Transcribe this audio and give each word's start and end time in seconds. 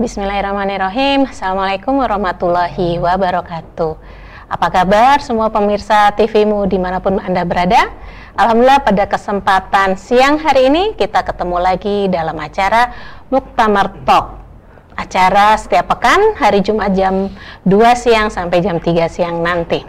Bismillahirrahmanirrahim. 0.00 1.28
Assalamualaikum 1.28 2.00
warahmatullahi 2.00 2.96
wabarakatuh. 3.04 4.00
Apa 4.48 4.72
kabar 4.72 5.20
semua 5.20 5.52
pemirsa 5.52 6.08
TVmu 6.16 6.64
di 6.72 6.80
mana 6.80 7.04
pun 7.04 7.20
Anda 7.20 7.44
berada? 7.44 7.92
Alhamdulillah 8.32 8.80
pada 8.80 9.04
kesempatan 9.04 10.00
siang 10.00 10.40
hari 10.40 10.72
ini 10.72 10.96
kita 10.96 11.20
ketemu 11.20 11.60
lagi 11.60 12.08
dalam 12.08 12.32
acara 12.40 12.96
Muktamar 13.28 13.92
Talk 14.08 14.40
acara 14.96 15.60
setiap 15.60 15.92
pekan 15.92 16.32
hari 16.32 16.64
Jumat 16.64 16.96
jam 16.96 17.28
2 17.68 17.68
siang 17.92 18.32
sampai 18.32 18.64
jam 18.64 18.80
3 18.80 19.04
siang 19.04 19.44
nanti. 19.44 19.84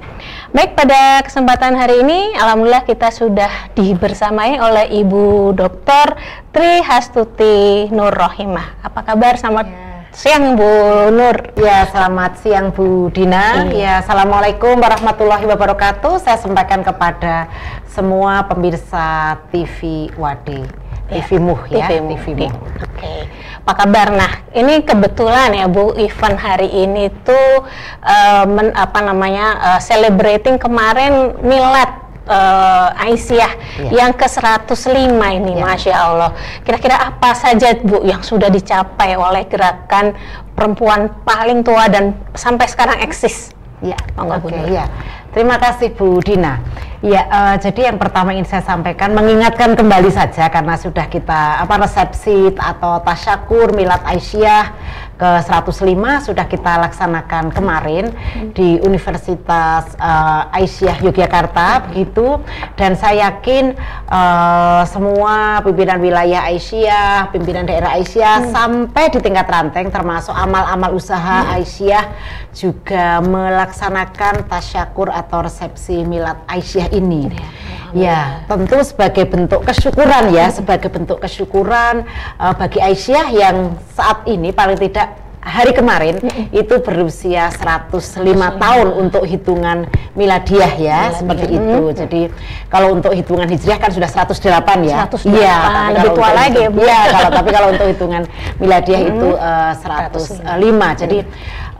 Baik, 0.52 0.76
pada 0.76 1.24
kesempatan 1.24 1.72
hari 1.80 2.04
ini 2.04 2.36
alhamdulillah 2.36 2.84
kita 2.84 3.16
sudah 3.16 3.72
dibersamai 3.80 4.60
oleh 4.60 4.92
Ibu 4.92 5.56
Dr. 5.56 6.20
Tri 6.52 6.84
Hastuti 6.84 7.88
Nur 7.96 8.12
Rohimah. 8.12 8.84
Apa 8.84 9.08
kabar? 9.08 9.40
Selamat 9.40 9.72
ya. 9.72 9.91
Siang 10.12 10.60
Bu 10.60 10.72
Nur. 11.16 11.56
Ya, 11.56 11.88
selamat 11.88 12.44
siang 12.44 12.76
Bu 12.76 13.08
Dina. 13.12 13.72
Iya. 13.72 13.76
Ya, 13.76 13.94
Assalamualaikum 14.04 14.76
warahmatullahi 14.76 15.48
wabarakatuh. 15.48 16.20
Saya 16.20 16.38
sampaikan 16.40 16.84
kepada 16.84 17.48
semua 17.88 18.44
pemirsa 18.46 19.40
TV 19.50 20.12
Wadi. 20.20 20.64
Ya, 21.12 21.28
TV-mu 21.28 21.60
ya, 21.68 21.92
TV-mu. 21.92 22.16
TV-mu. 22.16 22.48
Oke. 22.48 22.88
Okay. 22.96 23.20
Apa 23.64 23.84
kabar? 23.84 24.16
Nah, 24.16 24.32
ini 24.56 24.80
kebetulan 24.84 25.52
ya 25.56 25.68
Bu, 25.68 25.92
event 26.00 26.40
hari 26.40 26.72
ini 26.72 27.12
tuh 27.24 27.68
uh, 28.04 28.44
men, 28.48 28.72
apa 28.72 29.00
namanya 29.04 29.60
uh, 29.60 29.80
celebrating 29.84 30.56
kemarin 30.56 31.36
milad 31.44 32.11
uh, 32.28 33.06
Aisyah 33.08 33.52
ya. 33.88 33.90
yang 34.04 34.12
ke-105 34.14 35.18
ini 35.18 35.54
ya. 35.58 35.64
Masya 35.64 35.96
Allah. 35.96 36.32
Kira-kira 36.62 36.98
apa 37.14 37.34
saja 37.34 37.74
Bu 37.80 38.04
yang 38.06 38.22
sudah 38.22 38.52
dicapai 38.52 39.18
oleh 39.18 39.48
gerakan 39.50 40.14
perempuan 40.54 41.10
paling 41.26 41.66
tua 41.66 41.90
dan 41.90 42.18
sampai 42.38 42.68
sekarang 42.70 43.02
eksis? 43.02 43.56
Ya, 43.82 43.98
oke 44.14 44.46
okay, 44.46 44.78
ya. 44.78 44.86
Terima 45.34 45.58
kasih 45.58 45.98
Bu 45.98 46.22
Dina. 46.22 46.62
Ya, 47.02 47.26
uh, 47.26 47.56
jadi 47.58 47.90
yang 47.90 47.98
pertama 47.98 48.30
ingin 48.30 48.46
saya 48.46 48.62
sampaikan 48.62 49.18
mengingatkan 49.18 49.74
kembali 49.74 50.14
saja 50.14 50.54
karena 50.54 50.78
sudah 50.78 51.10
kita 51.10 51.66
apa 51.66 51.82
resepsi 51.82 52.54
atau 52.54 53.02
tasyakur 53.02 53.74
milad 53.74 54.06
Aisyah 54.06 54.70
ke 55.22 55.30
105 55.46 55.86
sudah 56.26 56.50
kita 56.50 56.82
laksanakan 56.82 57.54
kemarin 57.54 58.10
hmm. 58.10 58.58
di 58.58 58.82
Universitas 58.82 59.94
uh, 60.02 60.50
Aisyah 60.50 60.98
Yogyakarta 61.06 61.68
hmm. 61.70 61.82
begitu 61.94 62.42
dan 62.74 62.98
saya 62.98 63.30
yakin 63.30 63.78
uh, 64.10 64.82
semua 64.90 65.62
pimpinan 65.62 66.02
wilayah 66.02 66.50
Aisyah, 66.50 67.30
pimpinan 67.30 67.70
daerah 67.70 68.02
Aisyah 68.02 68.50
hmm. 68.50 68.50
sampai 68.50 69.14
di 69.14 69.22
tingkat 69.22 69.46
ranting 69.46 69.94
termasuk 69.94 70.34
amal-amal 70.34 70.98
usaha 70.98 71.46
hmm. 71.46 71.54
Aisyah 71.62 72.04
juga 72.58 73.22
melaksanakan 73.22 74.50
tasyakur 74.50 75.14
atau 75.14 75.46
resepsi 75.46 76.02
milad 76.02 76.42
Aisyah 76.50 76.90
ini. 76.98 77.30
Ya, 77.30 77.46
ya 77.94 78.44
tentu 78.48 78.78
sebagai 78.84 79.26
bentuk 79.28 79.62
kesyukuran 79.68 80.32
ya, 80.32 80.48
sebagai 80.52 80.90
bentuk 80.92 81.20
kesyukuran 81.20 82.08
uh, 82.40 82.54
bagi 82.56 82.80
Aisyah 82.80 83.28
yang 83.32 83.76
saat 83.96 84.24
ini 84.28 84.52
paling 84.56 84.80
tidak 84.80 85.22
hari 85.42 85.74
kemarin 85.74 86.22
itu 86.54 86.76
berusia 86.86 87.50
105 87.50 88.22
tahun 88.62 88.88
untuk 88.94 89.26
hitungan 89.26 89.90
miladiah 90.14 90.70
ya 90.78 91.10
Miladiah. 91.10 91.18
seperti 91.18 91.46
itu. 91.50 91.82
Jadi 91.98 92.22
kalau 92.70 92.94
untuk 92.94 93.12
hitungan 93.18 93.50
hijriah 93.50 93.82
kan 93.82 93.90
sudah 93.90 94.06
108 94.06 94.86
ya. 94.86 95.10
108. 95.10 95.34
Iya, 95.34 95.58
lebih 95.98 96.12
tua 96.14 96.30
lagi 96.30 96.62
ya. 96.62 96.70
Iya, 96.70 97.00
kalau 97.10 97.30
tapi 97.34 97.50
kalau 97.50 97.68
untuk 97.74 97.88
hitungan 97.90 98.24
miladiah 98.62 99.02
itu 99.02 99.28
uh, 99.34 99.74
105. 99.74 100.46
105. 100.46 101.02
Jadi 101.02 101.18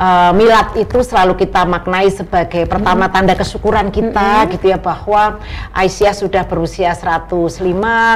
uh, 0.02 0.32
milad 0.34 0.74
itu 0.82 1.06
selalu 1.06 1.38
kita 1.38 1.62
maknai 1.70 2.10
sebagai 2.10 2.66
pertama 2.66 3.06
hmm. 3.08 3.14
tanda 3.14 3.34
kesyukuran 3.38 3.94
kita 3.94 4.44
hmm. 4.44 4.50
gitu 4.58 4.66
ya 4.74 4.82
bahwa 4.82 5.38
Aisyah 5.78 6.14
sudah 6.18 6.44
berusia 6.50 6.98
105 6.98 7.62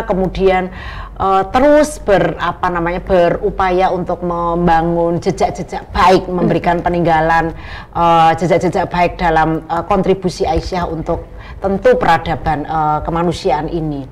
kemudian 0.10 0.74
uh, 1.22 1.46
terus 1.54 2.02
ber 2.02 2.34
apa 2.42 2.68
namanya 2.74 3.06
berupaya 3.06 3.94
untuk 3.94 4.26
membangun 4.26 5.22
jejak-jejak 5.22 5.86
baik 5.94 6.26
memberikan 6.26 6.82
peninggalan 6.82 7.54
uh, 7.94 8.34
jejak-jejak 8.34 8.90
baik 8.90 9.22
dalam 9.22 9.62
uh, 9.70 9.86
kontribusi 9.86 10.44
Aisyah 10.44 10.90
untuk 10.90 11.30
tentu 11.62 11.96
peradaban 11.96 12.66
uh, 12.68 13.00
kemanusiaan 13.06 13.70
ini. 13.72 14.06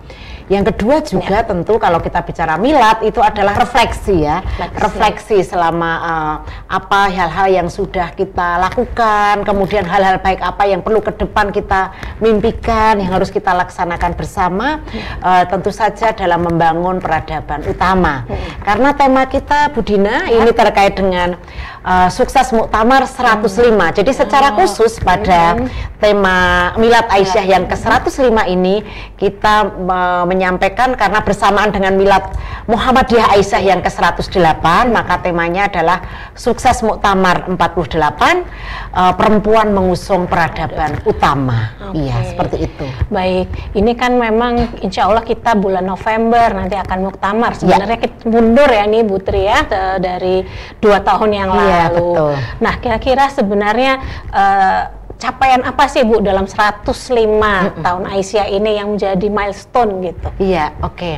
Yang 0.51 0.73
kedua 0.73 0.95
juga 1.03 1.37
ya. 1.41 1.47
tentu 1.47 1.79
kalau 1.79 1.99
kita 2.03 2.19
bicara 2.23 2.59
milad 2.59 2.99
itu 3.03 3.19
adalah 3.23 3.55
refleksi 3.55 4.27
ya, 4.27 4.43
refleksi, 4.43 4.79
refleksi 4.79 5.37
selama 5.43 5.91
uh, 6.03 6.35
apa 6.67 7.07
hal-hal 7.07 7.47
yang 7.51 7.67
sudah 7.71 8.11
kita 8.11 8.59
lakukan, 8.59 9.47
kemudian 9.47 9.87
hal-hal 9.87 10.19
baik 10.19 10.43
apa 10.43 10.63
yang 10.67 10.83
perlu 10.83 10.99
ke 10.99 11.15
depan 11.15 11.51
kita 11.55 11.95
mimpikan, 12.19 12.99
yang 12.99 13.11
harus 13.15 13.31
kita 13.31 13.55
laksanakan 13.55 14.11
bersama, 14.19 14.83
ya. 14.91 15.05
uh, 15.23 15.43
tentu 15.47 15.71
saja 15.71 16.11
dalam 16.11 16.43
membangun 16.43 16.99
peradaban 16.99 17.63
utama. 17.63 18.27
Ya. 18.27 18.39
Karena 18.63 18.89
tema 18.95 19.23
kita 19.27 19.71
Budina 19.71 20.27
ya. 20.27 20.43
ini 20.43 20.51
terkait 20.51 20.95
dengan 20.99 21.39
uh, 21.83 22.09
sukses 22.09 22.49
Muktamar 22.55 23.05
105. 23.05 23.43
Hmm. 23.43 23.91
Jadi 23.93 24.11
secara 24.15 24.55
oh. 24.55 24.63
khusus 24.63 24.97
pada 25.03 25.59
hmm. 25.59 25.99
tema 25.99 26.71
Milad 26.79 27.05
Aisyah 27.11 27.45
ya. 27.45 27.59
yang 27.59 27.67
ke-105 27.67 28.33
ini 28.49 28.81
kita 29.19 29.67
uh, 29.67 30.23
menyampaikan 30.25 30.95
karena 30.95 31.19
bersamaan 31.21 31.69
dengan 31.69 31.95
milad 31.99 32.23
Muhammadiyah 32.67 33.35
Aisyah 33.37 33.61
yang 33.61 33.79
ke-108 33.83 34.65
maka 34.89 35.19
temanya 35.21 35.67
adalah 35.67 35.99
sukses 36.33 36.79
Muktamar 36.81 37.47
48 37.51 37.99
uh, 37.99 39.13
perempuan 39.15 39.75
mengusung 39.75 40.25
peradaban 40.25 41.03
utama. 41.03 41.75
Okay. 41.91 42.07
Iya, 42.07 42.17
seperti 42.33 42.57
itu. 42.71 42.85
Baik, 43.11 43.47
ini 43.75 43.91
kan 43.93 44.15
memang 44.15 44.79
insya 44.81 45.11
Allah 45.11 45.23
kita 45.23 45.55
bulan 45.59 45.85
November 45.85 46.55
nanti 46.55 46.79
akan 46.79 47.11
Muktamar. 47.11 47.51
Ya. 47.55 47.59
Sebenarnya 47.59 47.97
ya. 47.99 48.03
kita 48.07 48.15
mundur 48.27 48.69
ya 48.71 48.83
nih 48.87 49.03
Butri 49.03 49.41
ya 49.45 49.59
dari 49.99 50.47
dua 50.79 51.03
tahun 51.03 51.29
yang 51.35 51.49
iya, 51.73 51.85
lalu. 51.89 51.97
betul. 51.97 52.33
Nah, 52.61 52.73
kira-kira 52.79 53.25
sebenarnya 53.33 53.93
uh, 54.29 54.83
capaian 55.23 55.63
apa 55.63 55.87
sih 55.87 56.03
Bu 56.03 56.19
dalam 56.19 56.43
105 56.43 56.83
mm 56.83 57.79
tahun 57.79 58.03
Aisyah 58.11 58.51
ini 58.51 58.75
yang 58.75 58.99
menjadi 58.99 59.27
milestone 59.31 60.03
gitu? 60.03 60.27
Iya, 60.43 60.75
oke. 60.83 60.99
Okay. 60.99 61.15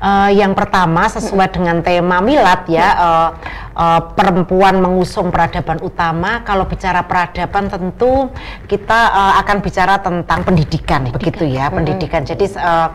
Uh, 0.00 0.32
eh, 0.32 0.40
yang 0.40 0.56
pertama 0.56 1.04
sesuai 1.12 1.52
dengan 1.52 1.84
tema 1.84 2.24
milad 2.24 2.64
ya, 2.64 2.88
uh, 2.96 3.28
uh, 3.76 4.00
perempuan 4.16 4.80
mengusung 4.80 5.28
peradaban 5.28 5.84
utama. 5.84 6.40
Kalau 6.48 6.64
bicara 6.64 7.04
peradaban 7.04 7.68
tentu 7.68 8.32
kita 8.64 9.00
uh, 9.12 9.34
akan 9.44 9.56
bicara 9.60 10.00
tentang 10.00 10.48
pendidikan, 10.48 11.04
pendidikan. 11.04 11.20
begitu 11.20 11.44
ya, 11.52 11.68
mm 11.68 11.74
pendidikan. 11.82 12.22
Jadi 12.22 12.46
uh, 12.56 12.88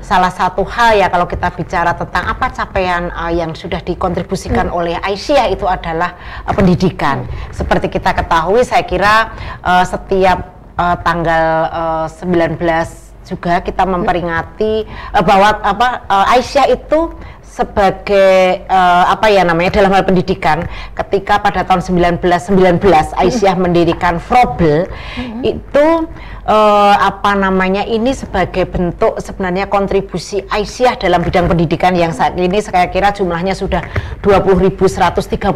salah 0.00 0.32
satu 0.32 0.64
hal 0.64 0.96
ya 0.96 1.06
kalau 1.12 1.28
kita 1.28 1.52
bicara 1.54 1.92
tentang 1.92 2.24
apa 2.34 2.50
capaian 2.50 3.12
uh, 3.14 3.30
yang 3.30 3.52
sudah 3.52 3.78
dikontribusikan 3.84 4.72
mm. 4.72 4.78
oleh 4.78 4.96
Aisyah 4.98 5.52
itu 5.52 5.68
adalah 5.68 6.16
uh, 6.48 6.54
pendidikan. 6.56 7.26
Mm. 7.26 7.52
Seperti 7.52 7.86
kita 7.92 8.16
ketahui, 8.16 8.64
saya 8.64 8.82
kira 8.82 9.34
uh, 9.60 9.84
setiap 10.00 10.56
uh, 10.80 10.96
tanggal 11.04 11.44
uh, 11.68 12.06
eh, 12.08 12.56
19 12.56 13.28
juga 13.28 13.60
kita 13.60 13.84
memperingati 13.84 14.88
uh, 15.12 15.22
bahwa 15.22 15.60
apa 15.60 15.88
uh, 16.08 16.32
Aisyah 16.34 16.72
itu 16.72 17.12
sebagai 17.44 18.64
uh, 18.70 19.10
apa 19.10 19.28
ya 19.28 19.44
namanya 19.44 19.74
dalam 19.76 19.92
hal 19.92 20.06
pendidikan 20.06 20.64
ketika 20.96 21.42
pada 21.42 21.66
tahun 21.66 21.82
1919 22.08 22.80
Aisyah 23.20 23.54
mendirikan 23.58 24.16
Frobel 24.22 24.88
mm-hmm. 24.88 25.42
itu 25.44 25.86
uh, 26.50 26.94
apa 26.98 27.38
namanya 27.38 27.86
ini 27.86 28.10
sebagai 28.10 28.66
bentuk 28.66 29.22
sebenarnya 29.22 29.70
kontribusi 29.70 30.42
Aisyah 30.50 30.98
dalam 30.98 31.22
bidang 31.22 31.46
pendidikan 31.46 31.94
yang 31.94 32.10
saat 32.10 32.34
ini 32.34 32.58
saya 32.58 32.90
kira 32.90 33.14
jumlahnya 33.14 33.54
sudah 33.54 33.86
20.135 34.20 34.74
oh, 35.46 35.54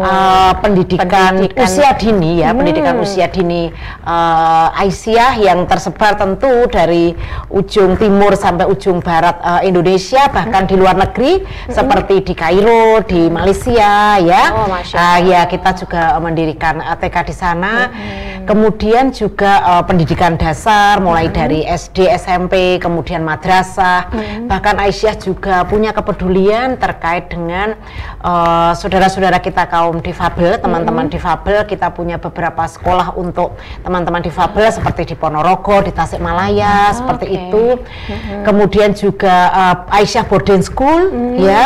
uh, 0.00 0.52
pendidikan, 0.62 1.34
pendidikan 1.42 1.66
usia 1.66 1.90
dini 1.98 2.40
ya 2.40 2.54
hmm. 2.54 2.58
pendidikan 2.62 2.94
usia 3.02 3.26
dini 3.26 3.74
uh, 4.06 4.68
Aisyah 4.78 5.42
yang 5.42 5.66
tersebar 5.66 6.14
tentu 6.14 6.70
dari 6.70 7.12
ujung 7.50 7.98
timur 7.98 8.38
sampai 8.38 8.70
ujung 8.70 9.02
barat 9.02 9.36
uh, 9.42 9.60
Indonesia 9.66 10.30
bahkan 10.30 10.64
hmm. 10.64 10.70
di 10.70 10.74
luar 10.78 10.94
negeri 10.96 11.42
hmm. 11.42 11.74
seperti 11.74 12.22
di 12.22 12.34
Kairo 12.38 13.02
di 13.02 13.26
Malaysia 13.26 14.22
ya 14.22 14.44
oh, 14.54 14.70
uh, 14.70 15.18
ya 15.20 15.44
kita 15.50 15.74
juga 15.74 16.14
mendirikan 16.22 16.78
uh, 16.78 16.96
TK 16.96 17.16
di 17.26 17.34
sana 17.34 17.90
hmm. 17.90 18.39
Kemudian 18.44 19.14
juga 19.14 19.62
uh, 19.64 19.82
pendidikan 19.86 20.36
dasar 20.36 21.00
mulai 21.00 21.30
hmm. 21.30 21.34
dari 21.34 21.60
SD, 21.64 22.10
SMP, 22.18 22.76
kemudian 22.82 23.24
madrasah. 23.24 24.10
Hmm. 24.12 24.48
Bahkan 24.50 24.76
Aisyah 24.82 25.14
juga 25.16 25.64
punya 25.64 25.94
kepedulian 25.96 26.76
terkait 26.76 27.32
dengan 27.32 27.78
uh, 28.20 28.76
saudara-saudara 28.76 29.38
kita 29.38 29.64
kaum 29.70 30.02
difabel, 30.02 30.58
teman-teman 30.58 31.08
hmm. 31.08 31.14
difabel. 31.14 31.64
Kita 31.64 31.94
punya 31.94 32.18
beberapa 32.18 32.66
sekolah 32.66 33.14
untuk 33.14 33.56
teman-teman 33.80 34.20
difabel 34.20 34.68
seperti 34.74 35.12
di 35.12 35.14
Ponorogo, 35.16 35.80
di 35.80 35.94
Tasikmalaya, 35.94 36.92
oh, 36.92 36.96
seperti 37.00 37.26
okay. 37.30 37.38
itu. 37.38 37.64
Hmm. 37.80 38.42
Kemudian 38.44 38.90
juga 38.92 39.48
uh, 39.54 39.76
Aisyah 39.94 40.26
Boarding 40.26 40.66
School, 40.66 41.00
hmm. 41.08 41.34
ya, 41.38 41.64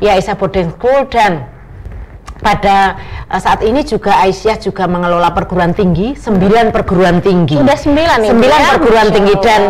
ya 0.00 0.10
Aisyah 0.16 0.34
Boarding 0.34 0.72
School 0.74 1.06
dan 1.12 1.51
pada 2.42 2.98
uh, 3.30 3.40
saat 3.40 3.62
ini 3.62 3.86
juga 3.86 4.18
Aisyah 4.20 4.58
juga 4.58 4.90
mengelola 4.90 5.30
perguruan 5.30 5.72
tinggi, 5.72 6.18
sembilan 6.18 6.74
perguruan 6.74 7.22
tinggi. 7.22 7.56
Sudah 7.56 7.78
sembilan 7.78 8.16
nih. 8.18 8.30
Sembilan 8.34 8.60
ya? 8.60 8.70
perguruan 8.76 9.08
tinggi 9.14 9.34
dan 9.40 9.62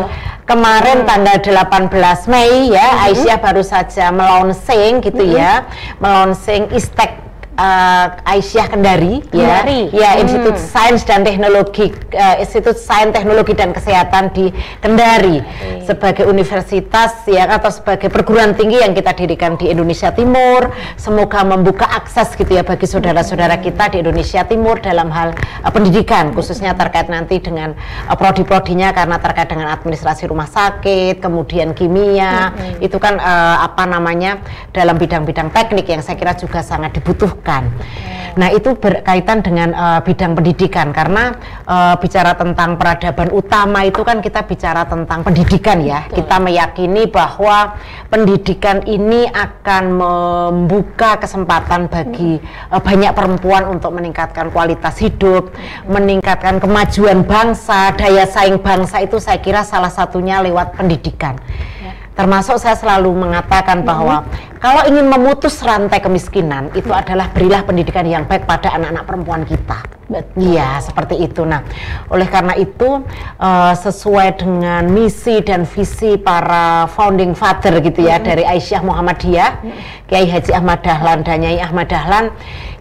kemarin 0.49 1.05
hmm. 1.05 1.09
tanggal 1.09 1.37
18 1.39 2.33
Mei 2.33 2.73
ya 2.73 2.89
hmm. 2.89 3.05
Aisyah 3.07 3.39
baru 3.39 3.63
saja 3.63 4.11
melonsing 4.11 5.05
gitu 5.05 5.23
hmm. 5.23 5.37
ya, 5.37 5.53
melonsing 6.01 6.73
Istek 6.73 7.32
uh, 7.63 8.07
Aisyah 8.27 8.67
Kendari, 8.67 9.23
ya. 9.31 9.63
Kendari. 9.63 9.81
ya, 9.95 10.01
ya 10.03 10.11
hmm. 10.11 10.23
Institut 10.27 10.57
Sains 10.59 11.03
dan 11.07 11.23
Teknologi 11.23 11.95
uh, 12.19 12.37
Institut 12.43 12.77
Sains 12.77 13.15
Teknologi 13.15 13.55
dan 13.55 13.71
Kesehatan 13.71 14.35
di 14.35 14.51
Kendari 14.83 15.39
okay. 15.39 15.87
sebagai 15.87 16.27
universitas 16.27 17.23
ya 17.31 17.47
atau 17.47 17.71
sebagai 17.71 18.11
perguruan 18.11 18.59
tinggi 18.59 18.83
yang 18.83 18.93
kita 18.93 19.15
dirikan 19.15 19.55
di 19.55 19.71
Indonesia 19.71 20.11
Timur. 20.11 20.75
Semoga 20.99 21.47
membuka 21.47 21.87
akses 21.87 22.35
gitu 22.35 22.59
ya 22.59 22.67
bagi 22.67 22.85
saudara-saudara 22.85 23.63
kita 23.63 23.95
di 23.95 24.03
Indonesia 24.03 24.43
Timur 24.43 24.83
dalam 24.83 25.09
hal 25.15 25.39
uh, 25.63 25.71
pendidikan 25.71 26.35
khususnya 26.35 26.75
terkait 26.75 27.07
nanti 27.07 27.39
dengan 27.39 27.79
uh, 28.11 28.17
prodi-prodinya 28.19 28.91
karena 28.91 29.17
terkait 29.23 29.49
dengan 29.49 29.71
administrasi 29.71 30.27
rumah 30.27 30.49
sakit, 30.51 31.23
kemudian 31.23 31.77
kimia, 31.77 32.51
hmm. 32.51 32.83
itu 32.83 32.97
kan 32.99 33.21
uh, 33.21 33.63
apa 33.63 33.85
namanya 33.87 34.43
dalam 34.75 34.97
bidang-bidang 34.99 35.53
teknik 35.53 35.87
yang 35.87 36.01
saya 36.01 36.17
kira 36.19 36.35
juga 36.35 36.65
sangat 36.65 36.97
dibutuhkan 36.97 37.52
dibutuhkan. 37.53 37.65
Nah 38.33 38.49
itu 38.49 38.73
berkaitan 38.81 39.45
dengan 39.45 39.77
uh, 39.77 40.01
bidang 40.01 40.33
pendidikan 40.33 40.89
karena 40.89 41.37
uh, 41.69 42.01
bicara 42.01 42.33
tentang 42.33 42.81
peradaban 42.81 43.29
utama 43.29 43.85
itu 43.85 44.01
kan 44.01 44.25
kita 44.25 44.49
bicara 44.49 44.89
tentang 44.89 45.21
pendidikan 45.21 45.85
ya. 45.85 46.09
Betul. 46.09 46.25
Kita 46.25 46.37
meyakini 46.41 47.13
bahwa 47.13 47.77
pendidikan 48.09 48.89
ini 48.89 49.29
akan 49.29 49.85
membuka 49.93 51.21
kesempatan 51.21 51.93
bagi 51.93 52.41
uh, 52.73 52.81
banyak 52.81 53.13
perempuan 53.13 53.69
untuk 53.69 53.93
meningkatkan 53.93 54.49
kualitas 54.49 54.97
hidup, 54.97 55.53
hmm. 55.53 55.93
meningkatkan 55.93 56.57
kemajuan 56.57 57.29
bangsa, 57.29 57.93
daya 58.01 58.25
saing 58.25 58.57
bangsa 58.65 59.05
itu 59.05 59.21
saya 59.21 59.45
kira 59.45 59.61
salah 59.61 59.93
satunya 59.93 60.41
lewat 60.41 60.73
pendidikan. 60.81 61.37
Termasuk 62.13 62.61
saya 62.61 62.77
selalu 62.77 63.17
mengatakan 63.17 63.81
mm-hmm. 63.81 63.89
bahwa 63.89 64.17
kalau 64.61 64.85
ingin 64.85 65.09
memutus 65.09 65.59
rantai 65.65 65.99
kemiskinan 65.99 66.69
itu 66.77 66.93
adalah 66.93 67.33
berilah 67.33 67.65
pendidikan 67.65 68.05
yang 68.05 68.29
baik 68.29 68.45
pada 68.45 68.77
anak-anak 68.77 69.05
perempuan 69.09 69.43
kita. 69.49 70.02
Iya, 70.37 70.81
seperti 70.85 71.21
itu. 71.25 71.43
Nah, 71.45 71.65
oleh 72.13 72.29
karena 72.29 72.55
itu 72.57 73.01
uh, 73.41 73.75
sesuai 73.77 74.41
dengan 74.41 74.89
misi 74.89 75.41
dan 75.41 75.65
visi 75.65 76.21
para 76.21 76.89
founding 76.93 77.33
father 77.33 77.81
gitu 77.81 78.05
ya 78.05 78.21
-hmm. 78.21 78.27
dari 78.27 78.45
Aisyah 78.45 78.83
Muhammadiyah, 78.85 79.51
-hmm. 79.61 79.73
Kiai 80.09 80.29
Haji 80.29 80.53
Ahmad 80.53 80.81
Dahlan 80.85 81.25
dan 81.25 81.41
Nyai 81.41 81.59
Ahmad 81.61 81.89
Dahlan 81.89 82.33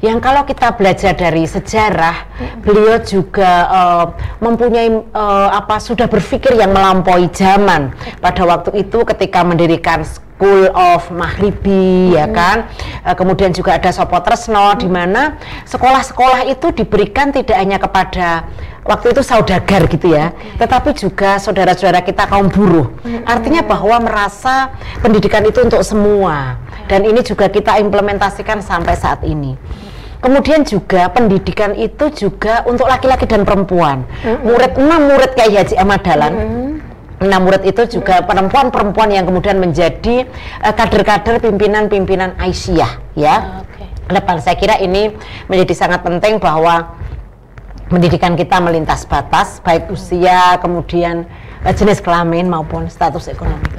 yang 0.02 0.18
kalau 0.18 0.42
kita 0.44 0.74
belajar 0.76 1.14
dari 1.14 1.46
sejarah, 1.46 2.18
-hmm. 2.26 2.60
beliau 2.66 2.98
juga 3.06 3.52
uh, 3.70 4.06
mempunyai 4.42 4.90
uh, 5.14 5.50
apa 5.54 5.78
sudah 5.78 6.10
berpikir 6.10 6.58
yang 6.58 6.74
melampaui 6.74 7.30
zaman. 7.32 7.94
Pada 8.20 8.44
waktu 8.44 8.82
itu 8.82 9.06
ketika 9.06 9.46
mendirikan 9.46 10.02
School 10.42 10.74
of 10.74 11.14
Mahribi 11.14 12.10
hmm. 12.10 12.18
ya 12.18 12.26
kan 12.34 12.66
uh, 13.06 13.14
kemudian 13.14 13.54
juga 13.54 13.78
ada 13.78 13.94
Sopo 13.94 14.18
Tresno 14.26 14.74
hmm. 14.74 14.80
di 14.82 14.90
mana 14.90 15.38
sekolah-sekolah 15.70 16.50
itu 16.50 16.74
diberikan 16.74 17.30
tidak 17.30 17.62
hanya 17.62 17.78
kepada 17.78 18.50
waktu 18.82 19.14
itu 19.14 19.22
saudagar 19.22 19.86
gitu 19.86 20.18
ya 20.18 20.34
okay. 20.34 20.66
tetapi 20.66 20.98
juga 20.98 21.38
saudara-saudara 21.38 22.02
kita 22.02 22.26
kaum 22.26 22.50
buruh 22.50 22.90
hmm. 23.06 23.22
artinya 23.30 23.62
bahwa 23.62 24.02
merasa 24.02 24.74
pendidikan 25.06 25.46
itu 25.46 25.62
untuk 25.62 25.86
semua 25.86 26.58
dan 26.90 27.06
ini 27.06 27.22
juga 27.22 27.46
kita 27.46 27.78
implementasikan 27.78 28.66
sampai 28.66 28.98
saat 28.98 29.22
ini 29.22 29.54
Kemudian 30.22 30.62
juga 30.62 31.10
pendidikan 31.10 31.74
itu 31.74 32.14
juga 32.14 32.62
untuk 32.70 32.86
laki-laki 32.86 33.26
dan 33.26 33.42
perempuan. 33.42 34.06
Mm 34.22 34.30
-hmm. 34.30 34.38
Murid 34.46 34.74
enam 34.78 35.02
murid 35.10 35.34
kayak 35.34 35.66
Haji 35.66 35.76
Ahmad 35.82 36.06
Dahlan. 36.06 36.34
Mm 36.38 36.46
-hmm 36.46 36.91
Nah, 37.22 37.38
murid 37.38 37.62
itu 37.70 38.02
juga 38.02 38.26
perempuan-perempuan 38.26 39.14
yang 39.14 39.30
kemudian 39.30 39.62
menjadi 39.62 40.26
uh, 40.66 40.74
kader-kader 40.74 41.38
pimpinan-pimpinan 41.38 42.34
Aisyah 42.42 43.14
ya. 43.14 43.62
Okay. 43.70 43.86
Depan 44.10 44.42
saya 44.42 44.58
kira 44.58 44.82
ini 44.82 45.14
menjadi 45.46 45.74
sangat 45.78 46.02
penting 46.02 46.42
bahwa 46.42 46.98
pendidikan 47.94 48.34
kita 48.34 48.58
melintas 48.58 49.06
batas 49.06 49.62
baik 49.62 49.94
usia 49.94 50.58
kemudian 50.58 51.30
uh, 51.62 51.70
jenis 51.70 52.02
kelamin 52.02 52.50
maupun 52.50 52.90
status 52.90 53.30
ekonomi. 53.30 53.70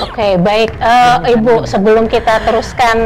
Oke, 0.00 0.16
okay, 0.16 0.32
baik 0.40 0.80
uh, 0.80 1.20
Ibu, 1.28 1.68
sebelum 1.68 2.08
kita 2.08 2.40
teruskan 2.48 3.04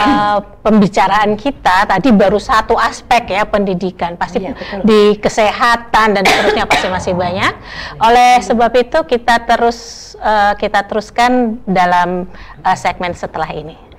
uh, 0.00 0.40
pembicaraan 0.64 1.36
kita, 1.36 1.84
tadi 1.84 2.08
baru 2.08 2.40
satu 2.40 2.72
aspek 2.72 3.36
ya 3.36 3.44
pendidikan, 3.44 4.16
pasti 4.16 4.40
ya, 4.40 4.56
di 4.80 5.20
kesehatan 5.20 6.16
dan 6.16 6.24
seterusnya 6.24 6.64
pasti 6.64 6.88
masih 6.88 7.12
banyak. 7.12 7.52
Oleh 8.00 8.40
sebab 8.40 8.72
itu 8.80 9.04
kita 9.04 9.44
terus 9.44 10.12
uh, 10.24 10.56
kita 10.56 10.88
teruskan 10.88 11.60
dalam 11.68 12.24
uh, 12.64 12.76
segmen 12.80 13.12
setelah 13.12 13.52
ini. 13.52 13.91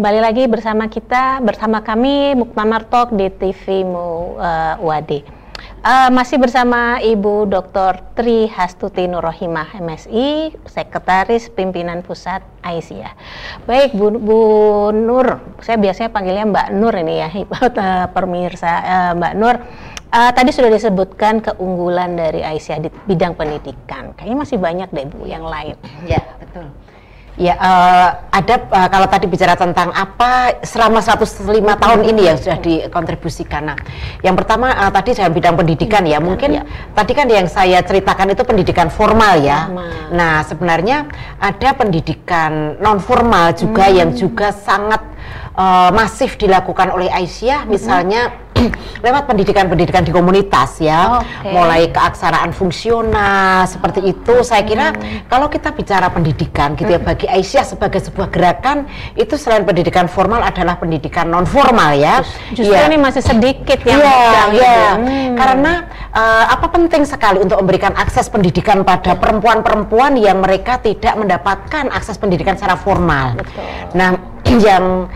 Kembali 0.00 0.20
lagi 0.24 0.48
bersama 0.48 0.88
kita, 0.88 1.44
bersama 1.44 1.84
kami 1.84 2.32
Muktamar 2.32 2.88
Talk 2.88 3.12
di 3.12 3.28
TV 3.28 3.84
Mu 3.84 4.32
uh, 4.40 4.80
UAD. 4.80 5.28
Uh, 5.84 6.08
masih 6.08 6.40
bersama 6.40 6.96
Ibu 7.04 7.44
Dr. 7.44 8.00
Tri 8.16 8.48
Hastuti 8.48 9.04
Nurohimah 9.04 9.76
MSI, 9.76 10.56
Sekretaris 10.64 11.52
Pimpinan 11.52 12.00
Pusat 12.00 12.40
Aisyah. 12.64 13.12
Baik 13.68 13.92
Bu, 13.92 14.16
Bu 14.16 14.40
Nur, 14.96 15.36
saya 15.60 15.76
biasanya 15.76 16.08
panggilnya 16.08 16.48
Mbak 16.48 16.68
Nur 16.80 16.96
ini 16.96 17.20
ya, 17.20 17.28
pemirsa 18.16 18.72
uh, 18.80 19.12
Mbak 19.20 19.34
Nur. 19.36 19.56
Uh, 20.08 20.32
tadi 20.32 20.48
sudah 20.56 20.72
disebutkan 20.72 21.44
keunggulan 21.44 22.16
dari 22.16 22.40
Aisyah 22.40 22.80
di 22.80 22.88
bidang 22.88 23.36
pendidikan. 23.36 24.16
Kayaknya 24.16 24.48
masih 24.48 24.56
banyak 24.56 24.88
deh 24.96 25.04
Bu 25.12 25.28
yang 25.28 25.44
lain. 25.44 25.76
Ya, 26.08 26.24
betul. 26.40 26.72
Ya, 27.38 27.54
uh, 27.56 28.08
ada 28.34 28.54
uh, 28.68 28.88
kalau 28.90 29.06
tadi 29.06 29.30
bicara 29.30 29.54
tentang 29.54 29.94
apa 29.94 30.60
selama 30.66 30.98
105 30.98 31.46
tahun 31.56 32.00
ini 32.04 32.26
yang 32.26 32.36
sudah 32.36 32.58
dikontribusikan. 32.58 33.70
Nah, 33.72 33.78
yang 34.20 34.34
pertama 34.34 34.74
uh, 34.74 34.90
tadi 34.90 35.14
dalam 35.14 35.32
bidang 35.32 35.54
pendidikan 35.54 36.02
ya, 36.04 36.18
mungkin 36.18 36.60
ya. 36.60 36.62
tadi 36.92 37.12
kan 37.14 37.30
yang 37.30 37.46
saya 37.46 37.80
ceritakan 37.86 38.34
itu 38.34 38.42
pendidikan 38.42 38.90
formal 38.90 39.38
ya. 39.40 39.70
Formal. 39.70 39.88
Nah, 40.10 40.34
sebenarnya 40.42 41.06
ada 41.38 41.70
pendidikan 41.78 42.76
non 42.82 42.98
formal 42.98 43.54
juga 43.54 43.88
hmm. 43.88 43.94
yang 43.94 44.10
juga 44.12 44.50
sangat 44.50 45.00
uh, 45.54 45.94
masif 45.94 46.34
dilakukan 46.36 46.92
oleh 46.92 47.08
Aisyah, 47.08 47.64
misalnya 47.70 48.30
hmm 48.30 48.49
lewat 49.06 49.22
pendidikan-pendidikan 49.28 50.02
di 50.04 50.12
komunitas 50.12 50.80
ya, 50.82 51.20
okay. 51.20 51.52
mulai 51.52 51.88
keaksaraan 51.88 52.52
fungsional 52.52 53.64
seperti 53.66 54.12
itu. 54.12 54.44
Saya 54.44 54.62
kira 54.64 54.92
hmm. 54.92 55.30
kalau 55.32 55.48
kita 55.48 55.72
bicara 55.72 56.12
pendidikan 56.12 56.76
gitu 56.76 56.90
ya, 56.90 57.00
hmm. 57.00 57.08
bagi 57.08 57.26
Aisyah 57.26 57.64
sebagai 57.64 58.00
sebuah 58.04 58.28
gerakan 58.28 58.88
itu 59.16 59.34
selain 59.40 59.64
pendidikan 59.64 60.06
formal 60.06 60.44
adalah 60.44 60.76
pendidikan 60.76 61.28
non 61.28 61.48
formal 61.48 61.96
ya. 61.96 62.20
Justru 62.52 62.76
ya. 62.76 62.88
ini 62.88 62.98
masih 63.00 63.22
sedikit 63.24 63.80
yang 63.86 64.00
ya, 64.00 64.20
ya. 64.20 64.34
ya. 64.52 64.84
Hmm. 64.96 65.34
Karena 65.36 65.72
uh, 66.14 66.44
apa 66.54 66.66
penting 66.70 67.02
sekali 67.06 67.42
untuk 67.42 67.58
memberikan 67.62 67.94
akses 67.96 68.28
pendidikan 68.30 68.82
pada 68.82 69.16
perempuan-perempuan 69.16 70.18
yang 70.18 70.42
mereka 70.42 70.78
tidak 70.82 71.14
mendapatkan 71.16 71.90
akses 71.90 72.18
pendidikan 72.18 72.54
secara 72.58 72.76
formal. 72.78 73.38
Betul. 73.38 73.64
Nah, 73.94 74.10
yang 74.66 75.08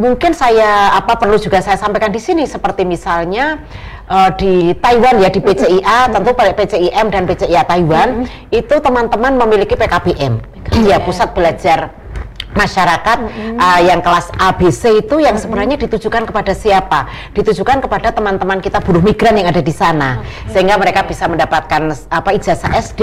mungkin 0.00 0.32
saya 0.32 0.96
apa 0.96 1.20
perlu 1.20 1.36
juga 1.36 1.60
saya 1.60 1.76
sampaikan 1.76 2.08
di 2.08 2.18
sini. 2.18 2.48
Seperti 2.48 2.88
misalnya 2.88 3.60
uh, 4.08 4.32
di 4.34 4.72
Taiwan 4.80 5.20
ya 5.20 5.28
di 5.28 5.38
PCIA 5.44 6.08
tentu 6.08 6.32
pada 6.32 6.56
PCIM 6.56 7.06
dan 7.12 7.28
PCIA 7.28 7.62
Taiwan 7.68 8.24
itu 8.48 8.74
teman-teman 8.80 9.36
memiliki 9.36 9.76
PKBM, 9.76 10.40
PKBM. 10.40 10.88
ya 10.88 10.96
pusat 11.04 11.36
belajar 11.36 11.99
masyarakat 12.54 13.18
mm-hmm. 13.22 13.56
uh, 13.58 13.80
yang 13.84 14.00
kelas 14.02 14.30
ABC 14.36 15.06
itu 15.06 15.22
yang 15.22 15.36
mm-hmm. 15.36 15.42
sebenarnya 15.42 15.76
ditujukan 15.78 16.26
kepada 16.26 16.52
siapa? 16.52 17.06
Ditujukan 17.34 17.82
kepada 17.84 18.10
teman-teman 18.10 18.58
kita 18.58 18.82
buruh 18.82 19.02
migran 19.02 19.38
yang 19.38 19.48
ada 19.50 19.62
di 19.62 19.70
sana, 19.70 20.20
okay. 20.20 20.58
sehingga 20.58 20.76
mereka 20.76 21.06
bisa 21.06 21.30
mendapatkan 21.30 21.94
apa 22.10 22.30
ijazah 22.34 22.70
SD, 22.74 23.02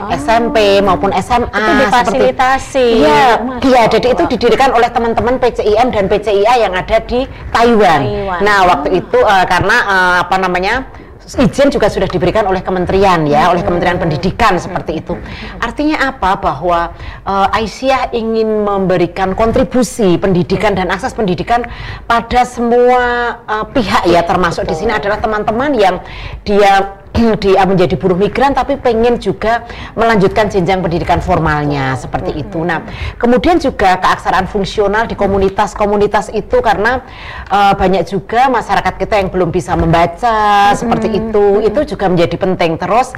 oh. 0.00 0.12
SMP 0.12 0.80
maupun 0.84 1.10
SMA. 1.16 1.48
Itu 1.48 1.72
difasilitasi. 1.88 2.88
Iya, 3.04 3.24
iya. 3.64 3.82
Jadi 3.88 4.06
itu 4.12 4.24
didirikan 4.28 4.72
oleh 4.76 4.88
teman-teman 4.92 5.40
PCIM 5.40 5.92
dan 5.92 6.04
PCIA 6.06 6.68
yang 6.68 6.72
ada 6.76 7.00
di 7.04 7.24
Taiwan. 7.50 8.00
Taiwan. 8.04 8.40
Nah, 8.44 8.58
waktu 8.68 9.00
itu 9.00 9.18
uh, 9.18 9.44
karena 9.48 9.76
uh, 9.84 10.16
apa 10.24 10.36
namanya? 10.36 11.03
Izin 11.24 11.72
juga 11.72 11.88
sudah 11.88 12.08
diberikan 12.08 12.44
oleh 12.44 12.60
kementerian 12.60 13.24
ya, 13.24 13.48
oleh 13.48 13.64
Kementerian 13.64 13.96
Pendidikan 13.96 14.60
seperti 14.60 15.00
itu. 15.00 15.16
Artinya 15.58 16.12
apa? 16.12 16.36
Bahwa 16.36 16.92
uh, 17.24 17.56
Aisyah 17.56 18.12
ingin 18.12 18.64
memberikan 18.64 19.32
kontribusi 19.32 20.20
pendidikan 20.20 20.76
dan 20.76 20.92
akses 20.92 21.16
pendidikan 21.16 21.64
pada 22.04 22.44
semua 22.44 23.02
uh, 23.48 23.66
pihak 23.68 24.04
ya, 24.08 24.20
termasuk 24.24 24.68
di 24.68 24.76
sini 24.76 24.92
adalah 24.92 25.20
teman-teman 25.20 25.72
yang 25.72 25.96
dia 26.44 27.03
dia 27.14 27.62
menjadi 27.62 27.94
buruh 27.94 28.18
migran 28.18 28.50
tapi 28.50 28.74
pengen 28.74 29.22
juga 29.22 29.62
melanjutkan 29.94 30.50
jenjang 30.50 30.82
pendidikan 30.82 31.22
formalnya 31.22 31.94
seperti 31.94 32.34
itu. 32.34 32.66
Nah, 32.66 32.82
kemudian 33.22 33.62
juga 33.62 34.02
keaksaraan 34.02 34.50
fungsional 34.50 35.06
di 35.06 35.14
komunitas-komunitas 35.14 36.34
itu 36.34 36.58
karena 36.58 37.06
uh, 37.54 37.72
banyak 37.78 38.02
juga 38.10 38.50
masyarakat 38.50 38.94
kita 38.98 39.14
yang 39.22 39.28
belum 39.30 39.54
bisa 39.54 39.78
membaca 39.78 40.74
seperti 40.74 41.14
itu. 41.14 41.62
Itu 41.62 41.86
juga 41.86 42.10
menjadi 42.10 42.34
penting. 42.34 42.76
Terus 42.76 43.14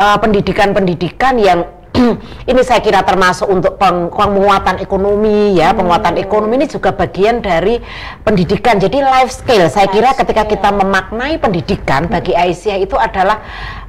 eh, 0.00 0.16
pendidikan-pendidikan 0.18 1.34
uh, 1.36 1.42
yang 1.44 1.60
ini 2.50 2.60
saya 2.66 2.82
kira 2.82 3.06
termasuk 3.06 3.46
untuk 3.46 3.78
peng 3.78 4.10
penguatan 4.10 4.82
ekonomi 4.82 5.54
ya, 5.54 5.70
hmm. 5.70 5.78
penguatan 5.78 6.14
ekonomi 6.18 6.58
ini 6.58 6.66
juga 6.66 6.90
bagian 6.90 7.38
dari 7.38 7.78
pendidikan. 8.26 8.82
Jadi 8.82 8.98
life 8.98 9.30
skill. 9.30 9.70
Saya 9.70 9.86
life 9.86 9.94
kira 9.94 10.10
ketika 10.18 10.42
skill. 10.42 10.52
kita 10.58 10.68
memaknai 10.74 11.38
pendidikan 11.38 12.10
bagi 12.10 12.34
Aisyah 12.34 12.82
itu 12.82 12.98
adalah 12.98 13.38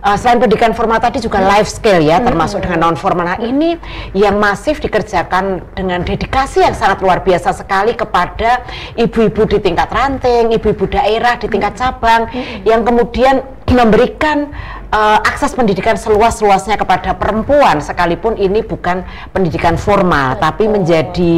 uh, 0.06 0.14
selain 0.14 0.38
pendidikan 0.38 0.78
formal 0.78 1.02
tadi 1.02 1.18
juga 1.18 1.42
hmm. 1.42 1.50
life 1.50 1.70
skill 1.70 1.98
ya, 1.98 2.22
hmm. 2.22 2.26
termasuk 2.30 2.62
dengan 2.62 2.94
non 2.94 2.98
formal. 2.98 3.26
Nah, 3.26 3.42
ini 3.42 3.74
yang 4.14 4.38
masif 4.38 4.78
dikerjakan 4.86 5.66
dengan 5.74 6.06
dedikasi 6.06 6.62
yang 6.62 6.78
sangat 6.78 7.02
luar 7.02 7.26
biasa 7.26 7.58
sekali 7.58 7.98
kepada 7.98 8.62
ibu-ibu 9.02 9.50
di 9.50 9.58
tingkat 9.58 9.90
ranting, 9.90 10.54
ibu-ibu 10.54 10.86
daerah 10.94 11.42
di 11.42 11.50
tingkat 11.50 11.74
cabang 11.74 12.30
hmm. 12.30 12.70
yang 12.70 12.86
kemudian 12.86 13.42
memberikan 13.66 14.54
uh, 14.92 15.20
akses 15.24 15.56
pendidikan 15.56 15.96
seluas-luasnya 15.96 16.76
kepada 16.76 17.16
perempuan 17.16 17.80
sekalipun 17.80 18.36
ini 18.36 18.62
bukan 18.62 19.06
pendidikan 19.32 19.80
formal 19.80 20.36
Betul. 20.36 20.44
tapi 20.44 20.64
menjadi 20.68 21.34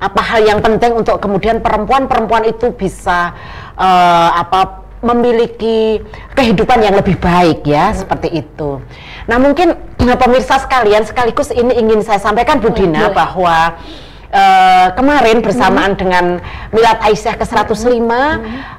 apa 0.00 0.20
hal 0.20 0.40
yang 0.44 0.60
penting 0.60 0.96
untuk 0.96 1.20
kemudian 1.22 1.62
perempuan-perempuan 1.64 2.48
itu 2.48 2.72
bisa 2.74 3.32
uh, 3.78 4.30
apa 4.36 4.80
memiliki 5.00 6.00
kehidupan 6.36 6.84
yang 6.84 6.92
lebih 6.92 7.16
baik 7.16 7.64
ya 7.64 7.88
hmm. 7.92 8.04
seperti 8.04 8.28
itu. 8.44 8.84
Nah 9.24 9.40
mungkin 9.40 9.72
pemirsa 9.96 10.60
sekalian 10.60 11.08
sekaligus 11.08 11.48
ini 11.56 11.72
ingin 11.72 12.04
saya 12.04 12.20
sampaikan 12.20 12.60
Budina 12.60 13.08
hmm. 13.08 13.16
bahwa 13.16 13.80
uh, 14.30 14.88
kemarin 14.94 15.42
bersamaan 15.42 15.94
hmm. 15.94 16.00
dengan 16.00 16.24
Milad 16.70 16.98
Aisyah 17.02 17.34
ke-105 17.38 17.98
hmm. 17.98 18.10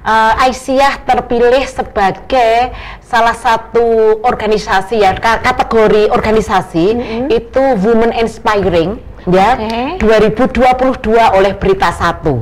uh, 0.04 0.44
Aisyah 0.48 1.04
terpilih 1.06 1.64
sebagai 1.68 2.76
salah 3.04 3.36
satu 3.36 4.20
organisasi 4.24 5.04
ya 5.04 5.16
kategori 5.20 6.10
organisasi 6.12 6.86
hmm. 6.96 7.28
itu 7.28 7.64
Women 7.80 8.16
Inspiring 8.16 9.12
ya 9.30 9.54
okay. 9.54 10.02
2022 10.02 11.14
oleh 11.14 11.54
Berita 11.54 11.94
Satu 11.94 12.42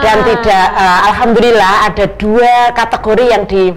dan 0.00 0.16
tidak 0.24 0.66
uh, 0.72 1.00
alhamdulillah 1.12 1.92
ada 1.92 2.04
dua 2.16 2.72
kategori 2.72 3.24
yang 3.26 3.44
di 3.44 3.74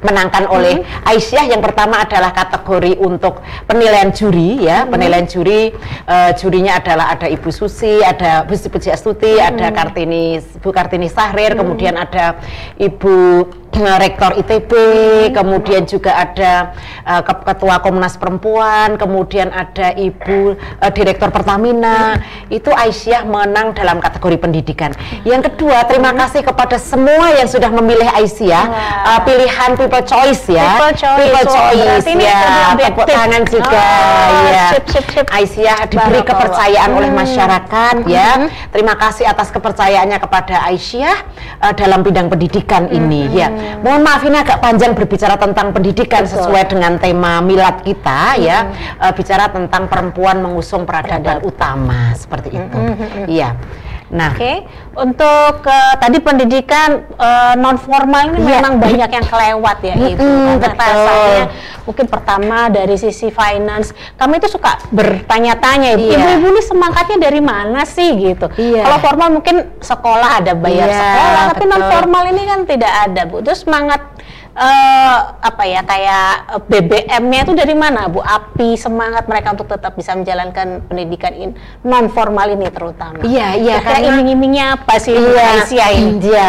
menangkan 0.00 0.48
oleh 0.48 0.80
hmm. 0.80 1.08
Aisyah 1.08 1.44
yang 1.52 1.60
pertama 1.60 2.00
adalah 2.00 2.32
kategori 2.32 2.96
untuk 3.00 3.44
penilaian 3.68 4.08
juri 4.10 4.64
ya 4.64 4.84
hmm. 4.84 4.90
penilaian 4.92 5.28
juri 5.28 5.72
uh, 6.08 6.32
jurinya 6.36 6.80
adalah 6.80 7.12
ada 7.12 7.28
Ibu 7.28 7.52
Susi 7.52 8.00
ada 8.00 8.48
Bu 8.48 8.56
Puji 8.56 8.88
Astuti 8.88 9.36
hmm. 9.36 9.48
ada 9.52 9.66
Kartini 9.70 10.40
Bu 10.64 10.72
Kartini 10.72 11.08
Sahrir 11.12 11.52
hmm. 11.52 11.60
kemudian 11.60 11.94
ada 12.00 12.40
Ibu 12.80 13.44
Rektor 13.80 14.36
ITB, 14.36 14.72
hmm. 14.72 15.32
kemudian 15.32 15.82
juga 15.86 16.12
ada 16.12 16.74
uh, 17.06 17.22
Ketua 17.22 17.80
Komnas 17.80 18.18
Perempuan, 18.18 18.98
kemudian 18.98 19.48
ada 19.54 19.94
Ibu 19.94 20.58
uh, 20.58 20.90
Direktur 20.92 21.30
Pertamina. 21.32 22.18
Hmm. 22.18 22.52
Itu 22.52 22.74
Aisyah 22.74 23.24
menang 23.24 23.72
dalam 23.72 24.02
kategori 24.02 24.36
pendidikan. 24.42 24.92
Yang 25.24 25.54
kedua, 25.54 25.86
terima 25.86 26.12
hmm. 26.12 26.18
kasih 26.20 26.42
kepada 26.44 26.76
semua 26.76 27.32
yang 27.38 27.48
sudah 27.48 27.70
memilih 27.70 28.10
Aisyah 28.10 28.64
uh, 29.06 29.20
pilihan 29.24 29.70
People 29.78 30.04
Choice 30.04 30.44
ya. 30.50 30.76
People 30.76 30.94
Choice, 30.98 31.18
People 31.22 31.46
Choice 31.48 32.06
ya. 32.20 32.40
Tepuk 32.76 33.06
tangan 33.06 33.42
juga 33.46 33.84
oh, 33.86 34.44
ya. 34.50 34.66
Sip, 34.76 34.84
sip, 34.90 35.06
sip. 35.14 35.26
Aisyah 35.30 35.88
diberi 35.88 36.20
kepercayaan 36.26 36.90
hmm. 36.90 36.98
oleh 37.00 37.10
masyarakat 37.14 37.94
hmm. 38.04 38.10
ya. 38.10 38.30
Terima 38.74 38.94
kasih 38.98 39.24
atas 39.30 39.48
kepercayaannya 39.54 40.18
kepada 40.18 40.68
Aisyah 40.68 41.16
uh, 41.64 41.72
dalam 41.72 42.04
bidang 42.04 42.28
pendidikan 42.28 42.90
hmm. 42.90 42.98
ini 42.98 43.22
ya. 43.30 43.48
Hmm. 43.60 43.84
Mohon 43.84 44.00
maaf 44.08 44.22
ini 44.24 44.36
agak 44.40 44.58
panjang 44.64 44.92
berbicara 44.96 45.36
tentang 45.36 45.76
pendidikan 45.76 46.24
Betul. 46.24 46.34
sesuai 46.40 46.64
dengan 46.72 46.92
tema 46.96 47.44
milad 47.44 47.84
kita 47.84 48.34
hmm. 48.34 48.40
ya, 48.40 48.58
uh, 48.96 49.12
bicara 49.12 49.52
tentang 49.52 49.84
perempuan 49.86 50.40
mengusung 50.40 50.88
peradaban 50.88 51.44
utama 51.44 52.16
seperti 52.16 52.56
itu. 52.56 52.80
Hmm. 52.80 53.28
Nah, 54.10 54.34
oke. 54.34 54.42
Okay. 54.42 54.56
Untuk 54.98 55.54
uh, 55.62 55.94
tadi 56.02 56.18
pendidikan 56.18 57.06
uh, 57.14 57.54
non 57.54 57.78
formal 57.78 58.34
ini 58.34 58.42
yeah. 58.42 58.58
memang 58.58 58.82
banyak 58.82 59.10
yang 59.10 59.26
kelewat 59.26 59.78
ya 59.86 59.94
Ibu. 59.94 60.18
Mm, 60.18 60.54
Karena 60.58 60.82
rasanya 60.82 61.44
mungkin 61.86 62.06
pertama 62.10 62.58
dari 62.68 62.98
sisi 62.98 63.30
finance, 63.30 63.94
kami 64.18 64.42
itu 64.42 64.50
suka 64.50 64.82
bertanya-tanya 64.90 65.94
Ibu, 65.94 66.10
yeah. 66.10 66.36
Ibu 66.42 66.46
ini 66.50 66.62
semangatnya 66.66 67.18
dari 67.22 67.40
mana 67.40 67.86
sih 67.86 68.10
gitu. 68.18 68.50
Yeah. 68.58 68.82
Kalau 68.82 68.98
formal 68.98 69.28
mungkin 69.30 69.78
sekolah 69.78 70.42
ada 70.42 70.52
bayar 70.58 70.90
yeah, 70.90 70.98
sekolah, 70.98 71.42
tapi 71.54 71.64
non 71.70 71.82
formal 71.86 72.22
ini 72.34 72.42
kan 72.50 72.60
tidak 72.66 72.92
ada 73.06 73.22
Bu. 73.30 73.46
Terus 73.46 73.62
semangat 73.62 74.02
uh, 74.56 75.18
apa 75.40 75.62
ya 75.66 75.80
kayak 75.84 76.32
eh, 76.56 76.62
BBM-nya 76.66 77.40
itu 77.46 77.52
dari 77.54 77.74
mana 77.74 78.10
Bu? 78.10 78.22
Api 78.22 78.74
semangat 78.74 79.26
mereka 79.26 79.54
untuk 79.54 79.68
tetap 79.70 79.94
bisa 79.94 80.14
menjalankan 80.14 80.86
pendidikan 80.86 81.32
in, 81.34 81.50
non 81.86 82.10
formal 82.10 82.50
ini 82.50 82.66
terutama. 82.70 83.22
Iya, 83.22 83.58
iya. 83.58 83.76
Karena 83.82 84.14
iming-imingnya 84.14 84.66
apa 84.80 84.94
sih 84.98 85.14
iya, 85.14 85.64
ini? 85.94 86.18
Iya, 86.22 86.48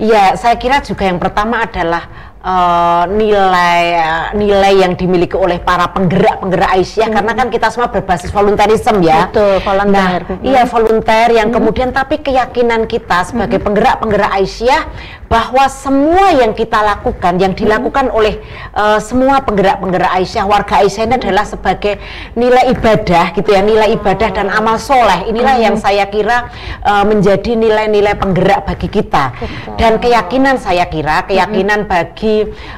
iya. 0.00 0.24
Saya 0.36 0.56
kira 0.56 0.80
juga 0.80 1.08
yang 1.08 1.20
pertama 1.20 1.64
adalah 1.64 2.31
uh, 2.42 3.04
nilai 3.08 3.82
uh, 3.96 4.26
nilai 4.36 4.82
yang 4.82 4.92
dimiliki 4.98 5.38
oleh 5.38 5.62
para 5.62 5.88
penggerak-penggerak 5.94 6.70
Aisyah 6.74 7.08
hmm. 7.08 7.16
karena 7.16 7.32
kan 7.38 7.48
kita 7.48 7.66
semua 7.70 7.88
berbasis 7.88 8.30
volunteerisme 8.34 9.00
ya. 9.02 9.30
Betul, 9.30 9.62
volunteer. 9.62 10.20
Nah, 10.26 10.36
hmm. 10.36 10.44
Iya, 10.44 10.62
volunteer 10.66 11.28
yang 11.38 11.48
hmm. 11.50 11.56
kemudian 11.56 11.88
tapi 11.94 12.20
keyakinan 12.20 12.90
kita 12.90 13.24
sebagai 13.26 13.62
hmm. 13.62 13.66
penggerak-penggerak 13.70 14.30
Aisyah 14.36 14.82
bahwa 15.30 15.64
semua 15.72 16.36
yang 16.36 16.52
kita 16.52 16.84
lakukan, 16.84 17.40
yang 17.40 17.56
dilakukan 17.56 18.12
hmm. 18.12 18.18
oleh 18.18 18.34
uh, 18.76 19.00
semua 19.00 19.40
penggerak-penggerak 19.40 20.12
Aisyah, 20.12 20.44
warga 20.44 20.84
Aisyah 20.84 21.08
ini 21.08 21.14
adalah 21.16 21.48
sebagai 21.48 21.96
nilai 22.36 22.68
ibadah 22.76 23.32
gitu 23.32 23.48
ya, 23.56 23.64
nilai 23.64 23.96
ibadah 23.96 24.28
dan 24.28 24.52
amal 24.52 24.76
soleh. 24.76 25.24
Inilah 25.32 25.56
hmm. 25.56 25.64
yang 25.64 25.76
saya 25.80 26.04
kira 26.12 26.52
uh, 26.84 27.04
menjadi 27.08 27.56
nilai-nilai 27.56 28.12
penggerak 28.20 28.68
bagi 28.68 28.92
kita. 28.92 29.32
Betul. 29.32 29.80
Dan 29.80 29.92
keyakinan 30.04 30.60
saya 30.60 30.84
kira, 30.92 31.24
keyakinan 31.24 31.88
hmm. 31.88 31.90
bagi 31.90 32.31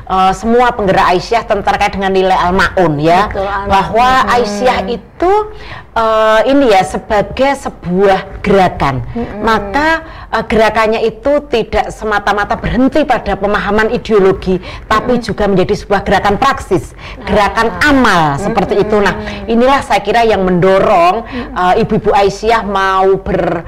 uh, 0.08 0.32
semua 0.32 0.72
penggerak 0.72 1.16
Aisyah 1.16 1.42
terkait 1.44 1.92
dengan 1.94 2.12
nilai 2.14 2.38
al-maun 2.38 2.96
ya, 3.02 3.28
Betul, 3.28 3.48
bahwa 3.68 4.08
hmm. 4.22 4.34
Aisyah 4.38 4.78
itu 4.88 5.32
uh, 5.94 6.40
ini 6.48 6.70
ya 6.72 6.82
sebagai 6.86 7.52
sebuah 7.58 8.40
gerakan. 8.40 9.02
Hmm. 9.12 9.42
Maka 9.42 9.88
uh, 10.32 10.44
gerakannya 10.44 11.04
itu 11.06 11.44
tidak 11.50 11.90
semata-mata 11.90 12.54
semata 12.54 12.60
berhenti 12.60 13.00
pada 13.08 13.34
pemahaman 13.40 13.88
ideologi, 13.90 14.60
tapi 14.86 15.16
mm 15.18 15.22
juga 15.24 15.48
menjadi 15.48 15.74
sebuah 15.80 16.04
gerakan 16.04 16.36
praksis, 16.36 16.92
gerakan 17.24 17.72
ah. 17.80 17.90
amal 17.90 18.22
mm 18.36 18.42
seperti 18.44 18.74
itu. 18.84 18.96
Nah, 19.00 19.14
inilah 19.48 19.80
saya 19.80 20.04
kira 20.04 20.22
yang 20.28 20.44
mendorong 20.44 21.24
uh, 21.56 21.74
ibu-ibu 21.80 22.12
Aisyah 22.12 22.62
mau 22.62 23.16
ber 23.18 23.64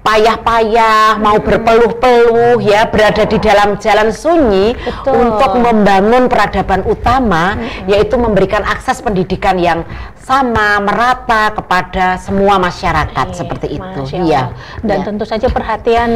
payah-payah, 0.00 1.20
mau 1.20 1.36
berpeluh-peluh 1.38 2.58
ya, 2.64 2.88
berada 2.88 3.24
di 3.28 3.36
dalam 3.36 3.76
jalan 3.76 4.08
sunyi 4.10 4.72
Betul. 4.74 5.12
untuk 5.12 5.60
membangun 5.60 6.26
peradaban 6.26 6.82
utama 6.88 7.56
hmm. 7.56 7.88
yaitu 7.90 8.16
memberikan 8.16 8.64
akses 8.64 9.04
pendidikan 9.04 9.60
yang 9.60 9.84
sama 10.20 10.76
merata 10.84 11.48
kepada 11.56 12.20
semua 12.20 12.60
masyarakat 12.60 13.26
Iyi, 13.32 13.36
seperti 13.36 13.66
itu. 13.80 14.00
Iya. 14.28 14.52
Dan 14.84 15.00
ya. 15.00 15.04
tentu 15.08 15.24
saja 15.24 15.48
perhatian 15.48 16.10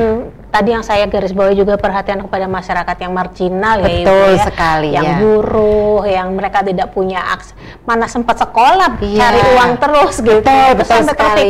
tadi 0.55 0.71
yang 0.71 0.87
saya 0.87 1.11
garis 1.11 1.35
bawahi 1.35 1.59
juga 1.59 1.75
perhatian 1.75 2.23
kepada 2.23 2.47
masyarakat 2.47 2.97
yang 3.03 3.11
marginal 3.11 3.83
ya 3.83 3.91
Betul 3.91 4.31
ya, 4.39 4.45
sekali 4.47 4.89
yang 4.95 5.03
ya. 5.03 5.17
buruh, 5.19 6.07
yang 6.07 6.31
mereka 6.31 6.63
tidak 6.63 6.95
punya 6.95 7.19
akses, 7.19 7.59
mana 7.83 8.07
sempat 8.07 8.39
sekolah 8.39 8.95
ya. 9.03 9.19
cari 9.19 9.41
uang 9.51 9.73
terus 9.83 10.15
gitu. 10.23 10.39
Betul, 10.39 10.71
betul 10.79 11.01
sekali. 11.11 11.49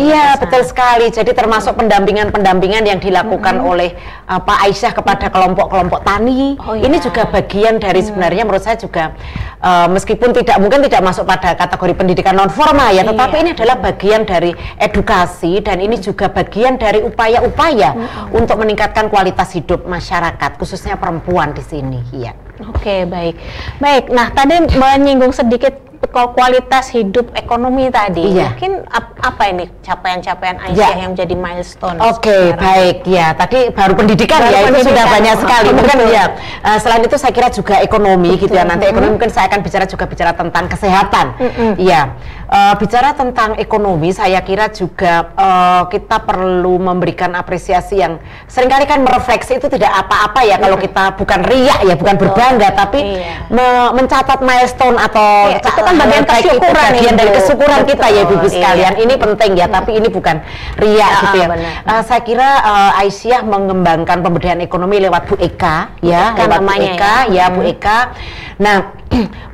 Iya, 0.00 0.40
betul 0.40 0.62
sekali. 0.64 1.06
Jadi 1.12 1.30
termasuk 1.36 1.76
pendampingan-pendampingan 1.76 2.88
yang 2.88 2.96
dilakukan 2.96 3.60
hmm. 3.60 3.68
oleh 3.68 3.92
uh, 4.24 4.40
Pak 4.40 4.58
Aisyah 4.64 4.92
kepada 4.96 5.28
kelompok-kelompok 5.28 6.00
tani. 6.06 6.56
Oh, 6.56 6.72
ya. 6.72 6.88
Ini 6.88 6.96
juga 7.02 7.28
bagian 7.28 7.76
dari 7.76 8.00
hmm. 8.00 8.08
sebenarnya 8.08 8.42
menurut 8.48 8.64
saya 8.64 8.80
juga 8.80 9.12
uh, 9.60 9.90
meskipun 9.92 10.32
tidak 10.32 10.56
mungkin 10.64 10.80
tidak 10.88 11.04
masuk 11.04 11.28
pada 11.28 11.52
kategori 11.52 11.92
pendidikan 11.96 12.36
non 12.36 12.52
formal 12.52 12.92
ya, 12.92 13.02
tetapi 13.02 13.36
iya. 13.40 13.42
ini 13.42 13.50
adalah 13.56 13.76
bagian 13.80 14.22
dari 14.28 14.52
edukasi 14.76 15.64
dan 15.64 15.80
ini 15.80 15.96
juga 15.96 16.28
bagian 16.28 16.76
dari 16.76 17.00
upaya-upaya 17.02 17.90
hmm 17.96 18.08
untuk 18.36 18.58
meningkatkan 18.60 19.08
kualitas 19.08 19.54
hidup 19.54 19.86
masyarakat 19.88 20.60
khususnya 20.60 20.98
perempuan 21.00 21.56
di 21.56 21.62
sini 21.64 22.00
ya. 22.12 22.36
Oke, 22.68 23.04
baik. 23.08 23.36
Baik. 23.80 24.04
Nah, 24.12 24.32
tadi 24.32 24.56
menyinggung 24.76 25.32
sedikit 25.32 25.95
kualitas 26.10 26.90
hidup 26.94 27.32
ekonomi 27.34 27.90
tadi. 27.90 28.36
Iya. 28.36 28.54
Mungkin 28.54 28.72
ap 28.88 29.16
apa 29.20 29.42
ini 29.50 29.64
capaian-capaian 29.82 30.56
Aisyah 30.62 30.90
ya. 30.94 31.00
yang 31.02 31.10
menjadi 31.16 31.34
milestone? 31.34 31.98
Oke, 32.00 32.28
okay, 32.30 32.44
baik 32.54 32.98
ya. 33.06 33.34
Tadi 33.34 33.70
baru 33.74 33.92
pendidikan 33.98 34.40
baru 34.42 34.52
ya, 34.52 34.58
pendidikan. 34.66 34.80
itu 34.80 34.90
sudah 34.90 35.04
banyak 35.10 35.34
sekali. 35.42 35.68
Mungkin 35.74 35.98
ya. 36.10 36.24
Uh, 36.62 36.78
selain 36.78 37.02
itu 37.02 37.16
saya 37.18 37.32
kira 37.34 37.48
juga 37.50 37.74
ekonomi 37.82 38.34
Betul. 38.34 38.42
gitu 38.46 38.54
ya. 38.56 38.64
Nanti 38.64 38.84
ekonomi 38.88 39.12
mungkin 39.18 39.32
saya 39.32 39.46
akan 39.50 39.60
bicara 39.62 39.84
juga 39.84 40.04
bicara 40.06 40.32
tentang 40.32 40.64
kesehatan. 40.70 41.26
Iya. 41.76 42.00
Mm 42.06 42.10
-hmm. 42.10 42.45
Uh, 42.46 42.78
bicara 42.78 43.10
tentang 43.10 43.58
ekonomi, 43.58 44.14
saya 44.14 44.38
kira 44.38 44.70
juga 44.70 45.34
uh, 45.34 45.82
kita 45.90 46.22
perlu 46.22 46.78
memberikan 46.78 47.34
apresiasi 47.34 47.98
yang 47.98 48.22
sering 48.46 48.70
kali 48.70 48.86
kan 48.86 49.02
merefleksi 49.02 49.58
itu 49.58 49.66
tidak 49.66 49.90
apa-apa 49.90 50.46
ya 50.46 50.54
mm. 50.54 50.62
kalau 50.62 50.78
kita 50.78 51.04
bukan 51.18 51.42
riak 51.42 51.82
ya, 51.82 51.98
bukan 51.98 52.14
Betul. 52.14 52.30
berbangga, 52.30 52.68
tapi 52.70 53.02
iya. 53.02 53.50
me 53.50 53.66
mencatat 53.98 54.46
milestone 54.46 54.94
atau 54.94 55.50
iya, 55.50 55.58
itu 55.58 55.70
kan 55.74 55.94
bagian 55.98 56.22
kesyukuran 56.22 56.86
bagian 56.94 57.14
dari 57.18 57.30
kesyukuran 57.34 57.80
Betul. 57.82 57.90
kita 57.90 58.06
ya 58.14 58.20
ibu 58.22 58.34
iya. 58.38 58.46
sekalian. 58.54 58.92
Ini 58.94 59.14
penting 59.18 59.50
ya, 59.58 59.66
tapi 59.66 59.90
ini 59.98 60.06
bukan 60.06 60.36
riak 60.78 61.10
ya, 61.10 61.22
gitu 61.26 61.36
ya. 61.42 61.48
Uh, 61.82 62.02
saya 62.06 62.20
kira 62.22 62.62
uh, 62.62 63.00
Aisyah 63.02 63.42
mengembangkan 63.42 64.22
pemberdayaan 64.22 64.62
ekonomi 64.62 65.02
lewat 65.02 65.26
Bu 65.26 65.34
Eka 65.42 65.98
ya, 65.98 66.30
Eka 66.38 66.46
lewat 66.46 66.60
Bu 66.62 66.72
Eka 66.78 67.14
ya, 67.26 67.34
ya 67.34 67.44
Bu 67.50 67.66
hmm. 67.66 67.72
Eka. 67.74 67.98
Nah 68.56 68.96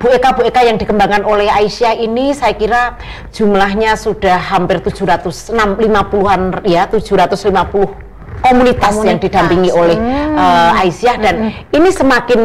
Bu 0.00 0.06
Eka 0.10 0.34
Bu 0.34 0.42
Eka 0.42 0.64
yang 0.66 0.80
dikembangkan 0.80 1.22
oleh 1.22 1.46
Aisyah 1.46 1.94
ini 1.94 2.34
saya 2.34 2.56
kira 2.56 2.98
jumlahnya 3.30 3.94
sudah 3.94 4.40
hampir 4.40 4.82
750-an 4.82 6.40
ya 6.66 6.88
750 6.90 7.22
komunitas, 7.62 7.94
komunitas 8.42 8.94
yang 9.06 9.18
didampingi 9.22 9.70
oleh 9.70 9.96
hmm. 9.96 10.34
uh, 10.34 10.80
Aisyah 10.82 11.16
dan 11.22 11.34
hmm. 11.48 11.76
ini 11.78 11.88
semakin 11.94 12.40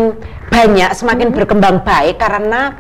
banyak 0.47 0.89
semakin 0.93 1.27
hmm. 1.33 1.35
berkembang 1.35 1.77
baik 1.81 2.21
karena 2.21 2.77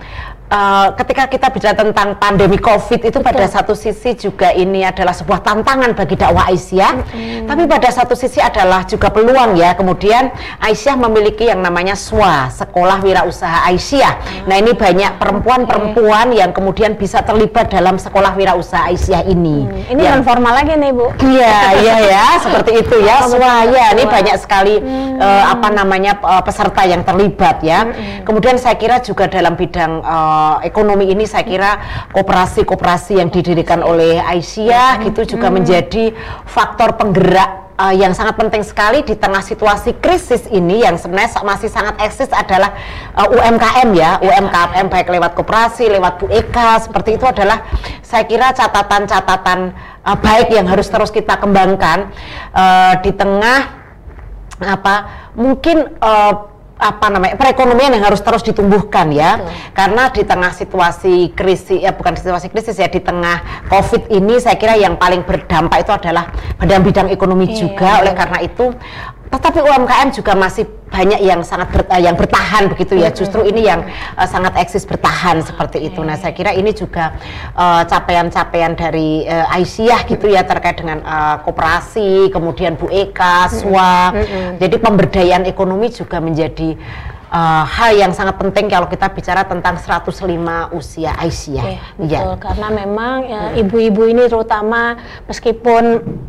Uh, 0.47 0.95
ketika 0.95 1.27
kita 1.27 1.47
bicara 1.51 1.75
tentang 1.75 2.15
pandemi 2.15 2.55
COVID 2.55 3.03
itu 3.03 3.19
Betul. 3.19 3.35
pada 3.35 3.51
satu 3.51 3.75
sisi 3.75 4.15
juga 4.15 4.55
ini 4.55 4.79
adalah 4.79 5.11
sebuah 5.11 5.43
tantangan 5.43 5.91
bagi 5.91 6.15
dakwah 6.15 6.47
Aisyah, 6.47 7.03
mm-hmm. 7.03 7.51
tapi 7.51 7.67
pada 7.67 7.91
satu 7.91 8.15
sisi 8.15 8.39
adalah 8.39 8.87
juga 8.87 9.11
peluang 9.11 9.59
ya. 9.59 9.75
Kemudian 9.75 10.31
Aisyah 10.63 10.95
memiliki 10.95 11.51
yang 11.51 11.59
namanya 11.59 11.99
SWA, 11.99 12.47
Sekolah 12.47 13.03
Wirausaha 13.03 13.67
Aisyah. 13.67 14.13
Mm-hmm. 14.23 14.45
Nah 14.47 14.55
ini 14.55 14.71
banyak 14.71 15.11
perempuan-perempuan 15.19 16.31
okay. 16.31 16.39
yang 16.39 16.55
kemudian 16.55 16.95
bisa 16.95 17.19
terlibat 17.27 17.67
dalam 17.67 17.99
Sekolah 17.99 18.31
Wirausaha 18.39 18.87
Aisyah 18.87 19.27
ini. 19.27 19.67
Mm. 19.67 19.99
Ini 19.99 20.01
ya. 20.07 20.15
non 20.15 20.23
formal 20.23 20.63
lagi 20.63 20.79
nih 20.79 20.95
Bu. 20.95 21.11
Iya 21.27 21.75
iya 21.75 21.95
ya, 22.07 22.27
seperti 22.47 22.87
itu 22.87 22.95
ya. 23.03 23.27
Oh, 23.27 23.35
SWA 23.35 23.67
ya, 23.67 23.91
ini 23.99 24.07
banyak 24.07 24.39
sekali 24.39 24.79
mm. 24.79 25.19
uh, 25.19 25.43
apa 25.59 25.75
namanya 25.75 26.15
uh, 26.23 26.39
peserta 26.39 26.87
yang 26.87 27.03
terlibat 27.03 27.59
ya. 27.59 27.83
Mm-hmm. 27.83 28.23
Kemudian 28.23 28.55
saya 28.55 28.79
kira 28.79 29.03
juga 29.03 29.27
dalam 29.27 29.59
bidang 29.59 29.99
uh, 30.07 30.36
uh, 30.37 30.57
ekonomi 30.61 31.09
ini 31.09 31.25
saya 31.25 31.43
kira 31.43 31.71
koperasi-koperasi 32.13 33.17
yang 33.17 33.33
didirikan 33.33 33.81
oleh 33.81 34.21
Aisyah 34.21 35.01
hmm. 35.01 35.03
gitu 35.11 35.37
juga 35.37 35.49
hmm. 35.49 35.55
menjadi 35.57 36.05
faktor 36.45 36.93
penggerak 36.93 37.73
uh, 37.77 37.93
yang 37.93 38.11
sangat 38.13 38.35
penting 38.37 38.61
sekali 38.65 39.05
di 39.05 39.17
tengah 39.17 39.41
situasi 39.41 39.97
krisis 39.97 40.45
ini 40.49 40.85
yang 40.85 40.97
sebenarnya 40.97 41.41
masih 41.45 41.69
sangat 41.69 41.97
eksis 42.01 42.29
adalah 42.33 42.73
uh, 43.17 43.29
UMKM 43.29 43.89
ya, 43.97 44.21
UMKM 44.21 44.85
baik 44.89 45.07
lewat 45.09 45.33
koperasi, 45.37 45.89
lewat 45.89 46.21
Bu 46.21 46.29
Eka 46.29 46.81
seperti 46.81 47.15
itu 47.17 47.25
adalah 47.25 47.65
saya 48.01 48.25
kira 48.25 48.51
catatan-catatan 48.53 49.73
uh, 50.03 50.17
baik 50.17 50.53
yang 50.53 50.69
harus 50.69 50.89
terus 50.89 51.13
kita 51.13 51.37
kembangkan 51.37 52.11
uh, 52.53 52.93
di 53.01 53.13
tengah 53.13 53.85
apa 54.57 54.95
mungkin 55.37 55.85
uh, 56.01 56.56
apa 56.77 57.09
namanya 57.09 57.35
perekonomian 57.35 57.97
yang 57.97 58.05
harus 58.05 58.21
terus 58.21 58.45
ditumbuhkan 58.45 59.09
ya. 59.09 59.41
Betul. 59.41 59.53
karena 59.73 60.03
di 60.13 60.23
tengah 60.25 60.51
situasi 60.53 61.15
krisis 61.33 61.81
ya 61.81 61.91
bukan 61.93 62.13
situasi 62.13 62.47
krisis 62.53 62.77
ya 62.77 62.89
di 62.89 63.01
tengah 63.01 63.65
covid 63.69 64.09
ini 64.13 64.37
saya 64.37 64.57
kira 64.57 64.77
yang 64.77 64.97
paling 64.97 65.25
berdampak 65.25 65.85
itu 65.85 65.91
adalah 65.93 66.29
pada 66.57 66.77
bidang 66.81 67.09
ekonomi 67.09 67.49
iya, 67.49 67.57
juga. 67.57 67.89
Oleh 68.01 68.13
karena 68.13 68.37
itu 68.41 68.65
tetapi 69.27 69.59
UMKM 69.59 70.09
juga 70.15 70.33
masih 70.39 70.65
banyak 70.87 71.19
yang 71.19 71.43
sangat 71.43 71.67
ber, 71.71 71.81
uh, 71.91 71.99
yang 71.99 72.15
bertahan 72.15 72.71
begitu 72.71 72.95
ya. 72.95 73.11
Justru 73.11 73.43
ini 73.43 73.67
yang 73.67 73.83
uh, 74.15 74.27
sangat 74.27 74.55
eksis 74.55 74.87
bertahan 74.87 75.43
seperti 75.43 75.83
itu. 75.91 75.99
Nah, 76.01 76.15
saya 76.15 76.31
kira 76.31 76.55
ini 76.55 76.71
juga 76.71 77.15
eh, 77.53 77.83
capaian-capaian 77.85 78.73
uh, 78.73 78.77
dari 78.79 79.27
uh, 79.27 79.55
Aisyah 79.55 80.07
gitu 80.07 80.31
ya 80.31 80.47
terkait 80.47 80.79
dengan 80.79 81.03
uh, 81.03 81.43
koperasi, 81.43 82.31
kemudian 82.31 82.79
Bu 82.79 82.87
Eka, 82.87 83.51
SWA. 83.51 84.15
Jadi 84.57 84.75
pemberdayaan 84.79 85.43
ekonomi 85.45 85.91
juga 85.91 86.23
menjadi 86.23 86.79
uh, 87.31 87.63
hal 87.67 87.91
yang 87.95 88.11
sangat 88.15 88.39
penting 88.39 88.71
kalau 88.71 88.87
kita 88.87 89.11
bicara 89.11 89.43
tentang 89.47 89.79
105 89.79 90.23
usia 90.75 91.15
Aisyah. 91.19 91.65
Okay, 91.65 91.79
betul, 91.99 92.11
ya. 92.11 92.21
karena 92.39 92.67
memang 92.71 93.15
ya, 93.27 93.41
ibu-ibu 93.59 94.01
ini 94.07 94.23
terutama 94.27 94.99
meskipun 95.27 95.83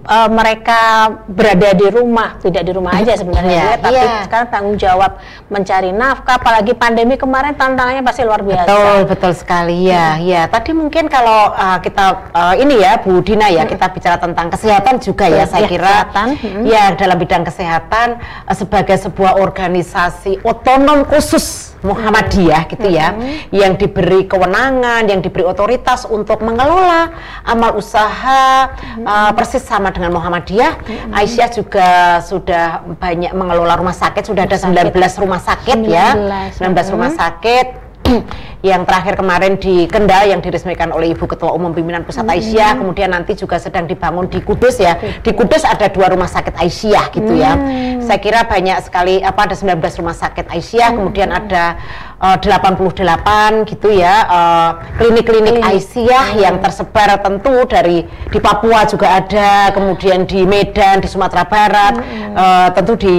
uh, 0.07 0.29
mereka 0.31 1.13
berada 1.31 1.75
di 1.75 1.89
rumah, 1.91 2.39
tidak 2.43 2.63
di 2.67 2.73
rumah 2.75 2.93
aja 2.99 3.15
sebenarnya, 3.19 3.51
ya, 3.51 3.71
ya, 3.75 3.83
tapi 3.83 4.03
ya. 4.03 4.23
sekarang 4.27 4.49
tanggung 4.51 4.77
jawab 4.79 5.19
mencari 5.49 5.91
nafkah, 5.95 6.39
apalagi 6.39 6.73
pandemi 6.75 7.15
kemarin 7.19 7.55
tantangannya 7.55 8.03
pasti 8.03 8.23
luar 8.27 8.43
biasa. 8.43 8.69
Betul, 8.69 8.99
betul 9.09 9.33
sekali 9.35 9.91
ya. 9.91 10.19
Hmm. 10.19 10.27
Ya, 10.27 10.43
tadi 10.51 10.71
mungkin 10.75 11.07
kalau 11.07 11.55
uh, 11.55 11.79
kita 11.81 12.31
uh, 12.35 12.55
ini 12.59 12.83
ya 12.83 13.01
Bu 13.01 13.23
Dina 13.23 13.51
ya, 13.51 13.65
hmm. 13.65 13.73
kita 13.73 13.87
bicara 13.95 14.17
tentang 14.19 14.51
kesehatan 14.51 15.01
juga 15.03 15.27
ya, 15.31 15.45
saya 15.47 15.67
ya, 15.67 15.71
kira. 15.71 15.87
Kesehatan. 15.89 16.29
Hmm. 16.39 16.63
Ya, 16.67 16.85
dalam 16.95 17.17
bidang 17.19 17.45
kesehatan 17.47 18.09
uh, 18.49 18.57
sebagai 18.57 18.97
sebuah 18.99 19.39
organisasi 19.39 20.43
otonom 20.43 20.88
otonom 20.88 21.05
khusus 21.05 21.77
Muhammadiyah 21.85 22.64
gitu 22.72 22.88
ya, 22.88 23.12
yang 23.53 23.77
diberi 23.77 24.24
kewenangan, 24.24 25.05
yang 25.05 25.20
diberi 25.20 25.44
otoritas 25.44 26.09
untuk 26.09 26.40
mengelola 26.40 27.12
amal 27.44 27.77
usaha 27.77 28.72
uh, 29.05 29.31
persis 29.37 29.62
sama 29.62 29.92
dengan 29.92 30.16
Muhammadiyah. 30.16 30.81
Aisyah 31.12 31.48
juga 31.53 32.18
sudah 32.24 32.83
banyak 32.98 33.31
mengelola 33.37 33.77
rumah 33.77 33.94
sakit, 33.94 34.27
sudah 34.27 34.48
ada 34.48 34.57
19 34.57 34.96
rumah 35.22 35.38
sakit 35.38 35.79
ya, 35.85 36.16
19 36.57 36.94
rumah 36.96 37.12
sakit 37.12 37.88
yang 38.71 38.83
terakhir 38.89 39.15
kemarin 39.15 39.55
di 39.61 39.87
Kendal 39.87 40.31
yang 40.33 40.41
diresmikan 40.43 40.91
oleh 40.91 41.15
Ibu 41.15 41.25
Ketua 41.29 41.55
Umum 41.55 41.71
Pimpinan 41.71 42.03
Pusat 42.03 42.27
Aisyah, 42.35 42.81
kemudian 42.81 43.13
nanti 43.13 43.37
juga 43.39 43.61
sedang 43.61 43.87
dibangun 43.87 44.27
di 44.27 44.43
Kudus 44.43 44.81
ya. 44.81 44.99
Di 44.99 45.31
Kudus 45.35 45.63
ada 45.63 45.87
dua 45.93 46.11
rumah 46.11 46.27
sakit 46.27 46.57
Aisyah 46.57 47.05
gitu 47.15 47.33
ya. 47.37 47.55
Saya 48.03 48.19
kira 48.19 48.49
banyak 48.49 48.79
sekali 48.83 49.21
apa 49.21 49.47
ada 49.51 49.55
19 49.55 49.79
rumah 50.01 50.17
sakit 50.17 50.47
Aisyah, 50.49 50.97
kemudian 50.97 51.31
ada 51.31 51.79
uh, 52.19 52.37
88 52.39 53.69
gitu 53.71 53.89
ya 53.95 54.27
uh, 54.27 54.71
klinik-klinik 54.99 55.63
Aisyah 55.63 56.39
yang 56.39 56.59
tersebar 56.59 57.19
tentu 57.23 57.63
dari 57.69 58.05
di 58.07 58.39
Papua 58.43 58.85
juga 58.89 59.23
ada, 59.23 59.71
kemudian 59.73 60.27
di 60.27 60.43
Medan, 60.45 60.99
di 60.99 61.09
Sumatera 61.09 61.47
Barat, 61.47 61.95
uh, 62.35 62.69
tentu 62.75 62.99
di 62.99 63.17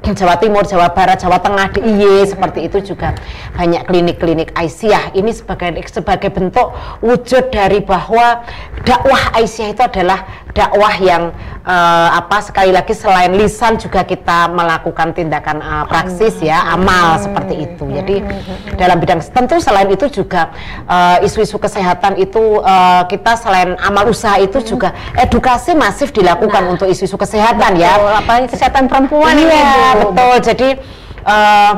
Jawa 0.00 0.40
Timur, 0.40 0.64
Jawa 0.64 0.96
Barat, 0.96 1.20
Jawa 1.20 1.36
Tengah, 1.44 1.76
di 1.76 1.84
IY 1.84 2.24
seperti 2.24 2.64
itu 2.64 2.80
juga 2.80 3.12
banyak 3.52 3.84
klinik-klinik 3.84 4.48
Aisyah. 4.56 5.12
Ini 5.12 5.28
sebagai 5.36 5.76
sebagai 5.92 6.32
bentuk 6.32 6.72
wujud 7.04 7.52
dari 7.52 7.84
bahwa 7.84 8.40
dakwah 8.80 9.36
Aisyah 9.36 9.76
itu 9.76 9.82
adalah 9.84 10.24
dakwah 10.56 10.94
yang 10.98 11.36
uh, 11.62 12.08
apa 12.14 12.40
sekali 12.40 12.70
lagi 12.70 12.92
selain 12.92 13.32
lisan 13.32 13.76
juga 13.76 14.02
kita 14.02 14.48
melakukan 14.48 15.12
tindakan 15.12 15.60
uh, 15.60 15.84
praksis 15.84 16.40
ya, 16.40 16.72
amal 16.72 17.16
seperti 17.16 17.68
itu. 17.68 17.84
Jadi 17.86 18.16
dalam 18.76 18.96
bidang 18.98 19.20
tentu 19.20 19.60
selain 19.60 19.88
itu 19.88 20.06
juga 20.08 20.50
uh, 20.84 21.20
isu-isu 21.20 21.56
kesehatan 21.56 22.16
itu 22.16 22.60
uh, 22.60 23.04
kita 23.06 23.36
selain 23.36 23.76
amal 23.80 24.08
usaha 24.08 24.36
itu 24.36 24.60
juga 24.62 24.92
edukasi 25.16 25.72
masif 25.74 26.10
dilakukan 26.10 26.60
Nah. 26.60 26.72
untuk 26.76 26.86
isu-isu 26.86 27.16
kesehatan 27.16 27.76
ya. 27.76 27.96
Betul, 27.96 28.14
apalagi 28.20 28.46
kesehatan 28.52 28.84
perempuan 28.88 29.32
Iya, 29.32 29.96
Bu. 30.02 30.12
betul. 30.12 30.36
Jadi 30.44 30.68
uh, 31.24 31.72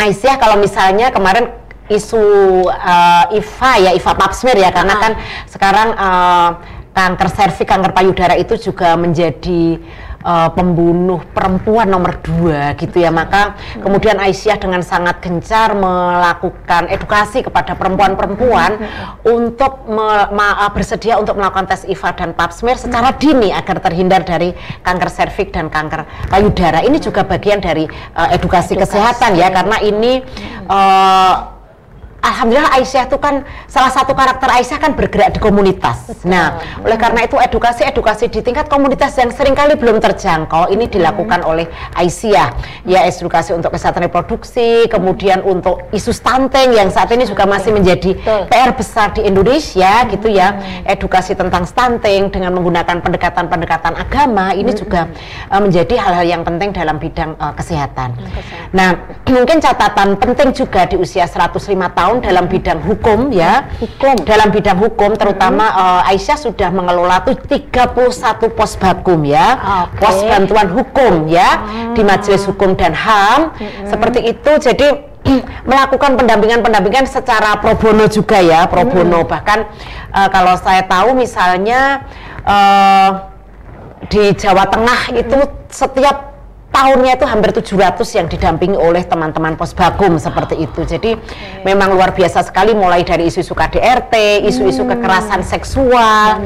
Aisyah 0.00 0.40
kalau 0.40 0.56
misalnya 0.56 1.12
kemarin 1.12 1.52
isu 1.90 2.22
uh, 2.64 3.24
IFA 3.34 3.72
ya 3.84 3.90
IFA 3.98 4.12
Pap 4.14 4.32
smear 4.32 4.56
ya 4.56 4.70
karena 4.70 4.94
Ah. 4.94 5.00
kan 5.02 5.12
sekarang 5.44 5.88
uh, 5.92 6.50
kanker 6.90 7.28
serviks, 7.30 7.70
kanker 7.70 7.92
payudara 7.94 8.34
itu 8.34 8.58
juga 8.58 8.98
menjadi 8.98 9.78
uh, 10.24 10.50
pembunuh 10.52 11.22
perempuan 11.30 11.88
nomor 11.88 12.18
dua 12.20 12.74
gitu 12.76 13.00
ya. 13.00 13.14
Maka 13.14 13.56
kemudian 13.80 14.18
Aisyah 14.18 14.58
dengan 14.58 14.82
sangat 14.82 15.22
gencar 15.22 15.72
melakukan 15.76 16.90
edukasi 16.90 17.46
kepada 17.46 17.78
perempuan-perempuan 17.78 18.80
untuk 19.22 19.86
me- 19.86 20.28
ma- 20.34 20.66
uh, 20.66 20.70
bersedia 20.72 21.16
untuk 21.16 21.38
melakukan 21.38 21.70
tes 21.70 21.86
IFA 21.86 22.10
dan 22.16 22.30
Pap 22.34 22.50
smear 22.50 22.76
secara 22.76 23.14
dini 23.14 23.54
agar 23.54 23.78
terhindar 23.78 24.26
dari 24.26 24.52
kanker 24.82 25.10
serviks 25.10 25.54
dan 25.54 25.70
kanker 25.70 26.04
payudara. 26.28 26.82
Ini 26.82 26.98
juga 26.98 27.22
bagian 27.22 27.62
dari 27.62 27.86
uh, 28.18 28.28
edukasi, 28.34 28.74
kesehatan 28.74 29.38
ya 29.38 29.48
karena 29.54 29.78
ini 29.78 30.22
uh, 30.66 31.59
Alhamdulillah 32.20 32.72
Aisyah 32.76 33.08
itu 33.08 33.16
kan 33.16 33.42
salah 33.64 33.88
satu 33.88 34.12
karakter 34.12 34.48
Aisyah 34.48 34.78
kan 34.78 34.92
bergerak 34.92 35.36
di 35.36 35.40
komunitas. 35.40 36.24
Nah, 36.28 36.60
oleh 36.84 37.00
karena 37.00 37.24
itu 37.24 37.40
edukasi-edukasi 37.40 38.28
di 38.28 38.40
tingkat 38.44 38.68
komunitas 38.68 39.16
yang 39.16 39.32
sering 39.32 39.56
kali 39.56 39.76
belum 39.76 39.98
terjangkau 39.98 40.68
ini 40.68 40.86
dilakukan 40.86 41.40
oleh 41.42 41.66
Aisyah. 41.96 42.48
Ya 42.84 43.08
edukasi 43.08 43.56
untuk 43.56 43.72
kesehatan 43.72 44.04
reproduksi, 44.06 44.84
kemudian 44.92 45.40
untuk 45.42 45.88
isu 45.96 46.12
stunting 46.12 46.76
yang 46.76 46.92
saat 46.92 47.08
ini 47.12 47.24
juga 47.24 47.48
masih 47.48 47.72
menjadi 47.72 48.16
Betul. 48.16 48.42
PR 48.52 48.72
besar 48.76 49.16
di 49.16 49.24
Indonesia 49.24 50.04
gitu 50.08 50.28
ya. 50.28 50.60
Edukasi 50.84 51.32
tentang 51.32 51.64
stunting 51.64 52.28
dengan 52.28 52.52
menggunakan 52.56 53.00
pendekatan-pendekatan 53.00 53.96
agama 53.96 54.52
ini 54.52 54.76
juga 54.76 55.08
uh, 55.48 55.60
menjadi 55.60 55.96
hal-hal 55.96 56.26
yang 56.28 56.42
penting 56.44 56.70
dalam 56.76 57.00
bidang 57.00 57.34
uh, 57.40 57.52
kesehatan. 57.56 58.12
kesehatan. 58.16 58.74
Nah, 58.76 58.90
mungkin 59.36 59.58
catatan 59.62 60.18
penting 60.20 60.50
juga 60.52 60.84
di 60.84 60.96
usia 61.00 61.24
105 61.24 61.56
tahun 61.70 62.09
dalam 62.18 62.50
bidang 62.50 62.82
hukum 62.82 63.30
ya. 63.30 63.70
Hukum. 63.78 64.26
Dalam 64.26 64.50
bidang 64.50 64.74
hukum 64.82 65.14
terutama 65.14 65.70
eh, 65.70 66.10
Aisyah 66.10 66.34
sudah 66.34 66.74
mengelola 66.74 67.22
tuh 67.22 67.38
31 67.38 67.94
pos 68.50 68.74
bakum 68.74 69.22
ya. 69.22 69.54
Oke. 69.86 70.02
Pos 70.02 70.18
bantuan 70.26 70.66
hukum 70.74 71.30
ya 71.30 71.62
di 71.94 72.02
Majelis 72.02 72.42
Hukum 72.50 72.74
dan 72.74 72.90
HAM. 72.90 73.54
Seperti 73.86 74.34
itu 74.34 74.50
jadi 74.58 75.06
melakukan 75.70 76.18
pendampingan-pendampingan 76.18 77.06
secara 77.06 77.60
pro 77.62 77.78
bono 77.78 78.10
juga 78.10 78.42
ya, 78.42 78.66
pro 78.66 78.82
bono. 78.82 79.22
Bahkan 79.22 79.58
eh, 80.10 80.28
kalau 80.34 80.58
saya 80.58 80.82
tahu 80.90 81.14
misalnya 81.14 82.02
eh, 82.42 83.10
di 84.10 84.34
Jawa 84.34 84.66
Tengah 84.66 85.14
itu 85.14 85.38
setiap 85.70 86.29
tahunnya 86.70 87.18
itu 87.18 87.26
hampir 87.26 87.50
700 87.50 88.18
yang 88.18 88.26
didampingi 88.30 88.78
oleh 88.78 89.02
teman-teman 89.02 89.58
posbagum 89.58 90.16
seperti 90.16 90.64
itu. 90.64 90.86
Jadi 90.86 91.18
memang 91.66 91.92
luar 91.92 92.14
biasa 92.14 92.46
sekali 92.46 92.72
mulai 92.72 93.02
dari 93.02 93.26
isu-isu 93.26 93.52
KDRT, 93.52 94.46
isu-isu 94.46 94.86
kekerasan 94.86 95.42
seksual. 95.42 96.40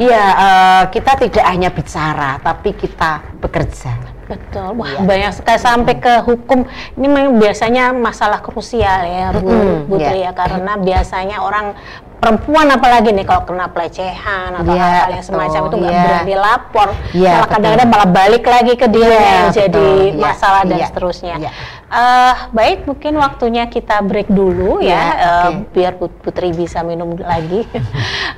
Iya, 0.00 0.24
eh, 0.32 0.82
kita 0.92 1.12
tidak 1.20 1.44
hanya 1.44 1.68
bicara 1.72 2.40
tapi 2.40 2.76
kita 2.76 3.20
bekerja. 3.40 4.20
Betul, 4.30 4.78
wah 4.78 4.94
banyak 5.02 5.42
sekali 5.42 5.58
sampai 5.58 5.94
ke 5.98 6.22
hukum. 6.22 6.62
Ini 6.94 7.06
memang 7.10 7.42
biasanya 7.42 7.90
masalah 7.90 8.38
krusial 8.38 9.02
ya, 9.02 9.34
Bu 9.34 9.50
Mm-mm, 9.50 9.90
Putri 9.90 10.22
ya, 10.22 10.30
karena 10.30 10.78
biasanya 10.78 11.42
orang 11.42 11.74
perempuan 12.20 12.68
apalagi 12.68 13.10
nih 13.10 13.24
kalau 13.24 13.42
kena 13.42 13.66
pelecehan 13.66 14.52
atau 14.54 14.70
Iya, 14.70 14.84
hal-hal 14.84 15.10
yang 15.10 15.24
semacam 15.24 15.60
itu 15.64 15.76
nggak 15.76 15.90
iya. 15.90 16.04
berani 16.04 16.34
lapor, 16.36 16.88
Iya, 17.10 17.32
malah 17.32 17.48
kadang-kadang 17.48 17.88
malah 17.88 18.08
balik 18.08 18.44
lagi 18.44 18.72
ke 18.76 18.86
dia 18.86 19.02
Iya, 19.02 19.16
yang 19.16 19.48
jadi 19.50 19.88
betul, 19.90 20.12
iya, 20.12 20.20
masalah 20.20 20.62
dan 20.62 20.76
iya, 20.76 20.86
seterusnya. 20.86 21.34
iya. 21.40 21.50
Eh, 21.90 22.34
baik, 22.52 22.78
mungkin 22.86 23.12
waktunya 23.16 23.64
kita 23.66 23.98
break 24.00 24.28
dulu 24.28 24.78
ya, 24.78 24.86
Iya, 24.86 25.02
eh, 25.16 25.48
oke. 25.50 25.74
biar 25.74 25.92
Put- 25.96 26.18
Putri 26.20 26.52
bisa 26.52 26.80
minum 26.82 27.16
lagi. 27.16 27.64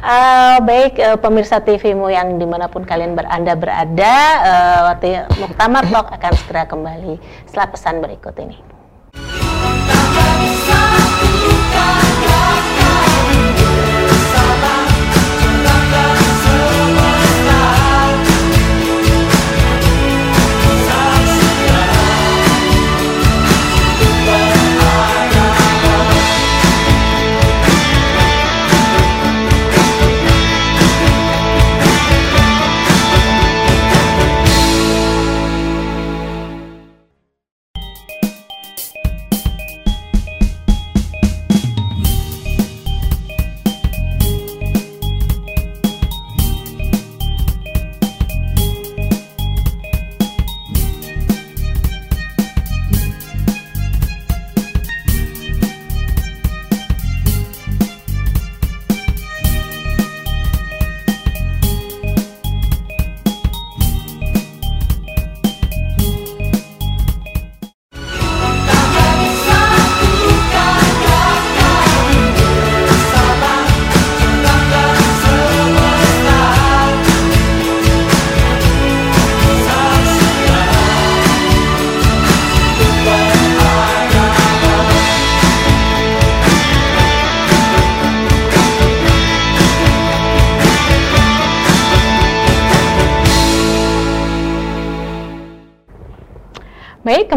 Eh, 0.02 0.58
baik, 0.60 0.98
eh, 0.98 1.14
pemirsa 1.14 1.62
TVmu 1.62 2.10
yang 2.10 2.34
di 2.34 2.42
mana 2.42 2.66
pun 2.66 2.82
kalian 2.82 3.14
beranda 3.14 3.54
berada, 3.54 4.16
eh, 4.42 4.80
waktu 4.84 5.06
Muktamar 5.38 5.86
Talk 5.86 6.10
akan 6.10 6.32
segera 6.34 6.66
kembali 6.66 7.22
setelah 7.46 7.68
pesan 7.70 8.02
berikut 8.02 8.34
ini. 8.36 8.58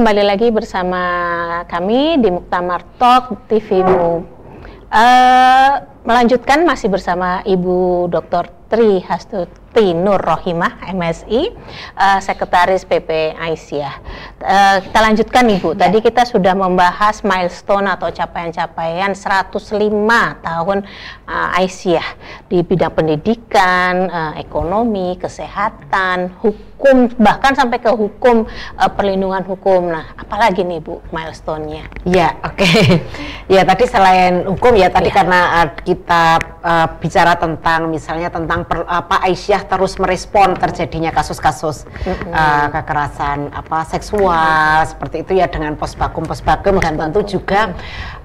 Kembali 0.06 0.22
lagi 0.22 0.54
bersama 0.54 1.02
kami 1.66 2.22
di 2.22 2.30
Muktamar 2.30 2.86
Talk 3.02 3.50
TV-mu. 3.50 4.22
Uh, 4.86 5.82
melanjutkan 6.06 6.62
masih 6.62 6.94
bersama 6.94 7.42
Ibu 7.42 8.06
Dr. 8.14 8.54
Tri 8.70 9.02
Hastuti 9.76 9.92
Nur 9.92 10.24
Rohimah, 10.24 10.88
MSI, 10.96 11.52
uh, 12.00 12.20
Sekretaris 12.24 12.88
PP 12.88 13.36
Aisyah. 13.36 13.94
Uh, 14.40 14.78
kita 14.88 15.00
lanjutkan 15.04 15.44
Ibu, 15.52 15.76
ya. 15.76 15.84
tadi 15.84 16.00
kita 16.00 16.24
sudah 16.24 16.56
membahas 16.56 17.20
milestone 17.28 17.92
atau 17.92 18.08
capaian-capaian 18.08 19.12
105 19.12 19.52
tahun 20.48 20.78
uh, 21.28 21.60
Aisyah 21.60 22.08
di 22.48 22.64
bidang 22.64 22.96
pendidikan, 22.96 24.08
uh, 24.08 24.34
ekonomi, 24.40 25.20
kesehatan, 25.20 26.40
hukum, 26.40 27.12
bahkan 27.20 27.52
sampai 27.52 27.84
ke 27.84 27.92
hukum, 27.92 28.48
uh, 28.80 28.92
perlindungan 28.96 29.44
hukum. 29.44 29.92
Nah, 29.92 30.16
apalagi 30.16 30.64
nih 30.64 30.80
Bu 30.80 31.04
milestone-nya? 31.12 31.92
Ya, 32.08 32.40
oke. 32.48 32.64
Okay. 32.64 33.04
ya, 33.60 33.68
tadi 33.68 33.84
selain 33.92 34.48
hukum 34.48 34.72
ya, 34.80 34.88
tadi 34.88 35.12
ya. 35.12 35.20
karena 35.20 35.40
uh, 35.60 35.68
kita 35.84 36.24
uh, 36.64 36.88
bicara 37.04 37.36
tentang 37.36 37.92
misalnya 37.92 38.32
tentang 38.32 38.64
per, 38.64 38.88
apa 38.88 39.20
Aisyah 39.26 39.65
terus 39.66 39.98
merespon 40.00 40.56
terjadinya 40.56 41.12
kasus-kasus 41.12 41.84
mm-hmm. 41.86 42.32
uh, 42.32 42.68
kekerasan 42.72 43.52
apa 43.52 43.86
seksual 43.90 44.32
mm-hmm. 44.32 44.90
seperti 44.94 45.16
itu 45.26 45.32
ya 45.42 45.50
dengan 45.52 45.76
posbakum 45.76 46.24
posbakum 46.24 46.80
dan 46.80 46.96
tentu 46.98 47.38
juga 47.38 47.74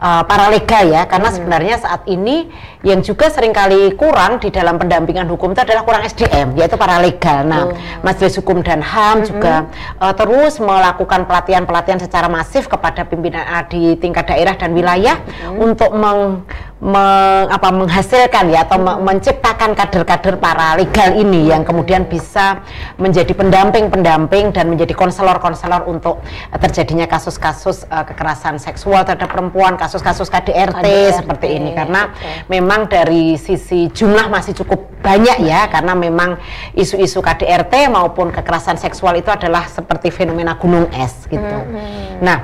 uh, 0.00 0.22
para 0.24 0.52
lega 0.52 0.80
ya 0.86 1.02
karena 1.08 1.28
mm-hmm. 1.28 1.36
sebenarnya 1.36 1.76
saat 1.80 2.02
ini 2.06 2.48
yang 2.80 3.04
juga 3.04 3.28
sering 3.28 3.52
kali 3.52 3.92
kurang 3.96 4.40
di 4.40 4.48
dalam 4.48 4.80
pendampingan 4.80 5.28
hukum 5.28 5.52
itu 5.52 5.60
adalah 5.60 5.84
kurang 5.84 6.02
SDM 6.04 6.56
yaitu 6.56 6.80
para 6.80 6.96
legal. 7.00 7.44
Nah, 7.44 7.68
mm-hmm. 7.68 8.00
Majelis 8.00 8.34
Hukum 8.40 8.64
dan 8.64 8.80
HAM 8.80 9.20
mm-hmm. 9.20 9.28
juga 9.28 9.54
uh, 10.00 10.14
terus 10.16 10.56
melakukan 10.56 11.28
pelatihan-pelatihan 11.28 12.00
secara 12.00 12.32
masif 12.32 12.66
kepada 12.66 13.04
pimpinan 13.04 13.44
uh, 13.44 13.64
di 13.68 13.96
tingkat 14.00 14.32
daerah 14.32 14.56
dan 14.56 14.72
wilayah 14.72 15.20
mm-hmm. 15.20 15.60
untuk 15.60 15.90
meng, 15.92 16.44
meng, 16.80 17.46
apa, 17.52 17.68
menghasilkan 17.76 18.48
ya 18.48 18.64
atau 18.64 18.80
menciptakan 18.80 19.76
kader-kader 19.76 20.40
para 20.40 20.80
legal 20.80 21.12
ini 21.12 21.52
yang 21.52 21.60
kemudian 21.60 22.08
bisa 22.08 22.64
menjadi 22.96 23.36
pendamping-pendamping 23.36 24.56
dan 24.56 24.72
menjadi 24.72 24.96
konselor-konselor 24.96 25.84
untuk 25.84 26.24
terjadinya 26.56 27.04
kasus-kasus 27.04 27.84
uh, 27.92 28.08
kekerasan 28.08 28.56
seksual 28.56 29.04
terhadap 29.04 29.28
perempuan, 29.28 29.76
kasus-kasus 29.76 30.32
KDRT, 30.32 30.80
KDRT 30.80 31.20
seperti 31.20 31.46
ini 31.60 31.76
karena 31.76 32.16
okay. 32.16 32.48
memang 32.48 32.88
dari 32.88 33.36
sisi 33.36 33.92
jumlah 33.92 34.32
masih 34.32 34.56
cukup 34.56 34.88
banyak 35.04 35.44
ya 35.44 35.68
karena 35.68 35.92
memang 35.92 36.40
isu-isu 36.72 37.20
KDRT 37.20 37.92
maupun 37.92 38.32
kekerasan 38.32 38.80
seksual 38.80 39.20
itu 39.20 39.28
adalah 39.28 39.68
seperti 39.68 40.08
fenomena 40.08 40.56
gunung 40.56 40.88
es 40.96 41.28
gitu. 41.28 41.44
Mm 41.44 41.76
-hmm. 41.76 42.24
Nah, 42.24 42.38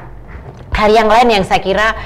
hal 0.77 0.93
yang 0.93 1.09
lain 1.09 1.41
yang 1.41 1.45
saya 1.49 1.65
kira 1.65 1.97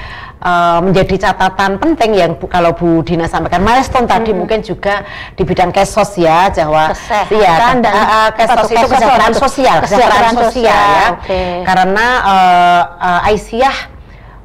uh, 0.41 0.79
menjadi 0.81 1.29
catatan 1.29 1.77
penting 1.77 2.11
yang 2.17 2.31
bu, 2.35 2.49
kalau 2.49 2.73
Bu 2.73 3.05
Dina 3.05 3.29
sampaikan. 3.29 3.61
Milestone 3.61 4.09
tadi 4.09 4.33
hmm. 4.33 4.39
mungkin 4.41 4.59
juga 4.65 5.05
di 5.37 5.45
bidang 5.45 5.69
kesos 5.71 6.17
ya 6.17 6.49
Jawa. 6.49 6.91
Kesehatan 6.91 7.75
ya, 7.79 7.85
dan 7.85 7.93
uh, 7.95 8.29
kesos 8.35 8.67
itu 8.73 8.87
kesejahteraan 8.89 9.33
sosial 9.37 9.77
kesejahteraan 9.85 10.35
sosial, 10.35 10.49
sosial 10.49 10.85
ya. 10.89 11.07
okay. 11.15 11.49
karena 11.63 12.07
uh, 12.25 12.81
uh, 12.97 13.29
Aisyah 13.29 13.77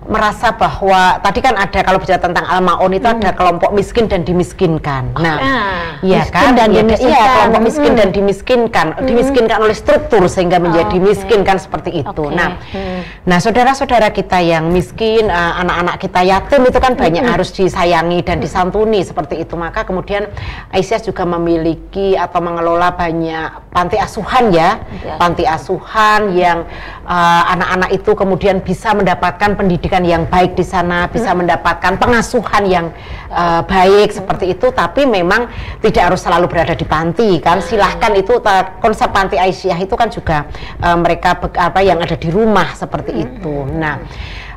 merasa 0.07 0.55
bahwa 0.55 1.19
tadi 1.21 1.43
kan 1.43 1.55
ada 1.59 1.83
kalau 1.83 1.99
bicara 1.99 2.23
tentang 2.23 2.47
almaun 2.47 2.95
itu 2.95 3.07
hmm. 3.07 3.19
ada 3.21 3.31
kelompok 3.35 3.71
miskin 3.75 4.07
dan 4.07 4.23
dimiskinkan. 4.23 5.15
Nah, 5.19 5.37
ah, 5.39 5.87
iya 6.03 6.23
kan 6.31 6.55
dan 6.55 6.71
ya, 6.71 6.83
iya 6.99 7.25
kelompok 7.43 7.63
miskin 7.63 7.93
hmm. 7.95 8.01
dan 8.01 8.09
dimiskinkan, 8.15 8.87
hmm. 8.95 9.07
dimiskinkan 9.07 9.59
oleh 9.63 9.77
struktur 9.77 10.23
sehingga 10.31 10.63
menjadi 10.63 10.97
oh, 10.99 11.03
miskin 11.03 11.41
kan 11.43 11.59
seperti 11.59 12.03
itu. 12.07 12.25
Okay. 12.31 12.39
Nah, 12.39 12.51
hmm. 12.73 13.01
nah 13.27 13.39
saudara-saudara 13.43 14.15
kita 14.15 14.39
yang 14.41 14.71
miskin, 14.71 15.27
anak 15.27 15.37
eh, 15.37 15.55
anak-anak 15.67 15.97
kita 16.01 16.21
yatim 16.23 16.63
itu 16.65 16.79
kan 16.79 16.93
banyak 16.95 17.25
hmm. 17.27 17.33
harus 17.37 17.51
disayangi 17.53 18.19
dan 18.23 18.39
disantuni 18.39 19.03
seperti 19.03 19.43
itu. 19.43 19.55
Maka 19.59 19.83
kemudian 19.83 20.31
Aisyah 20.71 21.03
juga 21.03 21.27
memiliki 21.27 22.15
atau 22.15 22.39
mengelola 22.39 22.95
banyak 22.95 23.75
panti 23.75 24.01
asuhan 24.01 24.55
ya, 24.55 24.81
ya. 25.05 25.21
panti 25.21 25.45
asuhan 25.45 26.33
yang 26.33 26.65
eh, 27.05 27.43
anak-anak 27.53 27.91
uh, 27.93 27.97
itu 27.97 28.11
kemudian 28.17 28.65
bisa 28.65 28.97
mendapatkan 28.97 29.53
pendidikan 29.57 29.96
pendidikan 29.97 30.05
yang 30.05 30.23
baik 30.29 30.53
di 30.53 30.65
sana, 30.65 31.09
bisa 31.09 31.33
hmm. 31.33 31.39
mendapatkan 31.45 31.97
pengasuhan 31.97 32.65
yang 32.69 32.87
uh, 33.33 33.65
baik 33.65 34.13
hmm. 34.13 34.17
seperti 34.21 34.45
itu, 34.53 34.69
tapi 34.73 35.09
memang 35.09 35.49
tidak 35.81 36.13
harus 36.13 36.21
selalu 36.21 36.47
berada 36.53 36.77
di 36.77 36.85
panti 36.85 37.41
kan. 37.41 37.65
Silahkan 37.65 38.13
itu 38.13 38.37
konsep 38.85 39.09
panti 39.13 39.41
Aisyah 39.41 39.79
itu 39.81 39.95
kan 39.97 40.13
juga 40.13 40.45
uh, 40.85 40.97
mereka 41.01 41.41
apa 41.41 41.81
yang 41.81 42.01
ada 42.05 42.17
di 42.17 42.29
rumah 42.29 42.77
seperti 42.77 43.13
hmm. 43.17 43.25
itu. 43.25 43.55
Nah, 43.73 43.97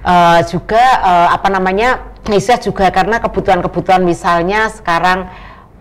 uh, 0.03 0.39
juga 0.43 0.83
uh, 0.99 1.27
apa 1.31 1.47
namanya 1.47 2.19
Aisyah 2.27 2.59
juga 2.59 2.91
karena 2.91 3.23
kebutuhan-kebutuhan 3.23 4.03
misalnya 4.03 4.67
sekarang 4.69 5.31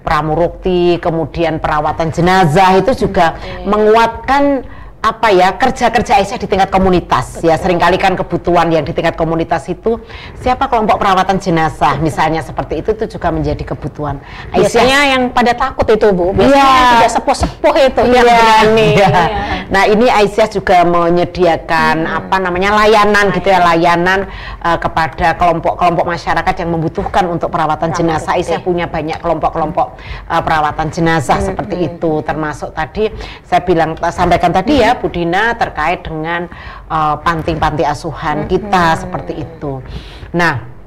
pramurukti, 0.06 1.02
kemudian 1.02 1.60
perawatan 1.60 2.14
jenazah 2.14 2.78
itu 2.80 3.04
juga 3.04 3.36
okay. 3.36 3.66
menguatkan 3.68 4.64
apa 4.98 5.30
ya 5.30 5.54
kerja-kerja 5.54 6.18
Aisyah 6.18 6.42
di 6.42 6.50
tingkat 6.50 6.74
komunitas 6.74 7.38
ya, 7.38 7.38
Betul. 7.38 7.48
ya 7.50 7.54
sering 7.54 7.78
kali 7.78 7.96
kan 8.02 8.18
kebutuhan 8.18 8.66
yang 8.66 8.82
di 8.82 8.90
tingkat 8.90 9.14
komunitas 9.14 9.70
itu 9.70 10.02
siapa 10.42 10.66
kelompok 10.66 10.98
perawatan 10.98 11.38
jenazah 11.38 11.94
Betul. 11.94 12.10
misalnya 12.10 12.42
seperti 12.42 12.82
itu 12.82 12.98
itu 12.98 13.14
juga 13.14 13.30
menjadi 13.30 13.62
kebutuhan 13.62 14.18
Aisyah 14.50 14.58
biasanya 14.58 14.98
yang 15.14 15.22
pada 15.30 15.54
takut 15.54 15.86
itu 15.86 16.10
bu 16.10 16.34
biasanya 16.34 16.58
ya. 16.58 16.66
yang 16.66 16.90
tidak 16.98 17.10
sepuh-sepuh 17.14 17.74
itu 17.78 18.02
ya, 18.10 18.10
yang 18.10 18.26
berani 18.26 18.88
ya. 18.98 19.08
Ya. 19.08 19.24
nah 19.70 19.82
ini 19.86 20.06
Aisyah 20.10 20.48
juga 20.50 20.82
menyediakan 20.82 21.96
hmm. 22.02 22.18
apa 22.18 22.36
namanya 22.42 22.70
layanan 22.74 23.30
gitu 23.38 23.54
ya 23.54 23.62
layanan 23.62 24.26
uh, 24.66 24.82
kepada 24.82 25.38
kelompok-kelompok 25.38 26.10
masyarakat 26.10 26.54
yang 26.58 26.70
membutuhkan 26.74 27.24
untuk 27.30 27.54
perawatan 27.54 27.94
Perawat 27.94 28.02
jenazah 28.02 28.32
Aisyah 28.34 28.60
punya 28.66 28.90
banyak 28.90 29.22
kelompok-kelompok 29.22 29.94
uh, 30.26 30.42
perawatan 30.42 30.90
jenazah 30.90 31.38
hmm. 31.38 31.46
seperti 31.54 31.76
hmm. 31.78 31.88
itu 31.94 32.12
termasuk 32.26 32.74
tadi 32.74 33.14
saya 33.46 33.62
bilang 33.62 33.94
sampaikan 34.10 34.50
tadi 34.50 34.82
ya 34.82 34.87
ya 34.88 34.96
Bu 34.96 35.12
Dina 35.12 35.52
terkait 35.60 36.00
dengan 36.00 36.48
uh, 36.88 37.20
panti-panti 37.20 37.84
uh, 37.84 37.92
asuhan 37.92 38.44
hmm. 38.44 38.48
kita 38.48 38.84
seperti 39.04 39.44
itu. 39.44 39.84
Nah, 40.32 40.78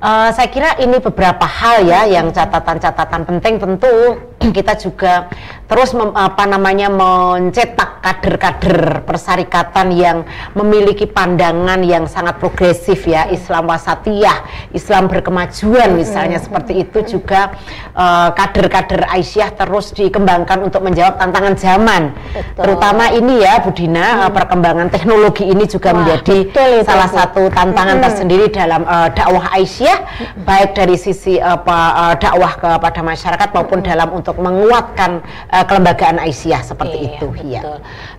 Uh, 0.00 0.32
saya 0.32 0.48
kira 0.48 0.80
ini 0.80 0.96
beberapa 0.96 1.44
hal 1.44 1.84
ya 1.84 2.08
yang 2.08 2.32
catatan-catatan 2.32 3.20
penting 3.20 3.60
tentu 3.60 4.16
kita 4.56 4.72
juga 4.80 5.28
terus 5.70 5.94
mem, 5.94 6.10
apa 6.12 6.44
namanya 6.50 6.90
mencetak 6.90 8.00
kader-kader 8.00 9.04
persyarikatan 9.04 9.92
yang 9.92 10.24
memiliki 10.56 11.06
pandangan 11.06 11.84
yang 11.84 12.08
sangat 12.10 12.40
progresif 12.40 13.04
ya 13.06 13.28
Islam 13.30 13.68
wasatiyah, 13.68 14.70
Islam 14.74 15.06
berkemajuan 15.06 15.94
misalnya 15.94 16.40
seperti 16.40 16.88
itu 16.88 17.18
juga 17.18 17.54
uh, 17.94 18.32
kader-kader 18.34 19.06
Aisyah 19.06 19.54
terus 19.54 19.92
dikembangkan 19.92 20.64
untuk 20.64 20.80
menjawab 20.80 21.20
tantangan 21.20 21.54
zaman. 21.54 22.02
Betul. 22.32 22.56
Terutama 22.56 23.12
ini 23.14 23.44
ya 23.44 23.60
Budina 23.60 24.26
hmm. 24.26 24.32
perkembangan 24.32 24.88
teknologi 24.88 25.44
ini 25.44 25.68
juga 25.68 25.92
Wah, 25.92 25.96
menjadi 26.02 26.36
betul, 26.48 26.72
salah 26.88 27.08
betul. 27.08 27.18
satu 27.20 27.42
tantangan 27.52 27.96
hmm. 28.00 28.04
tersendiri 28.08 28.46
dalam 28.48 28.82
uh, 28.88 29.08
dakwah 29.12 29.46
Aisyah 29.54 29.78
ya 29.80 29.96
baik 30.44 30.70
dari 30.76 30.96
sisi 30.96 31.40
apa 31.40 31.78
uh, 31.96 32.14
dakwah 32.16 32.52
kepada 32.56 33.00
masyarakat 33.00 33.48
maupun 33.56 33.80
dalam 33.80 34.08
untuk 34.12 34.36
menguatkan 34.38 35.24
uh, 35.50 35.59
kelembagaan 35.64 36.20
Aisyah 36.20 36.62
seperti 36.62 36.96
iya, 37.00 37.08
itu 37.16 37.26
betul. 37.32 37.50
ya. 37.50 37.62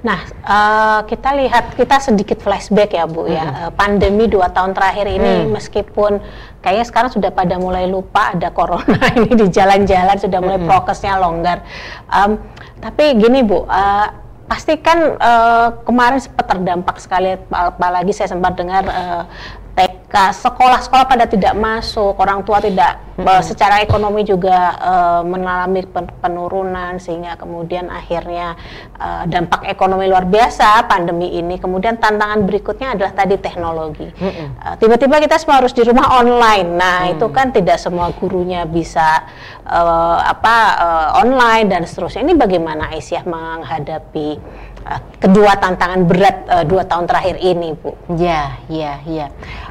Nah, 0.01 0.19
uh, 0.43 0.99
kita 1.06 1.30
lihat 1.38 1.73
kita 1.77 2.01
sedikit 2.01 2.41
flashback 2.41 2.97
ya 2.97 3.06
Bu 3.06 3.25
hmm. 3.25 3.34
ya. 3.34 3.45
pandemi 3.73 4.25
dua 4.27 4.49
tahun 4.49 4.73
terakhir 4.73 5.06
ini 5.08 5.45
hmm. 5.45 5.54
meskipun 5.54 6.21
kayaknya 6.62 6.86
sekarang 6.86 7.12
sudah 7.13 7.32
pada 7.34 7.58
mulai 7.58 7.89
lupa 7.89 8.34
ada 8.34 8.49
corona 8.54 8.99
ini 9.19 9.34
di 9.34 9.47
jalan-jalan 9.49 10.17
sudah 10.17 10.39
mulai 10.41 10.60
hmm. 10.62 10.67
prokesnya 10.67 11.17
longgar. 11.17 11.63
Um, 12.10 12.41
tapi 12.82 13.15
gini 13.17 13.45
Bu, 13.45 13.65
uh, 13.65 14.08
pasti 14.51 14.75
kan 14.84 15.15
uh, 15.15 15.80
kemarin 15.88 16.19
sempat 16.19 16.43
terdampak 16.43 16.99
sekali 16.99 17.39
apalagi 17.56 18.12
saya 18.12 18.36
sempat 18.36 18.60
dengar 18.60 18.84
uh, 18.84 19.23
TK, 19.71 20.13
sekolah-sekolah 20.36 21.07
pada 21.07 21.23
tidak 21.23 21.55
masuk, 21.55 22.19
orang 22.19 22.43
tua 22.43 22.60
tidak 22.60 22.99
hmm. 23.15 23.39
secara 23.39 23.79
ekonomi 23.79 24.27
juga 24.27 24.75
uh, 24.75 25.21
mengalami 25.23 25.88
penurunan 26.19 26.99
sehingga 26.99 27.39
kemudian 27.39 27.88
akhirnya 27.88 28.60
uh, 28.99 29.23
dampak 29.31 29.71
ekonomi 29.71 30.12
luar 30.12 30.27
biasa 30.27 30.84
pandemi 30.91 31.39
ini. 31.39 31.55
Kemudian 31.55 31.95
tantangan 31.95 32.43
berikutnya 32.43 32.99
adalah 32.99 33.15
tadi 33.15 33.39
teknologi. 33.39 34.12
Tiba-tiba 34.79 35.15
hmm. 35.15 35.21
uh, 35.21 35.25
kita 35.31 35.36
semua 35.39 35.55
harus 35.63 35.71
di 35.71 35.84
rumah 35.88 36.19
online. 36.19 36.69
Nah, 36.75 36.97
hmm. 37.07 37.13
itu 37.15 37.27
kan 37.31 37.55
tidak 37.55 37.79
semua 37.79 38.12
gurunya 38.12 38.67
bisa 38.67 39.23
uh, 39.63 40.19
apa 40.19 40.55
uh, 40.75 41.07
online 41.23 41.71
dan 41.71 41.88
seterusnya. 41.88 42.27
Ini 42.27 42.36
bagaimana 42.36 42.91
Aisyah 42.91 43.23
menghadapi 43.23 44.29
kedua 45.22 45.58
tantangan 45.58 46.02
berat 46.06 46.38
uh, 46.50 46.65
dua 46.65 46.84
tahun 46.86 47.06
terakhir 47.06 47.38
ini, 47.41 47.78
Bu? 47.78 47.94
Ya, 48.17 48.58
ya, 48.67 49.02
ya. 49.06 49.28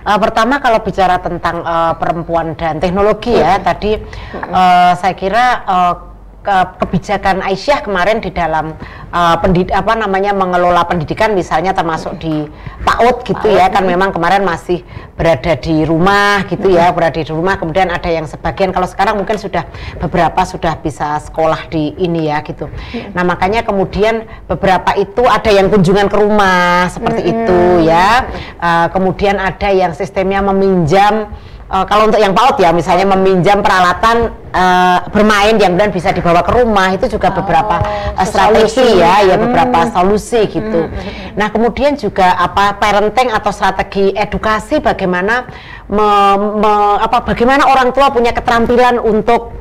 Uh, 0.07 0.18
pertama 0.18 0.62
kalau 0.62 0.81
bicara 0.83 1.18
tentang 1.18 1.62
uh, 1.62 1.94
perempuan 1.99 2.55
dan 2.55 2.79
teknologi 2.79 3.35
ya, 3.35 3.59
tadi 3.59 3.99
uh, 4.35 4.92
saya 4.94 5.14
kira 5.14 5.44
uh, 5.66 5.94
ke 6.40 6.57
kebijakan 6.81 7.44
Aisyah 7.44 7.85
kemarin 7.85 8.24
di 8.24 8.33
dalam 8.33 8.72
uh, 9.12 9.37
pendid 9.44 9.68
apa 9.68 9.92
namanya 9.92 10.33
mengelola 10.33 10.88
pendidikan 10.88 11.37
misalnya 11.37 11.76
termasuk 11.76 12.16
di 12.16 12.48
PAUD 12.85 13.29
gitu 13.29 13.46
ya. 13.53 13.68
Kan 13.68 13.85
memang 13.85 14.11
kemarin 14.16 14.40
masih 14.40 14.81
berada 15.20 15.53
di 15.61 15.85
rumah 15.85 16.48
gitu 16.48 16.72
ya 16.72 16.88
berada 16.96 17.20
di 17.20 17.29
rumah. 17.29 17.61
Kemudian 17.61 17.92
ada 17.92 18.09
yang 18.09 18.24
sebagian 18.24 18.72
kalau 18.72 18.88
sekarang 18.88 19.20
mungkin 19.20 19.37
sudah 19.37 19.68
beberapa 20.00 20.40
sudah 20.48 20.81
bisa 20.81 21.20
sekolah 21.20 21.68
di 21.68 21.92
ini 22.00 22.33
ya 22.33 22.40
gitu. 22.40 22.72
Nah 23.12 23.20
makanya 23.20 23.61
kemudian 23.61 24.24
beberapa 24.48 24.96
itu 24.96 25.29
ada 25.29 25.53
yang 25.53 25.68
kunjungan 25.68 26.09
ke 26.09 26.16
rumah 26.16 26.88
seperti 26.88 27.37
itu 27.37 27.85
ya. 27.85 28.24
Uh, 28.57 28.88
kemudian 28.88 29.37
ada 29.37 29.68
yang 29.68 29.92
sistemnya 29.92 30.40
meminjam 30.40 31.29
uh, 31.70 31.87
kalau 31.87 32.11
untuk 32.11 32.20
yang 32.20 32.35
PAUD 32.35 32.59
ya 32.59 32.74
misalnya 32.74 33.06
meminjam 33.14 33.62
peralatan 33.62 34.35
uh, 34.52 34.98
bermain 35.14 35.56
yang 35.56 35.78
kemudian 35.78 35.94
bisa 35.94 36.11
dibawa 36.11 36.42
ke 36.42 36.52
rumah 36.52 36.92
itu 36.92 37.06
juga 37.06 37.30
beberapa 37.30 37.80
uh, 38.18 38.26
strategi 38.26 38.98
ya 38.98 39.24
ya 39.24 39.38
beberapa 39.38 39.87
hmm. 39.87 39.90
solusi 39.94 40.50
gitu. 40.50 40.90
Hmm. 40.90 41.38
Nah, 41.38 41.48
kemudian 41.48 41.94
juga 41.94 42.35
apa 42.37 42.76
parenting 42.76 43.30
atau 43.30 43.54
strategi 43.54 44.12
edukasi 44.12 44.83
bagaimana 44.83 45.46
me, 45.87 46.09
me, 46.59 46.72
apa 47.00 47.22
bagaimana 47.22 47.70
orang 47.70 47.94
tua 47.94 48.11
punya 48.11 48.35
keterampilan 48.35 48.98
untuk 48.98 49.54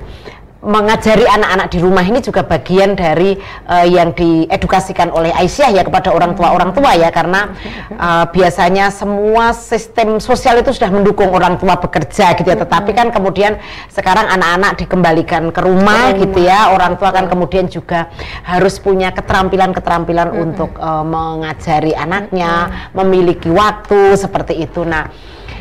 mengajari 0.60 1.24
anak-anak 1.24 1.72
di 1.72 1.80
rumah 1.80 2.04
ini 2.04 2.20
juga 2.20 2.44
bagian 2.44 2.92
dari 2.92 3.40
uh, 3.64 3.88
yang 3.88 4.12
diedukasikan 4.12 5.08
oleh 5.08 5.32
Aisyah 5.32 5.72
ya 5.72 5.84
kepada 5.88 6.12
orang 6.12 6.36
tua 6.36 6.52
orang 6.52 6.76
tua 6.76 7.00
ya 7.00 7.08
karena 7.16 7.56
uh, 7.96 8.28
biasanya 8.28 8.92
semua 8.92 9.56
sistem 9.56 10.20
sosial 10.20 10.60
itu 10.60 10.76
sudah 10.76 10.92
mendukung 10.92 11.32
orang 11.32 11.56
tua 11.56 11.80
bekerja 11.80 12.36
gitu 12.36 12.44
ya. 12.44 12.60
Tetapi 12.60 12.92
kan 12.92 13.08
kemudian 13.08 13.56
sekarang 13.88 14.28
anak-anak 14.28 14.84
dikembalikan 14.84 15.48
ke 15.56 15.64
rumah 15.64 16.12
gitu 16.20 16.44
ya. 16.44 16.76
Orang 16.76 17.00
tua 17.00 17.16
kan 17.16 17.32
kemudian 17.32 17.72
juga 17.72 18.12
harus 18.44 18.84
punya 18.84 19.16
keterampilan-keterampilan 19.16 20.36
untuk 20.36 20.76
uh, 20.76 21.08
mengajari 21.08 21.96
anaknya 21.96 22.92
memiliki 22.92 23.48
waktu 23.48 24.20
seperti 24.20 24.60
itu. 24.60 24.84
Nah 24.84 25.08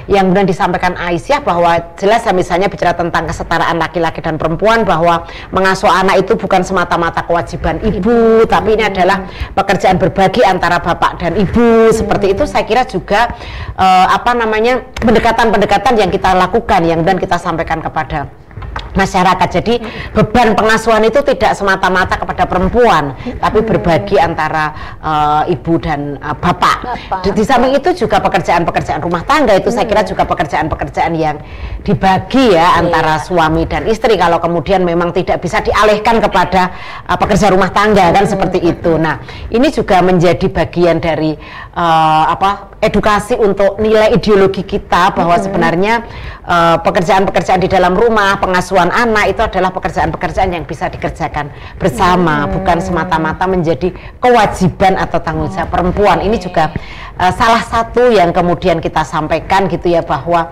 yang 0.08 0.32
kemudian 0.32 0.48
disampaikan 0.48 0.96
Aisyah 0.96 1.44
bahwa 1.44 1.76
jelas 2.00 2.24
ya 2.24 2.32
misalnya 2.32 2.72
bicara 2.72 2.96
tentang 2.96 3.28
kesetaraan 3.28 3.76
laki-laki 3.76 4.24
dan 4.24 4.40
perempuan 4.40 4.88
bahwa 4.88 5.28
mengasuh 5.52 5.92
anak 5.92 6.24
itu 6.24 6.32
bukan 6.34 6.64
semata-mata 6.64 7.22
kewajiban 7.28 7.76
ibu, 7.84 8.48
tapi 8.48 8.74
ini 8.74 8.88
adalah 8.88 9.28
pekerjaan 9.52 10.00
berbagi 10.00 10.40
antara 10.48 10.80
bapak 10.80 11.20
dan 11.20 11.36
ibu. 11.36 11.92
Seperti 11.92 12.32
itu 12.32 12.48
saya 12.48 12.64
kira 12.64 12.88
juga 12.88 13.36
uh, 13.76 14.06
apa 14.08 14.32
namanya 14.32 14.80
pendekatan-pendekatan 14.96 16.00
yang 16.00 16.08
kita 16.08 16.32
lakukan 16.32 16.80
yang 16.88 17.04
dan 17.04 17.20
kita 17.20 17.36
sampaikan 17.36 17.84
kepada 17.84 18.47
masyarakat. 18.94 19.48
Jadi 19.60 19.74
beban 20.14 20.54
pengasuhan 20.54 21.02
itu 21.04 21.20
tidak 21.24 21.52
semata-mata 21.56 22.16
kepada 22.16 22.44
perempuan, 22.48 23.16
tapi 23.40 23.64
berbagi 23.64 24.16
antara 24.16 24.96
uh, 25.02 25.42
ibu 25.50 25.76
dan 25.80 26.16
uh, 26.22 26.36
bapak. 26.36 26.78
bapak. 26.84 27.20
Di, 27.26 27.28
di 27.34 27.44
samping 27.44 27.74
itu 27.76 27.90
juga 28.06 28.22
pekerjaan-pekerjaan 28.22 29.00
rumah 29.02 29.24
tangga 29.24 29.56
itu 29.56 29.68
hmm. 29.68 29.76
saya 29.76 29.86
kira 29.88 30.02
juga 30.06 30.22
pekerjaan-pekerjaan 30.24 31.12
yang 31.16 31.36
dibagi 31.82 32.54
ya 32.54 32.62
yeah. 32.62 32.80
antara 32.80 33.20
suami 33.20 33.64
dan 33.68 33.84
istri. 33.88 34.14
Kalau 34.16 34.38
kemudian 34.38 34.84
memang 34.84 35.12
tidak 35.12 35.42
bisa 35.42 35.60
dialihkan 35.64 36.22
kepada 36.22 36.72
uh, 37.08 37.16
pekerja 37.18 37.52
rumah 37.52 37.72
tangga 37.72 38.12
kan 38.12 38.24
hmm. 38.24 38.32
seperti 38.32 38.58
itu. 38.62 38.96
Nah, 38.96 39.20
ini 39.52 39.68
juga 39.72 40.00
menjadi 40.04 40.46
bagian 40.48 41.00
dari 41.00 41.34
uh, 41.78 42.24
apa 42.34 42.74
edukasi 42.82 43.38
untuk 43.38 43.78
nilai 43.78 44.10
ideologi 44.14 44.66
kita 44.66 45.14
bahwa 45.14 45.38
hmm. 45.38 45.44
sebenarnya 45.46 45.94
pekerjaan-pekerjaan 46.82 47.60
uh, 47.60 47.64
di 47.66 47.68
dalam 47.68 47.92
rumah, 47.92 48.40
pengasuhan 48.40 48.88
pengasuhan 48.88 48.90
anak 48.90 49.24
itu 49.30 49.40
adalah 49.44 49.70
pekerjaan-pekerjaan 49.70 50.50
yang 50.50 50.64
bisa 50.66 50.90
dikerjakan 50.90 51.50
bersama, 51.78 52.44
hmm. 52.44 52.58
bukan 52.58 52.78
semata-mata 52.82 53.44
menjadi 53.46 53.94
kewajiban 54.18 54.98
atau 54.98 55.22
tanggung 55.22 55.50
jawab 55.54 55.70
perempuan. 55.70 56.18
Ini 56.22 56.36
juga 56.42 56.74
uh, 57.18 57.32
salah 57.34 57.62
satu 57.62 58.10
yang 58.10 58.34
kemudian 58.34 58.82
kita 58.82 59.06
sampaikan 59.06 59.70
gitu 59.70 59.94
ya 59.94 60.02
bahwa 60.02 60.50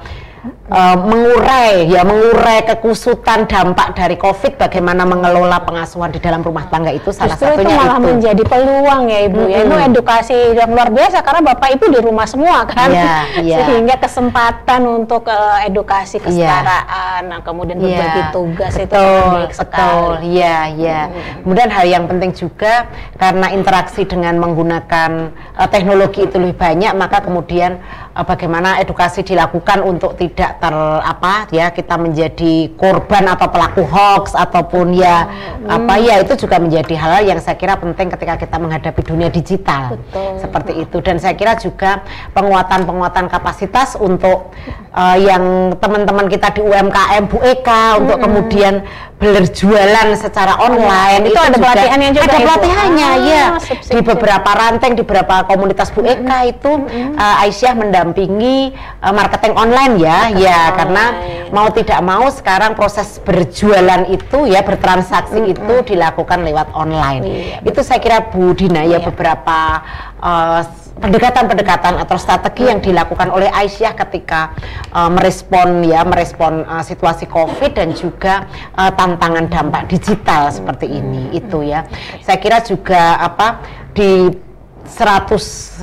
uh, 0.71 0.97
mengurai 0.99 1.87
ya 1.87 2.03
mengurai 2.03 2.67
kekusutan 2.67 3.47
dampak 3.47 3.95
dari 3.95 4.17
COVID 4.19 4.59
bagaimana 4.59 5.07
mengelola 5.07 5.63
pengasuhan 5.63 6.11
di 6.11 6.21
dalam 6.23 6.43
rumah 6.43 6.67
tangga 6.67 6.91
itu 6.91 7.11
salah 7.15 7.35
Justru 7.39 7.55
satunya 7.55 7.75
itu 7.75 7.79
malah 7.79 7.99
itu. 7.99 8.07
menjadi 8.11 8.43
peluang 8.47 9.03
ya 9.07 9.19
ibu 9.31 9.43
hmm. 9.47 9.53
ya 9.53 9.59
itu 9.63 9.77
edukasi 9.93 10.37
yang 10.57 10.71
luar 10.75 10.89
biasa 10.91 11.19
karena 11.23 11.41
bapak 11.55 11.69
ibu 11.79 11.85
di 11.91 12.01
rumah 12.03 12.27
semua 12.27 12.67
kan 12.67 12.91
yeah, 12.91 13.23
yeah. 13.43 13.59
sehingga 13.67 13.95
kesempatan 14.01 14.83
untuk 14.87 15.31
uh, 15.31 15.59
edukasi 15.67 16.19
iya. 16.19 16.25
kesetaraan 16.27 17.21
yeah. 17.23 17.31
nah, 17.31 17.41
kemudian 17.43 17.79
berbagi 17.79 18.23
yeah. 18.23 18.33
tugas 18.35 18.73
betul, 18.75 18.87
itu 18.87 19.05
baik 19.31 19.53
betul 19.55 20.11
ya 20.27 20.59
ya 20.75 21.01
hmm. 21.07 21.43
kemudian 21.47 21.69
hal 21.71 21.87
yang 21.87 22.05
penting 22.11 22.31
juga 22.35 22.91
karena 23.17 23.47
interaksi 23.55 24.03
dengan 24.03 24.35
menggunakan 24.43 25.11
uh, 25.55 25.69
teknologi 25.71 26.27
itu 26.27 26.37
lebih 26.39 26.59
banyak 26.59 26.93
maka 26.99 27.23
kemudian 27.23 27.79
uh, 28.17 28.25
bagaimana 28.27 28.81
edukasi 28.83 29.23
dilakukan 29.23 29.85
untuk 29.85 30.17
tidak 30.17 30.56
ter 30.57 30.75
apa 31.03 31.47
ya 31.53 31.71
kita 31.71 31.95
menjadi 32.01 32.73
korban 32.75 33.29
atau 33.31 33.49
pelaku 33.49 33.83
hoax 33.85 34.33
ataupun 34.35 34.97
ya 34.97 35.29
hmm. 35.29 35.69
apa 35.69 35.95
ya 36.01 36.15
itu 36.25 36.35
juga 36.47 36.57
menjadi 36.59 36.95
hal 36.97 37.25
yang 37.25 37.41
saya 37.41 37.57
kira 37.61 37.77
penting 37.77 38.09
ketika 38.13 38.35
kita 38.41 38.57
menghadapi 38.57 39.01
dunia 39.05 39.29
digital 39.29 39.97
Betul. 39.97 40.41
seperti 40.41 40.73
itu 40.83 40.97
dan 41.05 41.17
saya 41.21 41.35
kira 41.37 41.55
juga 41.61 42.03
penguatan-penguatan 42.33 43.29
kapasitas 43.29 43.95
untuk 44.01 44.53
uh, 44.97 45.17
yang 45.21 45.77
teman-teman 45.77 46.27
kita 46.27 46.57
di 46.57 46.65
UMKM 46.65 47.23
Bu 47.29 47.39
Eka 47.45 47.83
hmm. 47.95 48.01
untuk 48.03 48.19
kemudian 48.25 48.75
berjualan 49.17 50.13
secara 50.13 50.61
online 50.61 51.25
itu, 51.25 51.33
itu 51.33 51.41
ada 51.41 51.57
pelatihannya 51.57 52.09
juga 52.13 52.25
ada 52.29 52.37
pelatihannya 52.37 53.09
ah, 53.09 53.17
ya 53.25 53.45
sip, 53.57 53.81
di 53.89 54.01
beberapa 54.05 54.51
ranteng 54.53 54.93
di 54.93 55.01
beberapa 55.01 55.49
komunitas 55.49 55.89
Bu 55.93 56.05
Eka 56.05 56.39
hmm. 56.45 56.53
itu 56.53 56.73
hmm. 56.77 57.13
Uh, 57.17 57.45
Aisyah 57.45 57.73
mendampingi 57.77 58.77
uh, 59.01 59.13
marketing 59.17 59.57
online 59.57 59.97
ya 60.01 60.29
marketing 60.29 60.45
ya 60.45 60.53
online. 60.53 60.77
karena 60.77 61.05
mau 61.49 61.69
tidak 61.73 62.01
mau 62.05 62.27
sekarang 62.29 62.73
proses 62.77 63.17
berjualan 63.25 64.05
itu 64.13 64.39
ya 64.53 64.61
bertransaksi 64.61 65.41
hmm. 65.41 65.53
itu 65.57 65.75
dilakukan 65.97 66.45
lewat 66.45 66.69
online 66.77 67.23
iya, 67.25 67.57
itu 67.65 67.81
saya 67.81 68.01
kira 68.01 68.21
Bu 68.29 68.53
Dina 68.53 68.85
ya 68.85 68.99
iya. 68.99 68.99
beberapa 69.01 69.81
uh, 70.21 70.86
pendekatan-pendekatan 70.97 72.01
atau 72.01 72.17
strategi 72.17 72.73
yang 72.73 72.81
dilakukan 72.81 73.29
oleh 73.29 73.53
Aisyah 73.53 73.93
ketika 73.95 74.57
uh, 74.97 75.13
merespon 75.13 75.85
ya 75.85 76.03
merespon 76.09 76.65
uh, 76.65 76.81
situasi 76.81 77.29
Covid 77.29 77.77
dan 77.77 77.93
juga 77.93 78.49
uh, 78.75 78.89
tantangan 78.97 79.47
dampak 79.53 79.93
digital 79.93 80.49
seperti 80.49 80.89
ini 80.89 81.37
itu 81.37 81.61
ya. 81.69 81.85
Saya 82.25 82.41
kira 82.41 82.65
juga 82.65 83.21
apa 83.21 83.61
di 83.93 84.33
105 84.87 85.83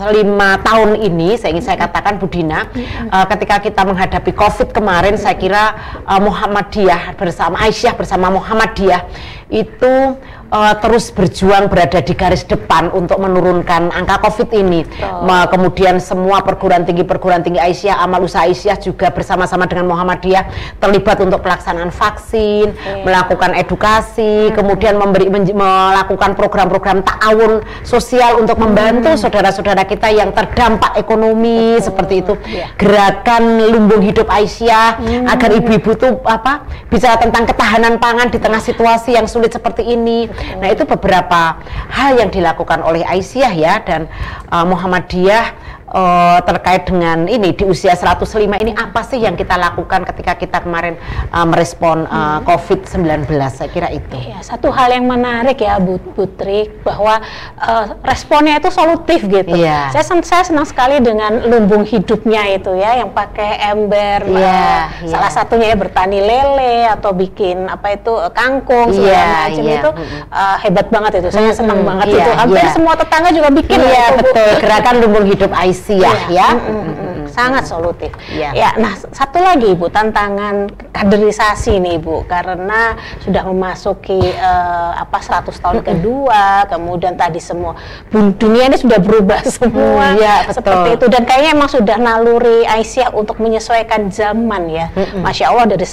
tahun 0.64 0.90
ini 0.96 1.36
saya 1.36 1.52
ingin 1.52 1.66
saya 1.66 1.78
katakan 1.78 2.18
Budina 2.18 2.72
uh, 3.12 3.26
ketika 3.28 3.60
kita 3.60 3.84
menghadapi 3.84 4.32
Covid 4.32 4.72
kemarin 4.72 5.20
saya 5.20 5.36
kira 5.36 5.76
uh, 6.08 6.24
Muhammadiyah 6.24 7.20
bersama 7.20 7.60
Aisyah 7.68 7.94
bersama 8.00 8.32
Muhammadiyah 8.32 9.04
itu 9.52 10.18
uh, 10.54 10.74
terus 10.78 11.10
berjuang 11.10 11.68
berada 11.68 12.00
di 12.00 12.14
garis 12.14 12.46
depan 12.46 12.94
untuk 12.94 13.18
menurunkan 13.18 13.90
angka 13.90 14.22
COVID 14.30 14.50
ini. 14.54 14.86
Oh. 15.02 15.26
kemudian 15.50 15.98
semua 15.98 16.46
perguruan 16.46 16.86
tinggi 16.86 17.02
perguruan 17.02 17.42
tinggi 17.42 17.58
Aisyah, 17.58 18.06
amal 18.06 18.22
usaha 18.24 18.46
Aisyah 18.46 18.78
juga 18.78 19.10
bersama-sama 19.10 19.66
dengan 19.66 19.90
Muhammadiyah 19.90 20.78
terlibat 20.78 21.18
untuk 21.24 21.42
pelaksanaan 21.42 21.90
vaksin, 21.90 22.76
yeah. 22.76 23.02
melakukan 23.02 23.58
edukasi, 23.58 24.52
hmm. 24.52 24.54
kemudian 24.54 24.96
memberi 25.00 25.32
melakukan 25.32 26.38
program-program 26.38 27.02
ta'awun 27.02 27.64
sosial 27.82 28.38
untuk 28.44 28.60
membantu 28.60 29.16
saudara-saudara 29.18 29.88
kita 29.88 30.12
yang 30.12 30.36
terdampak 30.36 30.94
ekonomi 31.00 31.80
Betul. 31.80 31.86
seperti 31.90 32.14
itu. 32.22 32.34
Yeah. 32.46 32.70
Gerakan 32.78 33.64
lumbung 33.72 34.04
hidup 34.04 34.28
Aisyah 34.30 35.02
hmm. 35.02 35.26
agar 35.32 35.50
ibu-ibu 35.56 35.90
itu 35.96 36.08
apa 36.28 36.68
bicara 36.92 37.18
tentang 37.18 37.48
ketahanan 37.48 37.98
pangan 37.98 38.28
di 38.30 38.38
tengah 38.38 38.60
situasi 38.60 39.16
yang 39.16 39.26
sulit 39.26 39.56
seperti 39.56 39.88
ini. 39.88 40.28
Nah 40.60 40.68
itu 40.72 40.84
beberapa 40.88 41.58
hal 41.92 42.20
yang 42.20 42.30
dilakukan 42.32 42.84
oleh 42.84 43.04
Aisyah 43.04 43.54
ya 43.54 43.80
dan 43.84 44.08
uh, 44.50 44.66
Muhammadiyah 44.68 45.74
uh, 45.94 46.40
terkait 46.44 46.90
dengan 46.90 47.30
ini 47.30 47.54
di 47.54 47.64
usia 47.64 47.94
105 47.94 48.26
ini 48.60 48.74
apa 48.74 49.06
sih 49.06 49.22
yang 49.22 49.38
kita 49.38 49.56
lakukan 49.56 50.04
ketika 50.10 50.34
kita 50.36 50.58
kemarin 50.66 50.98
uh, 51.30 51.46
merespon 51.46 52.10
uh, 52.10 52.42
hmm. 52.42 52.50
COVID-19 52.50 53.30
saya 53.54 53.70
kira 53.70 53.90
itu. 53.94 54.18
Ya, 54.18 54.42
satu 54.42 54.74
hal 54.74 54.92
yang 54.92 55.06
menarik 55.06 55.62
ya 55.62 55.78
Bu 55.78 56.02
Putri 56.02 56.68
bahwa 56.82 57.22
uh, 57.62 57.86
responnya 58.04 58.58
itu 58.58 58.74
solutif 58.74 59.24
gitu. 59.30 59.54
Ya. 59.54 59.94
Saya 59.94 60.20
saya 60.26 60.44
senang 60.44 60.66
sekali 60.66 61.00
dengan 61.00 61.46
lumbung 61.46 61.86
hidupnya 61.86 62.50
itu 62.58 62.74
ya 62.74 63.06
yang 63.06 63.14
pakai 63.14 63.72
ember 63.72 64.26
ya, 64.28 64.42
uh, 64.42 65.06
ya. 65.06 65.10
salah 65.14 65.32
satunya 65.32 65.72
ya 65.74 65.78
bertani 65.78 66.20
lele 66.20 66.90
atau 66.90 67.14
bikin 67.14 67.70
apa 67.70 67.96
itu 67.96 68.14
kangkung 68.34 68.90
segala 68.92 69.14
ya, 69.14 69.34
macam 69.48 69.66
ya. 69.66 69.78
itu 69.78 69.90
uh, 70.34 70.58
hebat 70.66 70.88
banget 70.90 71.12
itu. 71.22 71.30
Saya 71.30 71.54
senang 71.54 71.86
hmm, 71.86 71.90
banget 71.90 72.08
ya, 72.10 72.26
itu. 72.26 72.32
Hampir 72.34 72.66
ya. 72.66 72.72
semua 72.74 72.94
tetangga 72.98 73.30
juga 73.30 73.50
bikin 73.54 73.78
Iya 73.84 74.06
betul. 74.16 74.52
Gerakan 74.64 74.96
lumbung 75.04 75.26
hidup 75.28 75.52
IC 75.52 75.83
Aisyah 75.84 76.18
iya. 76.32 76.48
ya. 76.48 76.50
Mm 76.56 76.84
-hmm. 76.84 77.26
sangat 77.34 77.64
solutif. 77.68 78.12
Iya. 78.30 78.54
Ya, 78.54 78.70
nah 78.78 78.94
satu 78.94 79.42
lagi 79.42 79.74
Ibu 79.74 79.90
tantangan 79.90 80.70
kaderisasi 80.94 81.82
nih 81.82 81.98
Ibu 82.00 82.30
karena 82.30 82.96
sudah 83.26 83.44
memasuki 83.50 84.22
eh, 84.22 84.92
apa 84.94 85.18
100 85.20 85.50
tahun 85.50 85.80
kedua, 85.82 86.70
kemudian 86.70 87.18
tadi 87.18 87.42
semua 87.42 87.76
dunia 88.14 88.70
ini 88.70 88.78
sudah 88.78 89.00
berubah 89.02 89.42
semua 89.60 90.14
Hmm, 90.14 90.20
iya, 90.20 90.46
betul. 90.48 90.56
seperti 90.62 90.90
itu 91.00 91.06
dan 91.10 91.22
kayaknya 91.26 91.52
emang 91.58 91.70
sudah 91.72 91.98
naluri 91.98 92.64
Aisyah 92.66 93.12
untuk 93.14 93.42
menyesuaikan 93.42 94.14
zaman 94.14 94.70
ya. 94.70 94.88
Masya 95.20 95.50
Allah 95.52 95.66
dari 95.74 95.86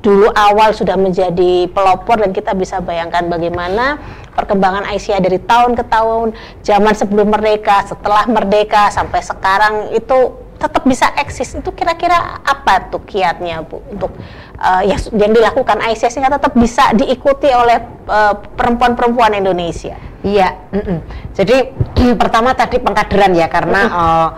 dulu 0.00 0.32
awal 0.32 0.72
sudah 0.72 0.96
menjadi 0.96 1.68
pelopor 1.70 2.20
dan 2.24 2.32
kita 2.32 2.56
bisa 2.56 2.80
bayangkan 2.80 3.28
bagaimana 3.28 4.00
perkembangan 4.32 4.88
Aisyah 4.88 5.20
dari 5.20 5.36
tahun 5.44 5.76
ke 5.76 5.84
tahun, 5.92 6.32
zaman 6.64 6.92
sebelum 6.96 7.28
merdeka, 7.28 7.84
setelah 7.84 8.24
merdeka 8.24 8.88
sampai 8.88 9.20
sekarang 9.20 9.92
itu 9.92 10.40
tetap 10.60 10.84
bisa 10.84 11.08
eksis. 11.16 11.56
Itu 11.56 11.72
kira-kira 11.72 12.40
apa 12.44 12.92
tuh 12.92 13.04
kiatnya 13.04 13.64
Bu 13.64 13.80
untuk 13.92 14.12
uh, 14.60 14.82
yang, 14.84 15.00
yang 15.16 15.32
dilakukan 15.36 15.80
Aisyah 15.84 16.08
sehingga 16.08 16.32
tetap 16.32 16.56
bisa 16.56 16.92
diikuti 16.96 17.48
oleh 17.52 17.80
uh, 18.08 18.34
perempuan-perempuan 18.56 19.36
Indonesia? 19.36 19.96
Iya, 20.20 20.52
mm-mm. 20.68 20.98
jadi 21.32 21.72
pertama 22.20 22.52
tadi 22.52 22.76
pengkaderan 22.76 23.32
ya 23.32 23.48
karena 23.48 23.80
uh, 23.88 24.28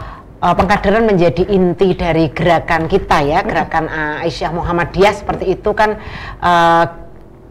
uh, 0.42 0.54
pengkaderan 0.58 1.06
menjadi 1.06 1.46
inti 1.46 1.94
dari 1.94 2.28
gerakan 2.34 2.90
kita 2.90 3.22
ya, 3.22 3.46
gerakan 3.46 3.86
uh, 3.86 4.24
Aisyah 4.26 4.50
Muhammadiyah 4.50 5.14
seperti 5.14 5.54
itu 5.54 5.70
kan 5.72 5.96
uh, 6.42 6.84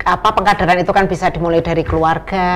apa 0.01 0.33
pengkaderan 0.33 0.81
itu 0.81 0.89
kan 0.89 1.05
bisa 1.05 1.29
dimulai 1.29 1.61
dari 1.61 1.85
keluarga, 1.85 2.49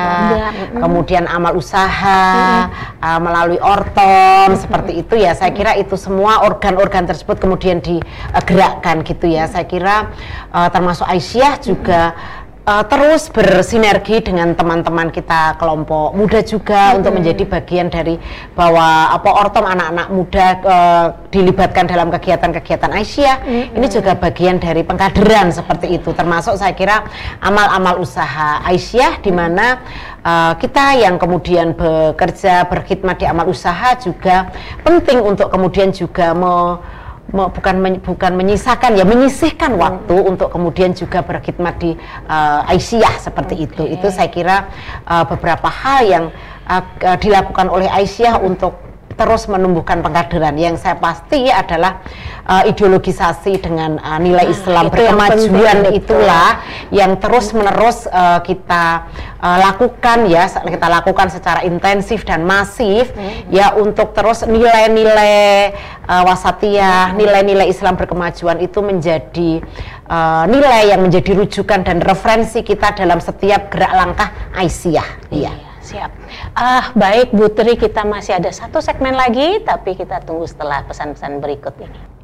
mm-mm. 0.50 0.82
kemudian 0.82 1.30
amal 1.30 1.54
usaha, 1.54 2.66
uh, 2.98 3.20
melalui 3.22 3.62
orton 3.62 4.58
seperti 4.58 5.06
itu 5.06 5.14
ya. 5.22 5.38
Saya 5.38 5.54
kira 5.54 5.78
itu 5.78 5.94
semua 5.94 6.42
organ-organ 6.42 7.06
tersebut 7.06 7.38
kemudian 7.38 7.86
digerakkan 7.86 9.06
gitu 9.06 9.30
ya. 9.30 9.46
Saya 9.46 9.70
kira 9.70 10.10
uh, 10.50 10.74
termasuk 10.74 11.06
Aisyah 11.06 11.54
juga 11.62 12.18
uh, 12.66 12.84
terus 12.86 13.30
bersinergi 13.30 14.26
dengan 14.26 14.58
teman-teman 14.58 15.14
kita 15.14 15.56
kelompok 15.62 16.18
muda 16.18 16.42
juga 16.42 16.98
untuk 16.98 17.14
menjadi 17.16 17.46
bagian 17.46 17.88
dari 17.88 18.18
bahwa 18.58 19.14
apa 19.14 19.30
ortom 19.30 19.66
anak-anak 19.66 20.08
muda 20.12 20.48
uh, 20.66 21.08
dilibatkan 21.30 21.86
dalam 21.86 22.10
kegiatan-kegiatan 22.10 22.92
Aisyah. 22.92 23.36
Ini 23.72 23.88
juga 23.88 24.18
bagian 24.18 24.58
dari 24.58 24.82
pengkaderan 24.82 25.54
seperti 25.54 26.02
itu. 26.02 26.12
Termasuk 26.12 26.58
saya 26.58 26.74
kira 26.74 27.06
amal-amal 27.40 28.02
usaha 28.02 28.66
Aisyah 28.66 29.22
di 29.22 29.32
mana 29.32 29.80
uh, 30.26 30.54
kita 30.58 30.98
yang 31.00 31.22
kemudian 31.22 31.78
bekerja 31.78 32.66
berkhidmat 32.68 33.22
di 33.22 33.26
amal 33.30 33.48
usaha 33.48 33.94
juga 34.02 34.50
penting 34.82 35.22
untuk 35.22 35.54
kemudian 35.54 35.94
juga 35.94 36.34
me- 36.34 37.05
bukan 37.36 37.76
men- 37.84 38.00
bukan 38.00 38.34
menyisakan 38.40 38.96
ya 38.96 39.04
menyisihkan 39.04 39.76
waktu 39.76 40.16
untuk 40.16 40.50
kemudian 40.50 40.96
juga 40.96 41.20
berkhidmat 41.20 41.76
di 41.78 41.92
uh, 42.32 42.72
Aisyah 42.72 43.20
seperti 43.20 43.68
itu. 43.68 43.84
Itu 43.84 44.08
saya 44.10 44.32
kira 44.32 44.72
uh, 45.04 45.28
beberapa 45.28 45.68
hal 45.68 46.08
yang 46.08 46.26
uh, 46.66 46.84
uh, 47.04 47.18
dilakukan 47.20 47.68
oleh 47.68 47.92
Aisyah 47.92 48.40
untuk 48.40 48.80
terus 49.16 49.48
menumbuhkan 49.48 50.04
pengkaderan. 50.04 50.56
Yang 50.60 50.84
saya 50.84 50.96
pasti 51.00 51.48
adalah 51.48 52.04
uh, 52.46 52.64
ideologisasi 52.68 53.60
dengan 53.60 53.98
uh, 54.00 54.20
nilai 54.22 54.52
Islam 54.52 54.88
itu 54.88 55.02
yang 55.02 55.18
berkemajuan 55.18 55.78
itulah 55.92 56.50
yang 56.94 57.18
terus 57.18 57.52
menerus 57.52 58.06
uh, 58.10 58.40
kita 58.46 59.10
uh, 59.42 59.58
lakukan 59.60 60.30
ya 60.30 60.48
kita 60.48 60.88
lakukan 60.88 61.28
secara 61.34 61.66
intensif 61.66 62.24
dan 62.24 62.46
masif 62.46 63.12
ya 63.50 63.74
untuk 63.76 64.14
terus 64.14 64.46
nilai-nilai 64.46 65.74
uh, 66.06 66.24
wasatiyah 66.28 67.18
nilai-nilai 67.18 67.68
Islam 67.68 67.98
berkemajuan 67.98 68.62
itu 68.62 68.80
menjadi 68.86 69.64
uh, 70.08 70.46
nilai 70.46 70.94
yang 70.94 71.02
menjadi 71.02 71.34
rujukan 71.34 71.82
dan 71.82 71.98
referensi 72.04 72.62
kita 72.62 72.94
dalam 72.94 73.18
setiap 73.18 73.74
gerak 73.74 73.94
langkah 73.94 74.30
Aisyah. 74.54 75.34
Iya 75.34 75.75
Siap. 75.86 76.12
Ah, 76.58 76.90
baik 76.98 77.30
Bu 77.30 77.54
Tri, 77.54 77.78
kita 77.78 78.02
masih 78.10 78.42
ada 78.42 78.50
satu 78.50 78.82
segmen 78.82 79.14
lagi, 79.14 79.62
tapi 79.62 79.94
kita 79.94 80.18
tunggu 80.26 80.50
setelah 80.50 80.82
pesan-pesan 80.82 81.38
berikut 81.38 81.78
ini. 81.78 82.15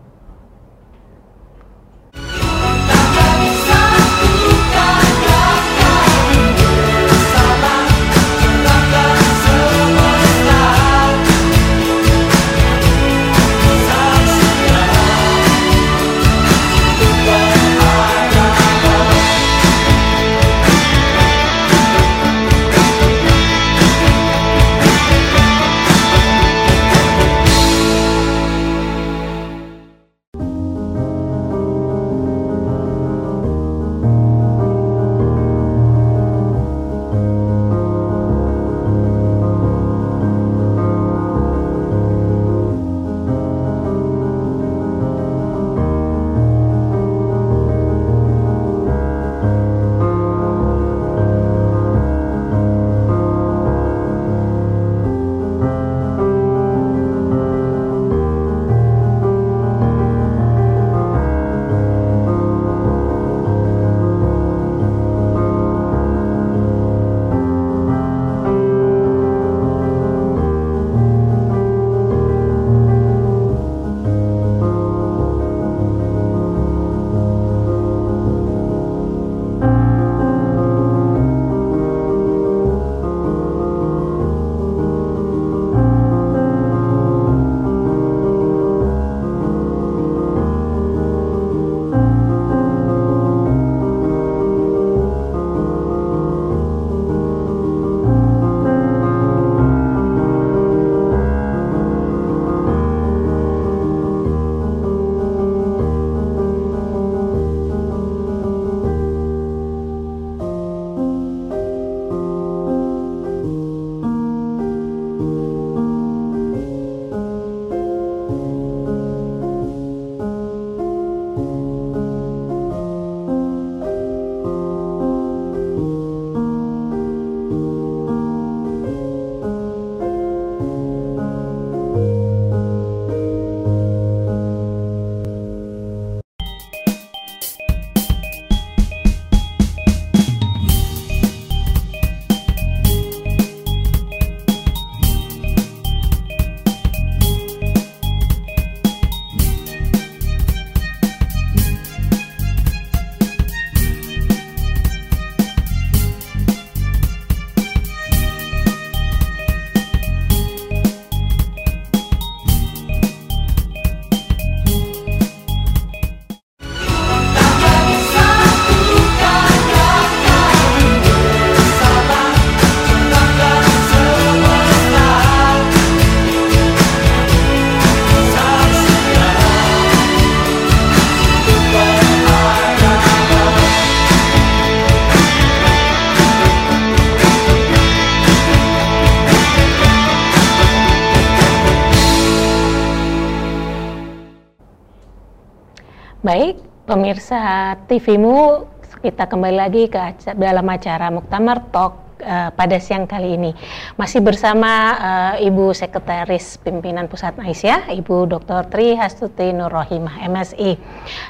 Pemirsa 197.12 197.76
TVmu, 197.91 198.64
kita 199.03 199.28
kembali 199.28 199.57
lagi 199.59 199.91
ke 199.91 199.99
dalam 200.39 200.64
acara 200.64 201.12
Muktamar 201.12 201.68
Talk 201.68 202.24
uh, 202.24 202.55
pada 202.55 202.80
siang 202.80 203.03
kali 203.03 203.36
ini. 203.36 203.51
Masih 203.99 204.24
bersama 204.24 204.95
uh, 204.95 205.36
Ibu 205.36 205.76
Sekretaris 205.76 206.55
Pimpinan 206.64 207.12
Pusat 207.12 207.43
Aisyah, 207.43 207.91
Ibu 207.99 208.32
Dr. 208.32 208.72
Tri 208.72 208.95
Hastuti 208.95 209.51
Nurrohimah, 209.51 210.24
MSI. 210.24 210.72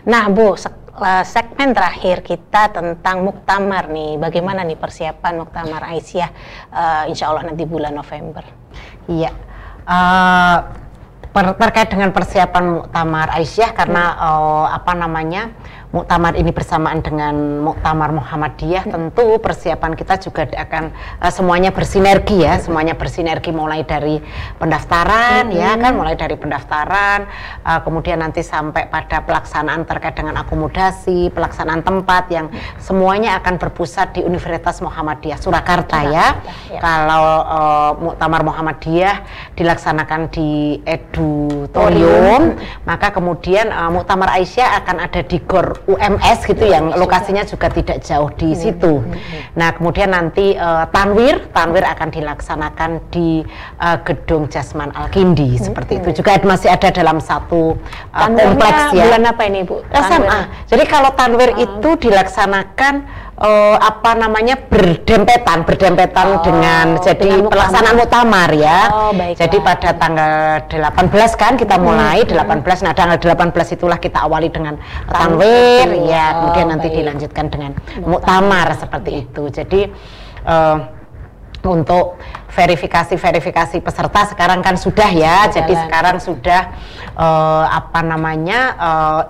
Nah, 0.05 0.29
Bu, 0.29 0.53
se 0.53 0.69
uh, 0.69 1.25
segmen 1.25 1.73
terakhir 1.73 2.21
kita 2.21 2.69
tentang 2.69 3.25
Muktamar 3.25 3.89
nih. 3.89 4.21
Bagaimana 4.21 4.61
nih 4.61 4.77
persiapan 4.77 5.34
Muktamar 5.41 5.82
Aisyah 5.89 6.29
uh, 6.69 7.03
insya 7.09 7.34
Allah 7.34 7.49
nanti 7.49 7.65
bulan 7.65 7.97
November? 7.97 8.45
Iya. 9.09 9.34
Uh, 9.89 10.80
per, 11.32 11.55
terkait 11.55 11.88
dengan 11.88 12.11
persiapan 12.11 12.63
Muktamar 12.84 13.32
Aisyah 13.39 13.71
karena 13.71 14.03
hmm. 14.15 14.19
uh, 14.19 14.65
apa 14.75 14.91
namanya 14.95 15.55
muktamar 15.91 16.39
ini 16.39 16.55
bersamaan 16.55 17.03
dengan 17.03 17.59
muktamar 17.59 18.15
Muhammadiyah 18.15 18.87
hmm. 18.87 18.93
tentu 18.95 19.35
persiapan 19.43 19.91
kita 19.99 20.15
juga 20.23 20.47
akan 20.47 20.95
uh, 21.19 21.31
semuanya 21.31 21.75
bersinergi 21.75 22.47
ya 22.47 22.63
semuanya 22.63 22.95
bersinergi 22.95 23.51
mulai 23.51 23.83
dari 23.83 24.23
pendaftaran 24.55 25.51
hmm. 25.51 25.59
ya 25.59 25.75
kan 25.75 25.91
mulai 25.91 26.15
dari 26.15 26.39
pendaftaran 26.39 27.27
uh, 27.67 27.79
kemudian 27.83 28.23
nanti 28.23 28.39
sampai 28.39 28.87
pada 28.87 29.19
pelaksanaan 29.27 29.83
terkait 29.83 30.15
dengan 30.15 30.39
akomodasi 30.39 31.27
pelaksanaan 31.35 31.83
tempat 31.83 32.31
yang 32.31 32.47
semuanya 32.79 33.35
akan 33.43 33.59
berpusat 33.59 34.15
di 34.15 34.23
Universitas 34.23 34.79
Muhammadiyah 34.79 35.39
Surakarta, 35.43 36.07
ya. 36.07 36.39
ya 36.71 36.79
kalau 36.79 37.27
uh, 37.43 37.91
muktamar 37.99 38.47
Muhammadiyah 38.47 39.27
dilaksanakan 39.59 40.31
di 40.31 40.79
Edutorium 40.87 42.55
hmm. 42.55 42.87
maka 42.87 43.11
kemudian 43.11 43.67
uh, 43.75 43.91
muktamar 43.91 44.31
Aisyah 44.39 44.79
akan 44.83 44.97
ada 45.03 45.19
di 45.19 45.35
Gor 45.43 45.80
UMS 45.88 46.45
gitu 46.45 46.65
yang 46.67 46.93
lokasinya 46.93 47.41
juga 47.47 47.71
tidak 47.71 48.03
jauh 48.05 48.29
di 48.36 48.53
hmm. 48.53 48.59
situ. 48.59 48.93
Hmm. 49.01 49.13
Nah, 49.57 49.69
kemudian 49.73 50.13
nanti 50.13 50.53
uh, 50.53 50.86
tanwir, 50.93 51.49
tanwir 51.55 51.86
akan 51.86 52.09
dilaksanakan 52.13 52.91
di 53.09 53.41
uh, 53.82 53.97
gedung 54.05 54.45
Jasman 54.51 54.93
Al-Kindi 54.93 55.57
hmm. 55.57 55.63
seperti 55.71 56.01
itu. 56.03 56.21
Juga 56.21 56.38
masih 56.45 56.69
ada 56.69 56.89
dalam 56.93 57.17
satu 57.17 57.75
uh, 58.13 58.29
kompleks 58.29 58.93
ya. 58.93 59.09
Bulan 59.09 59.23
apa 59.25 59.41
ini, 59.47 59.65
Bu? 59.65 59.82
SMA. 59.93 60.41
Jadi 60.69 60.84
kalau 60.86 61.11
tanwir 61.17 61.55
uh. 61.55 61.63
itu 61.65 61.89
dilaksanakan 61.97 62.93
uh, 63.41 63.75
apa 63.81 64.13
namanya 64.13 64.55
berdempetan 64.69 65.65
berdempetan 65.65 66.27
oh, 66.37 66.41
dengan 66.45 66.85
jadi 67.01 67.17
dengan 67.41 67.49
pelaksanaan 67.49 67.95
muktamar 67.97 68.49
ya. 68.53 68.79
Oh, 68.93 69.11
Jadi 69.17 69.57
pada 69.59 69.89
tanggal 69.97 70.33
18 70.69 71.41
kan 71.41 71.53
kita 71.57 71.75
hmm, 71.75 71.83
mulai 71.83 72.21
hmm. 72.23 72.37
18 72.37 72.85
nah 72.85 72.93
tanggal 72.93 73.17
18 73.17 73.75
itulah 73.75 73.97
kita 73.97 74.23
awali 74.29 74.53
dengan 74.53 74.77
tanwir 75.09 75.89
ya 76.05 76.25
oh, 76.37 76.53
kemudian 76.53 76.67
nanti 76.69 76.87
baik. 76.87 76.97
dilanjutkan 77.01 77.45
dengan 77.49 77.71
muktamar 78.05 78.77
seperti 78.77 79.25
itu. 79.25 79.43
Jadi 79.49 79.81
uh, 80.45 80.77
untuk 81.61 82.17
verifikasi-verifikasi 82.49 83.85
peserta 83.85 84.33
sekarang 84.33 84.65
kan 84.65 84.77
sudah 84.77 85.09
ya. 85.13 85.45
Jalan. 85.45 85.53
Jadi 85.53 85.73
sekarang 85.77 86.17
sudah 86.17 86.61
uh, 87.17 87.65
apa 87.69 88.01
namanya 88.01 88.59
uh, 88.77 89.21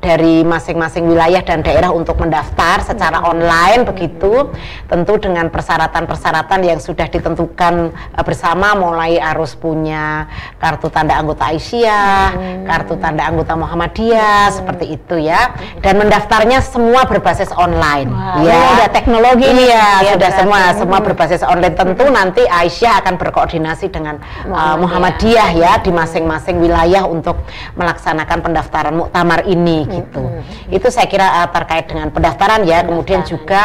dari 0.00 0.40
masing-masing 0.42 1.04
wilayah 1.04 1.44
dan 1.44 1.60
daerah 1.60 1.92
untuk 1.92 2.16
mendaftar 2.16 2.80
secara 2.80 3.20
online 3.20 3.84
begitu 3.84 4.48
tentu 4.88 5.20
dengan 5.20 5.52
persyaratan-persyaratan 5.52 6.60
yang 6.64 6.80
sudah 6.80 7.04
ditentukan 7.12 7.92
uh, 7.92 8.24
bersama 8.24 8.72
mulai 8.72 9.20
harus 9.20 9.52
punya 9.52 10.24
kartu 10.56 10.88
tanda 10.88 11.20
anggota 11.20 11.52
Aisyah, 11.52 12.32
hmm. 12.32 12.64
kartu 12.64 12.96
tanda 12.96 13.28
anggota 13.28 13.52
Muhammadiyah 13.52 14.48
hmm. 14.48 14.56
seperti 14.56 14.84
itu 14.96 15.20
ya 15.20 15.52
dan 15.84 16.00
mendaftarnya 16.00 16.64
semua 16.64 17.04
berbasis 17.04 17.52
online 17.52 18.08
wow. 18.08 18.40
ya 18.40 18.56
ada 18.80 18.88
teknologi 18.88 19.52
ini 19.52 19.68
ya, 19.68 20.00
ya 20.00 20.16
sudah 20.16 20.30
semua 20.32 20.60
hmm. 20.64 20.76
semua 20.80 20.98
berbasis 21.04 21.44
online 21.44 21.76
tentu 21.76 22.08
nanti 22.08 22.48
Aisyah 22.48 23.04
akan 23.04 23.20
berkoordinasi 23.20 23.92
dengan 23.92 24.16
uh, 24.48 24.80
Muhammadiyah 24.80 25.50
ya 25.60 25.72
di 25.84 25.92
masing-masing 25.92 26.56
wilayah 26.56 27.04
untuk 27.04 27.36
melaksanakan 27.76 28.40
pendaftaran 28.40 28.96
muktamar 28.96 29.44
ini 29.44 29.89
gitu. 29.90 30.22
Hmm. 30.22 30.42
Itu 30.70 30.88
saya 30.94 31.10
kira 31.10 31.26
uh, 31.42 31.48
terkait 31.50 31.90
dengan 31.90 32.14
pendaftaran 32.14 32.62
ya. 32.62 32.80
Pendaftaran. 32.82 32.88
Kemudian 32.88 33.20
juga 33.26 33.62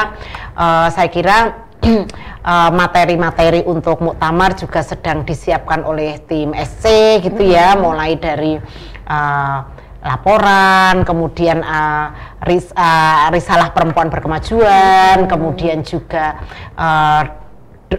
uh, 0.57 0.87
saya 0.89 1.09
kira 1.13 1.37
materi-materi 2.73 3.61
uh, 3.65 3.69
untuk 3.69 4.01
muktamar 4.01 4.57
juga 4.57 4.81
sedang 4.81 5.21
disiapkan 5.21 5.85
oleh 5.85 6.17
tim 6.25 6.53
SC 6.53 7.17
gitu 7.21 7.41
ya, 7.45 7.73
hmm. 7.73 7.81
mulai 7.81 8.17
dari 8.17 8.57
uh, 9.05 9.59
laporan, 10.05 11.01
kemudian 11.01 11.65
uh, 11.65 12.37
ris, 12.45 12.69
uh, 12.77 13.33
risalah 13.33 13.73
perempuan 13.73 14.13
berkemajuan, 14.13 15.25
hmm. 15.25 15.29
kemudian 15.29 15.81
juga 15.81 16.37
uh, 16.77 17.44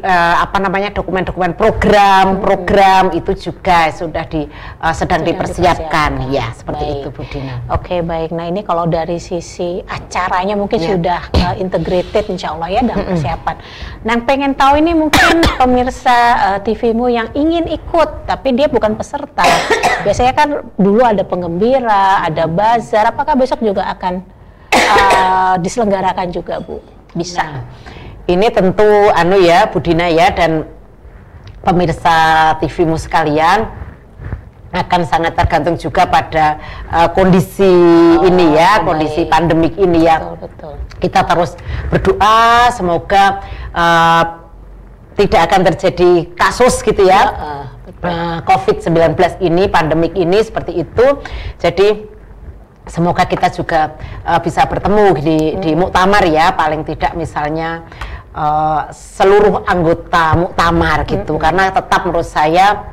uh, 0.00 0.36
apa 0.42 0.56
namanya 0.60 0.92
dokumen-dokumen 0.92 1.56
program 1.56 2.36
hmm. 2.36 2.42
program 2.42 3.04
itu 3.12 3.32
juga 3.50 3.88
sudah 3.92 4.24
di 4.28 4.44
uh, 4.44 4.94
sedang, 4.94 5.20
sedang 5.20 5.20
dipersiapkan. 5.24 6.10
dipersiapkan 6.20 6.32
ya 6.34 6.46
seperti 6.52 6.84
baik. 6.84 6.96
itu 7.00 7.08
Bu 7.12 7.22
Dina. 7.28 7.54
Oke 7.72 7.82
okay, 7.82 8.00
baik. 8.04 8.30
Nah 8.36 8.46
ini 8.48 8.60
kalau 8.62 8.84
dari 8.84 9.16
sisi 9.16 9.80
acaranya 9.84 10.54
mungkin 10.54 10.78
yeah. 10.80 10.90
sudah 10.92 11.20
uh, 11.32 11.54
integrated 11.56 12.24
Insya 12.28 12.54
Allah 12.54 12.68
ya 12.72 12.80
dalam 12.84 13.04
persiapan. 13.04 13.56
Nah 14.04 14.16
pengen 14.24 14.52
tahu 14.54 14.72
ini 14.80 14.92
mungkin 14.92 15.34
pemirsa 15.60 16.18
uh, 16.54 16.58
TVmu 16.62 17.06
yang 17.10 17.28
ingin 17.34 17.66
ikut 17.70 18.28
tapi 18.28 18.54
dia 18.54 18.68
bukan 18.68 18.94
peserta. 18.94 19.44
Biasanya 20.06 20.32
kan 20.32 20.48
dulu 20.76 21.02
ada 21.02 21.24
penggembira, 21.26 22.22
ada 22.24 22.44
bazar. 22.46 23.10
Apakah 23.10 23.34
besok 23.34 23.64
juga 23.64 23.86
akan 23.90 24.22
uh, 24.72 25.54
diselenggarakan 25.60 26.28
juga 26.32 26.62
Bu? 26.62 26.78
Bisa. 27.16 27.42
Nah 27.42 27.64
ini 28.26 28.46
tentu 28.50 29.10
anu 29.14 29.38
ya 29.38 29.70
Budina 29.70 30.10
ya 30.10 30.34
dan 30.34 30.66
pemirsa 31.62 32.54
TVmu 32.62 32.94
sekalian 32.98 33.86
akan 34.74 35.02
sangat 35.08 35.32
tergantung 35.38 35.76
juga 35.80 36.04
pada 36.04 36.60
uh, 36.92 37.08
kondisi 37.16 37.64
oh, 38.20 38.26
ini 38.28 38.58
ya, 38.58 38.82
baik. 38.82 38.84
kondisi 38.84 39.22
pandemik 39.24 39.74
ini 39.80 40.04
ya. 40.04 40.20
Betul, 40.20 40.36
betul. 40.50 40.74
Kita 41.00 41.20
terus 41.24 41.56
berdoa 41.88 42.68
semoga 42.74 43.24
uh, 43.72 44.24
tidak 45.16 45.40
akan 45.48 45.60
terjadi 45.72 46.10
kasus 46.36 46.84
gitu 46.84 47.08
ya. 47.08 47.22
Uh, 47.32 47.64
uh, 48.04 48.38
COVID-19 48.44 49.16
ini, 49.40 49.64
pandemik 49.70 50.12
ini 50.12 50.44
seperti 50.44 50.84
itu. 50.84 51.06
Jadi 51.56 52.12
semoga 52.86 53.24
kita 53.24 53.48
juga 53.50 53.96
uh, 54.28 54.38
bisa 54.44 54.66
bertemu 54.68 55.04
di 55.18 55.38
hmm. 55.56 55.58
di 55.62 55.70
muktamar 55.72 56.26
ya, 56.28 56.52
paling 56.52 56.84
tidak 56.84 57.16
misalnya 57.16 57.86
uh, 58.36 58.92
seluruh 58.92 59.64
anggota 59.64 60.36
muktamar 60.36 61.08
gitu 61.08 61.34
hmm. 61.34 61.42
karena 61.42 61.72
tetap 61.72 62.04
menurut 62.04 62.28
saya 62.28 62.92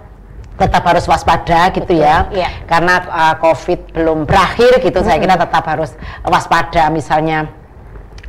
tetap 0.54 0.86
harus 0.86 1.04
waspada 1.10 1.74
gitu 1.74 1.98
Betul, 1.98 2.06
ya 2.06 2.30
yeah. 2.32 2.52
karena 2.66 3.04
uh, 3.10 3.36
covid 3.44 3.92
belum 3.92 4.24
berakhir 4.24 4.80
gitu 4.80 5.04
hmm. 5.04 5.08
saya 5.08 5.18
kira 5.20 5.36
tetap 5.36 5.64
harus 5.68 5.92
waspada 6.24 6.88
misalnya 6.90 7.52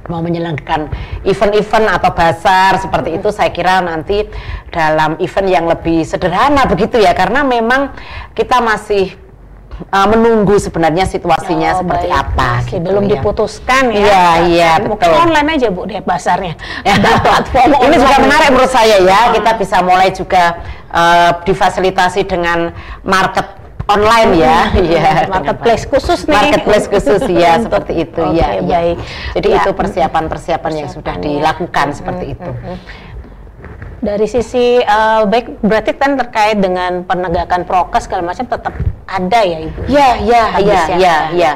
mau 0.05 0.21
menyelenggarakan 0.21 0.93
event-event 1.25 1.87
atau 1.89 2.11
bazar 2.13 2.77
seperti 2.77 3.17
itu 3.17 3.29
saya 3.33 3.49
kira 3.49 3.81
nanti 3.81 4.29
dalam 4.69 5.17
event 5.17 5.49
yang 5.49 5.65
lebih 5.65 6.05
sederhana 6.05 6.69
begitu 6.69 7.01
ya 7.01 7.17
karena 7.17 7.41
memang 7.41 7.97
kita 8.37 8.61
masih 8.61 9.17
uh, 9.91 10.07
menunggu 10.11 10.57
sebenarnya 10.59 11.05
situasinya 11.07 11.75
oh, 11.75 11.79
seperti 11.83 12.09
baik. 12.11 12.23
apa. 12.23 12.51
Masih 12.63 12.79
gitu 12.79 12.87
belum 12.91 13.05
ya. 13.05 13.11
diputuskan 13.19 13.83
ya. 13.91 13.99
Iya, 13.99 14.27
iya, 14.49 14.73
betul. 14.83 15.13
online 15.13 15.49
aja 15.59 15.69
Bu 15.71 15.83
deh 15.87 16.01
pasarnya. 16.03 16.55
platform 17.25 17.71
Ini 17.91 17.97
juga 17.99 18.17
menarik 18.23 18.49
menurut 18.55 18.73
saya 18.73 18.97
ya. 19.03 19.21
Hmm. 19.29 19.33
Kita 19.39 19.51
bisa 19.59 19.77
mulai 19.83 20.09
juga 20.15 20.45
uh, 20.91 21.31
difasilitasi 21.43 22.27
dengan 22.27 22.71
market 23.03 23.65
online 23.85 24.31
ya, 24.41 24.59
iya. 24.89 25.29
Marketplace 25.29 25.85
khusus 25.85 26.25
nih. 26.25 26.33
Marketplace 26.33 26.87
khusus 26.89 27.23
ya, 27.29 27.59
seperti 27.65 27.93
itu 28.09 28.23
okay, 28.23 28.41
ya, 28.41 28.49
ya. 28.57 28.63
Baik. 28.65 28.97
Jadi 29.37 29.49
ya. 29.53 29.57
itu 29.61 29.71
persiapan-persiapan 29.77 30.73
yang 30.73 30.89
sudah 30.89 31.15
dilakukan 31.21 31.87
ya. 31.93 31.95
seperti 31.95 32.25
itu. 32.33 32.51
Dari 34.05 34.29
sisi 34.29 34.77
uh, 34.85 35.25
baik 35.25 35.65
berarti 35.65 35.97
kan 35.97 36.21
terkait 36.21 36.61
dengan 36.61 37.09
penegakan 37.09 37.65
prokes 37.65 38.05
segala 38.05 38.21
macam 38.21 38.45
tetap 38.45 38.77
ada 39.09 39.41
ya 39.41 39.59
ibu? 39.65 39.81
Ya 39.89 40.21
ya 40.21 40.43
ya 40.61 40.83
ya 41.01 41.17
ya. 41.33 41.53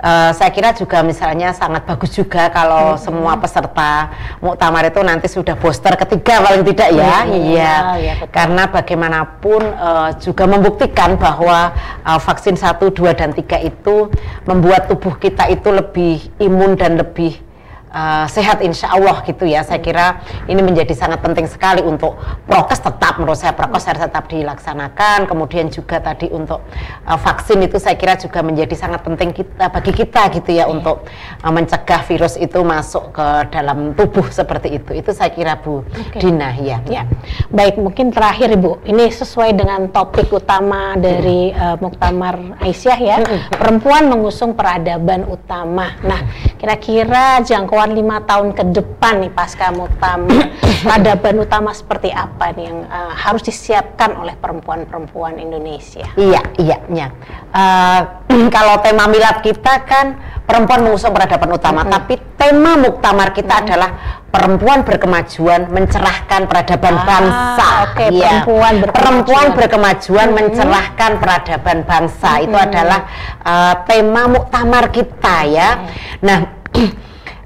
Uh, 0.00 0.32
saya 0.32 0.48
kira 0.48 0.72
juga 0.72 1.04
misalnya 1.04 1.52
sangat 1.52 1.84
bagus 1.84 2.16
juga 2.16 2.48
kalau 2.48 2.96
hmm. 2.96 3.04
semua 3.04 3.36
peserta 3.36 4.08
muktamar 4.40 4.88
itu 4.88 4.96
nanti 5.04 5.28
sudah 5.28 5.52
booster 5.60 5.92
ketiga 5.92 6.40
paling 6.40 6.64
tidak 6.72 6.88
ya, 6.96 7.28
iya. 7.28 7.36
Ya, 7.36 7.74
ya, 8.00 8.14
Karena 8.32 8.64
bagaimanapun 8.64 9.60
uh, 9.60 10.08
juga 10.16 10.48
membuktikan 10.48 11.20
bahwa 11.20 11.76
uh, 12.00 12.16
vaksin 12.16 12.56
1, 12.56 12.80
2 12.80 13.12
dan 13.12 13.36
3 13.36 13.44
itu 13.60 14.08
membuat 14.48 14.88
tubuh 14.88 15.20
kita 15.20 15.52
itu 15.52 15.68
lebih 15.68 16.32
imun 16.40 16.80
dan 16.80 16.96
lebih 16.96 17.49
uh, 17.92 18.26
sehat 18.30 18.62
insya 18.64 18.94
Allah 18.94 19.22
gitu 19.26 19.44
ya. 19.46 19.62
Saya 19.66 19.82
kira 19.82 20.22
ini 20.46 20.62
menjadi 20.62 20.94
sangat 20.94 21.20
penting 21.20 21.46
sekali 21.46 21.82
untuk 21.82 22.16
prokes 22.46 22.80
tetap 22.80 23.18
menurut 23.18 23.38
saya 23.38 23.52
prokes 23.54 23.86
harus 23.86 24.02
tetap 24.02 24.26
dilaksanakan. 24.30 25.28
Kemudian 25.28 25.68
juga 25.68 26.00
tadi 26.00 26.30
untuk 26.30 26.64
uh, 27.06 27.18
vaksin 27.18 27.62
itu 27.66 27.76
saya 27.76 27.98
kira 27.98 28.16
juga 28.16 28.40
menjadi 28.40 28.74
sangat 28.74 29.02
penting 29.04 29.30
kita 29.34 29.68
bagi 29.68 29.92
kita 29.92 30.22
gitu 30.34 30.50
ya 30.54 30.66
untuk 30.70 31.06
uh, 31.42 31.52
mencegah 31.52 32.02
virus 32.06 32.38
itu 32.38 32.58
masuk 32.62 33.14
ke 33.14 33.26
dalam 33.50 33.92
tubuh 33.94 34.26
seperti 34.30 34.78
itu. 34.78 34.90
Itu 34.96 35.10
saya 35.12 35.34
kira 35.34 35.58
Bu 35.58 35.82
okay. 35.86 36.20
Dina 36.22 36.54
ya. 36.56 36.78
Ya. 36.86 37.04
Baik, 37.50 37.80
mungkin 37.80 38.14
terakhir 38.14 38.52
Ibu. 38.54 38.86
Ini 38.86 39.10
sesuai 39.10 39.56
dengan 39.56 39.88
topik 39.90 40.30
utama 40.30 40.94
dari 40.94 41.50
uh, 41.52 41.76
Muktamar 41.80 42.60
Aisyah 42.62 42.98
ya. 43.00 43.16
Perempuan 43.50 44.06
mengusung 44.12 44.52
peradaban 44.52 45.24
utama. 45.26 45.96
Nah, 46.04 46.20
kira-kira 46.60 47.40
jangkauan 47.40 47.79
jangkauan 47.80 47.96
lima 47.96 48.20
tahun 48.28 48.48
ke 48.52 48.64
depan 48.76 49.24
nih 49.24 49.32
pasca 49.32 49.72
muktamar 49.72 50.52
peradaban 50.84 51.34
utama 51.40 51.72
seperti 51.72 52.12
apa 52.12 52.52
nih 52.52 52.68
yang 52.68 52.84
uh, 52.92 53.16
harus 53.16 53.40
disiapkan 53.40 54.20
oleh 54.20 54.36
perempuan-perempuan 54.36 55.40
Indonesia? 55.40 56.04
Iya, 56.20 56.44
iya, 56.60 56.76
iya. 56.92 57.08
Uh, 57.48 58.00
kalau 58.56 58.84
tema 58.84 59.08
milad 59.08 59.40
kita 59.40 59.88
kan 59.88 60.20
perempuan 60.44 60.84
mengusung 60.84 61.16
peradaban 61.16 61.56
utama, 61.56 61.80
-hmm. 61.88 61.92
tapi 61.96 62.14
tema 62.36 62.76
muktamar 62.76 63.32
kita 63.32 63.48
-hmm. 63.48 63.64
adalah 63.64 63.90
perempuan 64.28 64.84
berkemajuan 64.84 65.72
mencerahkan 65.72 66.44
peradaban 66.52 66.94
ah, 67.00 67.04
bangsa. 67.08 67.66
Oke, 67.88 67.96
okay, 67.96 68.08
ya. 68.20 68.44
perempuan 68.44 68.74
berkemajuan. 68.84 68.92
Perempuan 68.92 69.46
berkemajuan 69.56 70.28
-hmm. 70.28 70.36
mencerahkan 70.36 71.12
peradaban 71.16 71.78
bangsa. 71.88 72.30
-hmm. 72.36 72.44
Itu 72.44 72.56
adalah 72.60 73.00
uh, 73.40 73.74
tema 73.88 74.22
muktamar 74.28 74.92
kita 74.92 75.36
ya. 75.48 75.68
-hmm. 75.80 76.20
Nah, 76.20 76.59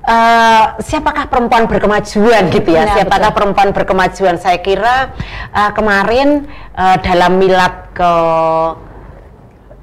uh, 0.04 0.64
siapakah 0.80 1.28
perempuan 1.28 1.64
berkemajuan 1.66 2.52
gitu 2.52 2.70
ya? 2.72 2.84
ya 2.84 2.94
siapakah 3.00 3.30
betul. 3.32 3.36
perempuan 3.40 3.68
berkemajuan? 3.72 4.36
Saya 4.38 4.58
kira 4.60 5.12
uh, 5.52 5.70
kemarin 5.72 6.48
uh, 6.76 6.96
dalam 7.00 7.40
milad 7.40 7.92
ke 7.96 8.12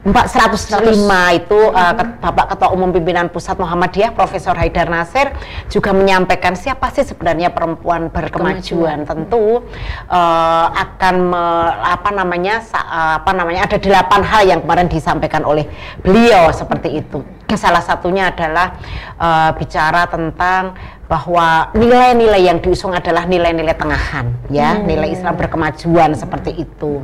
405 0.02 0.98
itu 1.38 1.60
uh, 1.62 1.94
Bapak 1.94 2.46
Ketua 2.50 2.74
Umum 2.74 2.90
Pimpinan 2.90 3.30
Pusat 3.30 3.62
Muhammadiyah 3.62 4.18
Profesor 4.18 4.58
Haidar 4.58 4.90
Nasir 4.90 5.30
juga 5.70 5.94
menyampaikan 5.94 6.58
siapa 6.58 6.90
sih 6.90 7.06
sebenarnya 7.06 7.54
perempuan 7.54 8.10
berkemajuan. 8.10 9.06
Tentu 9.06 9.62
uh, 10.10 10.66
akan 10.74 11.16
me, 11.30 11.44
apa 11.86 12.10
namanya 12.18 12.66
sa, 12.66 12.82
apa 13.22 13.30
namanya 13.30 13.70
ada 13.70 13.78
delapan 13.78 14.22
hal 14.26 14.44
yang 14.50 14.60
kemarin 14.66 14.90
disampaikan 14.90 15.46
oleh 15.46 15.70
beliau 16.02 16.50
seperti 16.50 16.98
itu. 16.98 17.22
Salah 17.54 17.84
satunya 17.84 18.34
adalah 18.34 18.80
uh, 19.22 19.52
bicara 19.54 20.10
tentang 20.10 20.74
bahwa 21.12 21.68
nilai-nilai 21.76 22.48
yang 22.48 22.64
diusung 22.64 22.96
adalah 22.96 23.28
nilai-nilai 23.28 23.76
tengahan 23.76 24.32
ya 24.48 24.80
hmm. 24.80 24.88
nilai 24.88 25.12
Islam 25.12 25.36
berkemajuan 25.36 26.16
seperti 26.16 26.64
itu 26.64 27.04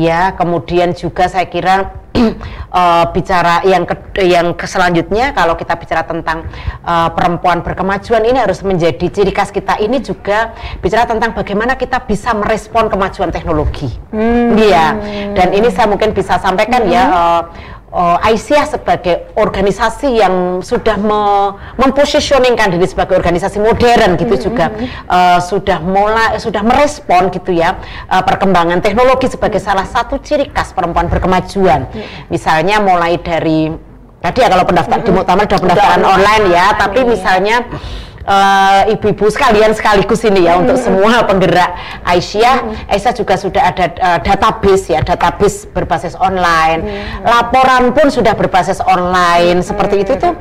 ya 0.00 0.32
kemudian 0.32 0.96
juga 0.96 1.28
saya 1.28 1.44
kira 1.44 1.92
uh, 2.72 3.04
bicara 3.14 3.60
yang 3.68 3.84
ke, 3.84 4.00
yang 4.24 4.56
selanjutnya 4.56 5.36
kalau 5.36 5.60
kita 5.60 5.76
bicara 5.76 6.08
tentang 6.08 6.48
uh, 6.88 7.12
perempuan 7.12 7.60
berkemajuan 7.60 8.24
ini 8.24 8.40
harus 8.40 8.64
menjadi 8.64 9.12
ciri 9.12 9.36
khas 9.36 9.52
kita 9.52 9.76
ini 9.76 10.00
juga 10.00 10.56
bicara 10.80 11.04
tentang 11.04 11.36
bagaimana 11.36 11.76
kita 11.76 12.00
bisa 12.00 12.32
merespon 12.32 12.88
kemajuan 12.88 13.28
teknologi 13.28 13.92
hmm. 14.08 14.56
ya 14.56 14.96
dan 15.36 15.52
ini 15.52 15.68
saya 15.68 15.84
mungkin 15.84 16.16
bisa 16.16 16.40
sampaikan 16.40 16.88
ya, 16.88 16.88
hmm. 16.88 16.96
ya 16.96 17.04
uh, 17.12 17.42
uh, 17.94 18.18
Aisyah 18.26 18.66
sebagai 18.66 19.30
organisasi 19.38 20.18
yang 20.18 20.60
sudah 20.60 20.98
me 20.98 21.22
mempositioningkan 21.78 22.74
diri 22.74 22.86
sebagai 22.90 23.14
organisasi 23.14 23.62
modern 23.62 24.18
gitu 24.18 24.34
mm 24.34 24.38
-hmm. 24.38 24.46
juga 24.50 24.66
uh, 25.06 25.38
sudah 25.38 25.78
mulai 25.80 26.36
sudah 26.42 26.66
merespon 26.66 27.30
gitu 27.30 27.54
ya 27.54 27.78
uh, 28.10 28.22
perkembangan 28.26 28.82
teknologi 28.82 29.30
sebagai 29.30 29.62
salah 29.62 29.86
satu 29.86 30.18
ciri 30.18 30.50
khas 30.50 30.74
perempuan 30.74 31.06
berkemajuan. 31.06 31.86
Mm 31.86 31.94
-hmm. 31.94 32.26
Misalnya 32.34 32.82
mulai 32.82 33.16
dari 33.22 33.70
tadi 34.18 34.38
ya 34.42 34.48
kalau 34.50 34.66
pendaftar 34.66 34.98
mm 34.98 35.04
-hmm. 35.06 35.14
di 35.14 35.18
Muktamar 35.22 35.44
sudah 35.46 35.60
pendaftaran 35.62 36.02
online 36.02 36.44
ya, 36.50 36.66
tapi 36.74 37.00
iya. 37.06 37.08
misalnya 37.08 37.56
uh, 38.24 38.88
ibu-ibu 38.90 39.28
sekalian 39.28 39.72
sekaligus 39.76 40.24
ini 40.24 40.48
ya 40.48 40.56
hmm. 40.56 40.62
untuk 40.66 40.76
semua 40.80 41.24
penggerak 41.24 41.70
Aisyah. 42.04 42.56
Hmm. 42.64 42.92
Aisyah 42.92 43.12
juga 43.16 43.34
sudah 43.36 43.62
ada 43.72 43.86
uh, 44.00 44.18
database 44.20 44.92
ya, 44.92 45.00
database 45.04 45.68
berbasis 45.70 46.16
online. 46.18 46.80
Hmm. 46.84 47.24
Laporan 47.24 47.92
pun 47.92 48.08
sudah 48.08 48.34
berbasis 48.36 48.80
online. 48.84 49.60
Hmm. 49.60 49.66
Seperti 49.66 50.04
itu 50.04 50.12
tuh 50.16 50.34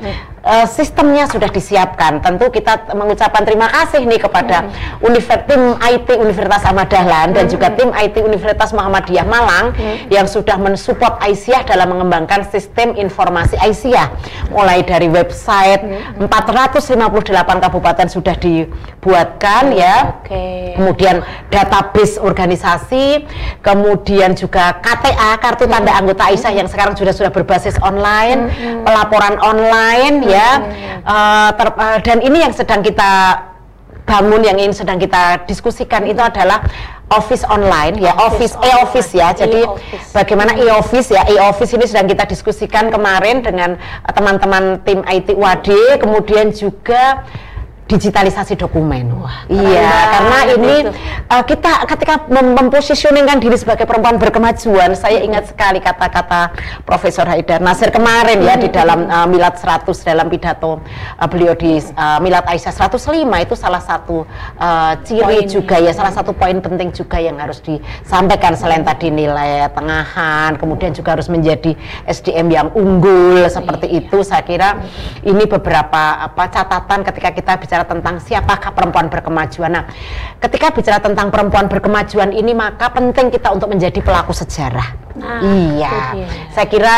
uh, 0.43 0.67
sistemnya 0.67 1.25
sudah 1.25 1.49
disiapkan. 1.49 2.19
Tentu 2.19 2.51
kita 2.51 2.91
mengucapkan 2.93 3.47
terima 3.47 3.71
kasih 3.71 4.03
nih 4.03 4.19
kepada 4.21 4.67
hmm. 4.67 5.07
Univers 5.07 5.43
tim 5.47 5.61
IT 5.79 6.07
Universitas 6.19 6.63
Ahmad 6.67 6.87
Dahlan 6.91 7.31
hmm. 7.31 7.35
dan 7.39 7.45
juga 7.49 7.67
tim 7.73 7.89
IT 7.95 8.19
Universitas 8.19 8.75
Muhammadiyah 8.75 9.25
Malang 9.25 9.73
hmm. 9.73 10.11
yang 10.11 10.27
sudah 10.27 10.59
mensupport 10.59 11.17
Aisyah 11.23 11.65
dalam 11.65 11.95
mengembangkan 11.95 12.45
sistem 12.51 12.93
informasi 12.99 13.55
Aisyah 13.57 14.13
mulai 14.51 14.83
dari 14.83 15.07
website 15.07 15.81
hmm. 16.19 16.27
458 16.27 17.63
kabupaten 17.63 18.07
sudah 18.11 18.35
dibuatkan 18.37 19.71
hmm. 19.71 19.79
ya. 19.79 19.95
Okay. 20.23 20.75
Kemudian 20.75 21.23
database 21.47 22.19
organisasi, 22.19 23.25
kemudian 23.63 24.35
juga 24.35 24.75
KTA 24.83 25.39
kartu 25.39 25.65
tanda 25.65 25.95
hmm. 25.95 25.99
anggota 26.03 26.23
Aisyah 26.29 26.51
hmm. 26.51 26.59
yang 26.63 26.67
sekarang 26.67 26.93
sudah 26.99 27.15
sudah 27.15 27.31
berbasis 27.31 27.79
online, 27.79 28.51
hmm. 28.51 28.83
pelaporan 28.83 29.39
online 29.39 30.25
ya 30.25 30.32
ya. 30.33 30.49
Uh, 31.05 31.49
ter, 31.53 31.67
uh, 31.69 31.97
dan 32.01 32.17
ini 32.25 32.41
yang 32.41 32.53
sedang 32.53 32.81
kita 32.81 33.11
bangun 34.03 34.43
yang 34.43 34.59
ini 34.59 34.75
sedang 34.75 34.99
kita 34.99 35.47
diskusikan 35.47 36.03
itu 36.03 36.19
adalah 36.19 36.59
office 37.07 37.47
online 37.47 38.01
ya 38.01 38.11
office 38.19 38.57
e-office 38.59 39.15
ya. 39.15 39.31
Jadi 39.31 39.63
e 39.63 39.97
bagaimana 40.11 40.57
e-office 40.59 41.13
ya? 41.13 41.23
E-office 41.29 41.71
ini 41.77 41.85
sedang 41.87 42.09
kita 42.11 42.27
diskusikan 42.27 42.91
kemarin 42.91 43.39
dengan 43.45 43.79
teman-teman 44.11 44.83
tim 44.83 45.05
IT 45.07 45.37
WAD 45.37 46.01
kemudian 46.03 46.51
juga 46.51 47.23
digitalisasi 47.93 48.57
dokumen. 48.57 49.13
Wah, 49.21 49.45
iya, 49.45 49.93
karena 50.17 50.39
ini 50.57 50.73
uh, 51.29 51.43
kita 51.45 51.85
ketika 51.85 52.25
mem 52.25 52.57
mempositioningkan 52.57 53.37
diri 53.37 53.53
sebagai 53.53 53.85
perempuan 53.85 54.17
berkemajuan, 54.17 54.97
saya 54.97 55.21
ingat 55.21 55.53
sekali 55.53 55.77
kata-kata 55.77 56.49
Profesor 56.81 57.29
Haidar 57.29 57.61
Nasir 57.61 57.93
kemarin 57.93 58.41
ya 58.41 58.57
di 58.57 58.73
dalam 58.73 59.05
uh, 59.05 59.29
Milad 59.29 59.61
100 59.61 59.93
dalam 60.01 60.25
pidato 60.33 60.81
uh, 60.81 61.27
beliau 61.29 61.53
di 61.53 61.77
uh, 61.77 62.17
Milad 62.17 62.49
Aisyah 62.49 62.73
105 62.89 63.13
itu 63.45 63.53
salah 63.53 63.83
satu 63.83 64.25
uh, 64.57 64.93
ciri 65.05 65.45
poin 65.45 65.45
juga 65.45 65.75
ya, 65.77 65.93
salah 65.93 66.13
satu 66.13 66.33
poin 66.33 66.57
penting 66.57 66.89
juga 66.89 67.21
yang 67.21 67.37
harus 67.37 67.61
disampaikan 67.61 68.57
selain 68.57 68.81
tadi 68.81 69.13
nilai 69.13 69.69
tengahan, 69.69 70.57
kemudian 70.57 70.97
juga 70.97 71.13
harus 71.13 71.29
menjadi 71.29 71.77
SDM 72.09 72.47
yang 72.49 72.67
unggul 72.73 73.45
seperti 73.45 73.85
iya. 73.91 73.99
itu. 74.01 74.17
Saya 74.25 74.41
kira 74.41 74.81
ini 75.21 75.45
beberapa 75.45 76.25
apa 76.25 76.49
catatan 76.49 77.05
ketika 77.05 77.29
kita 77.35 77.53
bicara 77.59 77.82
bicara 77.83 77.99
tentang 77.99 78.15
siapakah 78.23 78.71
perempuan 78.71 79.07
berkemajuan. 79.11 79.71
Nah, 79.75 79.83
ketika 80.39 80.71
bicara 80.71 80.99
tentang 81.03 81.27
perempuan 81.27 81.67
berkemajuan 81.67 82.31
ini 82.31 82.55
maka 82.55 82.87
penting 82.89 83.27
kita 83.27 83.51
untuk 83.51 83.67
menjadi 83.67 83.99
pelaku 83.99 84.31
sejarah. 84.31 84.95
Nah, 85.19 85.39
iya, 85.43 86.15
saya 86.55 86.67
kira 86.71 86.95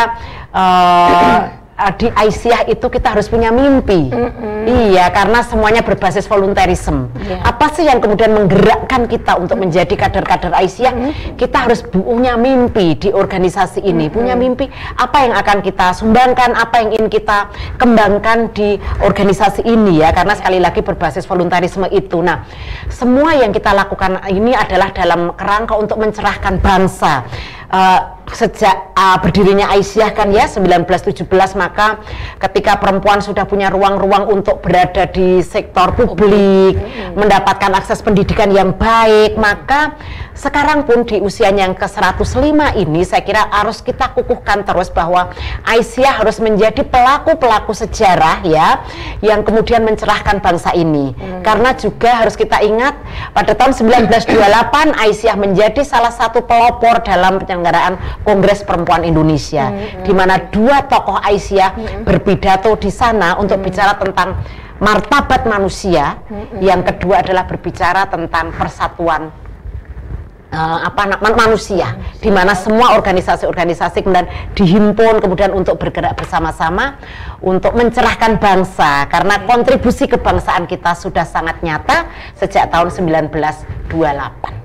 uh, 0.54 1.38
uh, 1.76 1.92
di 1.98 2.08
Aisyah 2.14 2.70
itu 2.70 2.86
kita 2.86 3.18
harus 3.18 3.26
punya 3.26 3.50
mimpi. 3.50 4.14
Mm 4.14 4.30
-hmm. 4.30 4.55
Iya, 4.66 5.14
karena 5.14 5.46
semuanya 5.46 5.86
berbasis 5.86 6.26
volunteerisme. 6.26 7.14
Yeah. 7.22 7.46
Apa 7.46 7.70
sih 7.78 7.86
yang 7.86 8.02
kemudian 8.02 8.34
menggerakkan 8.34 9.06
kita 9.06 9.38
untuk 9.38 9.62
menjadi 9.62 9.94
kader-kader 9.94 10.52
Aisyah? 10.58 10.94
Mm. 10.94 11.12
Kita 11.38 11.70
harus 11.70 11.86
punya 11.86 12.34
mimpi 12.36 12.98
di 12.98 13.10
organisasi 13.14 13.86
ini, 13.86 14.10
mm 14.10 14.14
punya 14.16 14.32
mimpi 14.32 14.72
apa 14.96 15.28
yang 15.28 15.36
akan 15.36 15.60
kita 15.60 15.92
sumbangkan, 15.92 16.56
apa 16.56 16.82
yang 16.82 16.96
ingin 16.96 17.12
kita 17.12 17.52
kembangkan 17.76 18.50
di 18.56 18.80
organisasi 19.04 19.68
ini 19.68 20.00
ya, 20.00 20.16
karena 20.16 20.34
sekali 20.40 20.58
lagi 20.58 20.80
berbasis 20.80 21.28
volunteerisme 21.28 21.86
itu. 21.92 22.24
Nah, 22.24 22.48
semua 22.88 23.36
yang 23.36 23.52
kita 23.52 23.76
lakukan 23.76 24.24
ini 24.32 24.56
adalah 24.56 24.96
dalam 24.96 25.36
kerangka 25.36 25.76
untuk 25.76 26.00
mencerahkan 26.00 26.64
bangsa. 26.64 27.28
Uh, 27.66 28.16
sejak 28.34 28.96
uh, 28.98 29.22
berdirinya 29.22 29.70
Aisyah 29.70 30.10
kan 30.18 30.34
ya 30.34 30.50
1917 30.50 31.30
maka 31.54 32.02
ketika 32.42 32.82
perempuan 32.82 33.22
sudah 33.22 33.46
punya 33.46 33.70
ruang-ruang 33.70 34.26
untuk 34.32 34.55
berada 34.60 35.08
di 35.10 35.44
sektor 35.44 35.92
publik 35.96 36.76
hmm. 36.76 37.16
mendapatkan 37.18 37.72
akses 37.76 38.04
pendidikan 38.04 38.52
yang 38.52 38.76
baik 38.76 39.36
maka 39.36 39.96
sekarang 40.36 40.84
pun 40.84 41.08
di 41.08 41.24
usianya 41.24 41.64
yang 41.64 41.76
ke 41.80 41.88
105 41.88 42.44
ini 42.76 43.02
saya 43.08 43.24
kira 43.24 43.48
harus 43.48 43.80
kita 43.80 44.12
kukuhkan 44.12 44.68
terus 44.68 44.92
bahwa 44.92 45.32
Aisyah 45.64 46.20
harus 46.20 46.44
menjadi 46.44 46.84
pelaku-pelaku 46.84 47.72
sejarah 47.72 48.44
ya 48.44 48.84
yang 49.24 49.48
kemudian 49.48 49.88
mencerahkan 49.88 50.44
bangsa 50.44 50.76
ini 50.76 51.16
hmm. 51.16 51.40
karena 51.40 51.72
juga 51.80 52.20
harus 52.20 52.36
kita 52.36 52.60
ingat 52.68 53.00
pada 53.32 53.56
tahun 53.56 53.72
1928 53.80 55.04
Aisyah 55.08 55.36
menjadi 55.40 55.82
salah 55.88 56.12
satu 56.12 56.44
pelopor 56.44 57.00
dalam 57.04 57.40
penyelenggaraan 57.40 57.96
Kongres 58.28 58.68
Perempuan 58.68 59.08
Indonesia, 59.08 59.72
hmm, 59.72 60.04
di 60.04 60.12
mana 60.12 60.40
dua 60.52 60.84
tokoh 60.86 61.16
Aisyah 61.22 61.70
hmm. 61.76 62.04
berpidato 62.04 62.76
di 62.76 62.92
sana 62.92 63.40
untuk 63.40 63.64
hmm. 63.64 63.66
bicara 63.66 63.94
tentang 63.96 64.36
martabat 64.80 65.48
manusia, 65.48 66.20
mm-hmm. 66.28 66.60
yang 66.60 66.82
kedua 66.84 67.24
adalah 67.24 67.48
berbicara 67.48 68.08
tentang 68.12 68.52
persatuan 68.52 69.32
uh, 70.56 70.80
apa 70.88 71.20
manusia, 71.36 71.96
di 72.20 72.32
mana 72.32 72.56
semua 72.56 72.96
organisasi-organisasi 72.96 74.04
kemudian 74.04 74.28
dihimpun 74.56 75.20
kemudian 75.20 75.52
untuk 75.52 75.80
bergerak 75.80 76.16
bersama-sama 76.16 77.00
untuk 77.44 77.76
mencerahkan 77.76 78.40
bangsa 78.40 79.08
karena 79.12 79.44
kontribusi 79.44 80.08
kebangsaan 80.08 80.68
kita 80.68 80.96
sudah 80.96 81.28
sangat 81.28 81.60
nyata 81.64 82.08
sejak 82.40 82.72
tahun 82.72 82.92
1928. 82.92 84.56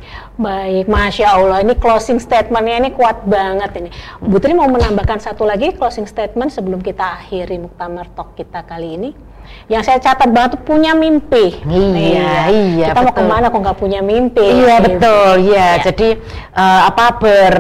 Baik, 0.40 0.88
masya 0.88 1.36
Allah. 1.36 1.60
Ini 1.60 1.76
closing 1.76 2.16
statementnya 2.16 2.80
ini 2.80 2.90
kuat 2.96 3.28
banget 3.28 3.76
ini. 3.76 3.92
Bu 4.24 4.40
Tri 4.40 4.56
mau 4.56 4.72
menambahkan 4.72 5.20
satu 5.20 5.44
lagi 5.44 5.76
closing 5.76 6.08
statement 6.08 6.48
sebelum 6.48 6.80
kita 6.80 7.20
akhiri 7.20 7.60
muktamar 7.60 8.08
talk 8.16 8.40
kita 8.40 8.64
kali 8.64 8.96
ini. 8.96 9.10
Yang 9.70 9.82
saya 9.86 9.98
catat 10.02 10.28
banget 10.34 10.58
tuh 10.58 10.62
punya 10.66 10.98
mimpi. 10.98 11.62
Iya, 11.62 12.50
iya. 12.50 12.86
Kita 12.90 13.00
betul. 13.00 13.06
mau 13.06 13.14
ke 13.14 13.22
mana 13.22 13.46
kok 13.48 13.60
nggak 13.62 13.78
punya 13.78 14.00
mimpi? 14.02 14.42
Iya 14.42 14.76
betul, 14.82 15.30
iya. 15.46 15.78
Ya. 15.78 15.84
Jadi 15.86 16.08
uh, 16.58 16.80
apa 16.90 17.06
ber 17.22 17.54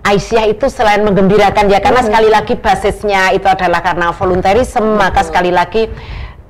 Aisyah 0.00 0.48
itu 0.48 0.64
selain 0.72 1.04
menggembirakan 1.04 1.68
ya 1.68 1.76
karena 1.84 2.00
hmm. 2.00 2.08
sekali 2.08 2.28
lagi 2.32 2.54
basisnya 2.56 3.36
itu 3.36 3.44
adalah 3.44 3.84
karena 3.84 4.16
volunteerisme 4.16 4.96
maka 4.96 5.20
sekali 5.20 5.52
lagi 5.52 5.92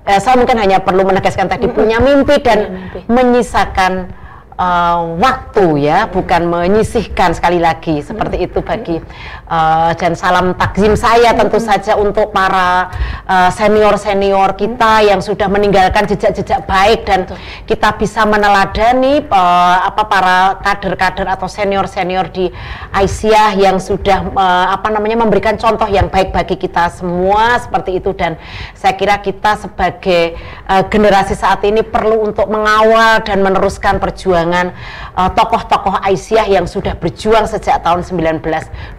eh, 0.06 0.20
saya 0.22 0.38
mungkin 0.38 0.54
hanya 0.54 0.78
perlu 0.78 1.02
menegaskan 1.02 1.50
tadi 1.50 1.66
hmm. 1.66 1.74
punya 1.74 1.98
mimpi 1.98 2.38
dan 2.38 2.78
mimpi. 2.78 3.10
menyisakan 3.10 4.14
uh, 4.60 5.16
waktu 5.16 5.88
ya, 5.88 6.06
bukan 6.12 6.44
menyisihkan 6.44 7.32
sekali 7.32 7.56
lagi. 7.56 8.04
Seperti 8.04 8.44
itu 8.44 8.60
bagi 8.60 9.00
uh, 9.48 9.90
dan 9.96 10.12
salam 10.12 10.52
takzim 10.54 10.92
saya 10.94 11.32
tentu 11.32 11.56
saja 11.56 11.96
untuk 11.96 12.30
para 12.36 12.92
uh, 13.24 13.48
senior 13.48 13.96
senior 13.96 14.52
kita 14.52 15.00
yang 15.08 15.24
sudah 15.24 15.48
meninggalkan 15.48 16.04
jejak-jejak 16.04 16.68
baik 16.68 17.08
dan 17.08 17.24
kita 17.64 17.96
bisa 17.96 18.28
meneladani 18.28 19.24
uh, 19.32 19.76
apa 19.88 20.02
para 20.04 20.38
kader-kader 20.60 21.26
atau 21.32 21.48
senior 21.48 21.88
senior 21.88 22.28
di 22.28 22.52
Aisyah 22.92 23.56
yang 23.56 23.80
sudah 23.80 24.28
uh, 24.36 24.66
apa 24.76 24.92
namanya 24.92 25.24
memberikan 25.24 25.56
contoh 25.56 25.88
yang 25.88 26.12
baik 26.12 26.36
bagi 26.36 26.60
kita 26.60 26.92
semua 26.92 27.56
seperti 27.56 27.96
itu. 28.02 28.12
Dan 28.12 28.36
saya 28.76 28.98
kira 28.98 29.22
kita 29.22 29.56
sebagai 29.56 30.36
uh, 30.68 30.84
generasi 30.90 31.32
saat 31.38 31.64
ini 31.64 31.80
perlu 31.80 32.26
untuk 32.26 32.50
mengawal 32.50 33.22
dan 33.24 33.40
meneruskan 33.40 34.02
perjuangan 34.02 34.49
dengan 34.50 34.74
uh, 35.14 35.30
tokoh-tokoh 35.30 36.02
Aisyah 36.02 36.50
yang 36.50 36.66
sudah 36.66 36.98
berjuang 36.98 37.46
sejak 37.46 37.86
tahun 37.86 38.02
1928. 38.02 38.98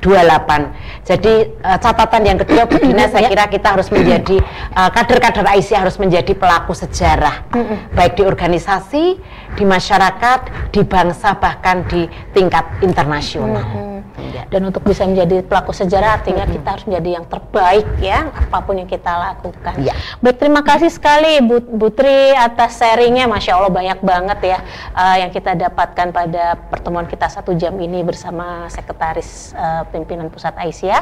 Jadi 1.04 1.34
uh, 1.60 1.76
catatan 1.76 2.24
yang 2.24 2.40
kedua 2.40 2.64
begini 2.72 3.04
saya 3.12 3.28
kira 3.28 3.52
kita 3.52 3.76
harus 3.76 3.92
menjadi 3.92 4.40
uh, 4.80 4.88
kader-kader 4.96 5.44
Aisyah 5.44 5.84
harus 5.84 6.00
menjadi 6.00 6.32
pelaku 6.32 6.72
sejarah 6.72 7.44
baik 7.92 8.16
di 8.16 8.24
organisasi, 8.24 9.20
di 9.60 9.64
masyarakat, 9.68 10.72
di 10.72 10.88
bangsa 10.88 11.36
bahkan 11.36 11.84
di 11.92 12.08
tingkat 12.32 12.64
internasional. 12.80 13.91
Ya. 14.30 14.44
Dan 14.54 14.70
untuk 14.70 14.86
bisa 14.86 15.04
menjadi 15.10 15.42
pelaku 15.42 15.74
sejarah 15.74 16.22
artinya 16.22 16.46
hmm. 16.46 16.54
kita 16.54 16.68
harus 16.70 16.86
menjadi 16.86 17.10
yang 17.18 17.26
terbaik 17.26 17.88
ya 17.98 18.30
apa 18.30 18.58
pun 18.62 18.78
yang 18.78 18.90
kita 18.90 19.10
lakukan. 19.10 19.76
Ya. 19.82 19.98
Baik 20.22 20.38
terima 20.38 20.62
kasih 20.62 20.94
sekali 20.94 21.42
Bu 21.42 21.58
Putri 21.82 22.38
atas 22.38 22.78
sharingnya, 22.78 23.26
masya 23.26 23.58
Allah 23.58 23.74
banyak 23.74 24.00
banget 24.06 24.40
ya 24.46 24.58
uh, 24.94 25.18
yang 25.18 25.34
kita 25.34 25.58
dapatkan 25.58 26.14
pada 26.14 26.56
pertemuan 26.70 27.10
kita 27.10 27.28
satu 27.28 27.58
jam 27.58 27.74
ini 27.82 28.06
bersama 28.06 28.70
Sekretaris 28.70 29.58
uh, 29.58 29.84
Pimpinan 29.90 30.30
Pusat 30.30 30.62
Aisyah. 30.62 31.02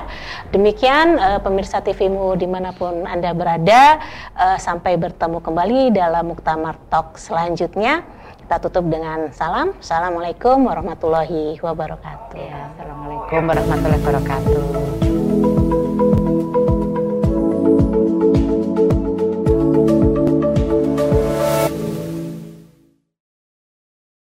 Demikian 0.55 1.19
uh, 1.19 1.39
pemirsa 1.43 1.83
TVmu 1.83 2.39
di 2.39 2.47
mana 2.47 2.71
pun 2.71 3.03
anda 3.03 3.35
berada 3.35 3.99
uh, 4.37 4.57
sampai 4.57 4.95
bertemu 4.95 5.43
kembali 5.43 5.91
dalam 5.91 6.31
Muktamar 6.31 6.79
Talk 6.87 7.19
selanjutnya. 7.19 8.18
Kita 8.49 8.65
tutup 8.65 8.89
dengan 8.89 9.29
salam. 9.29 9.77
Assalamualaikum 9.77 10.65
warahmatullahi 10.65 11.61
wabarakatuh. 11.61 12.33
Ya, 12.33 12.65
Assalamualaikum 12.73 13.45
warahmatullahi 13.45 14.01
wabarakatuh. 14.01 15.18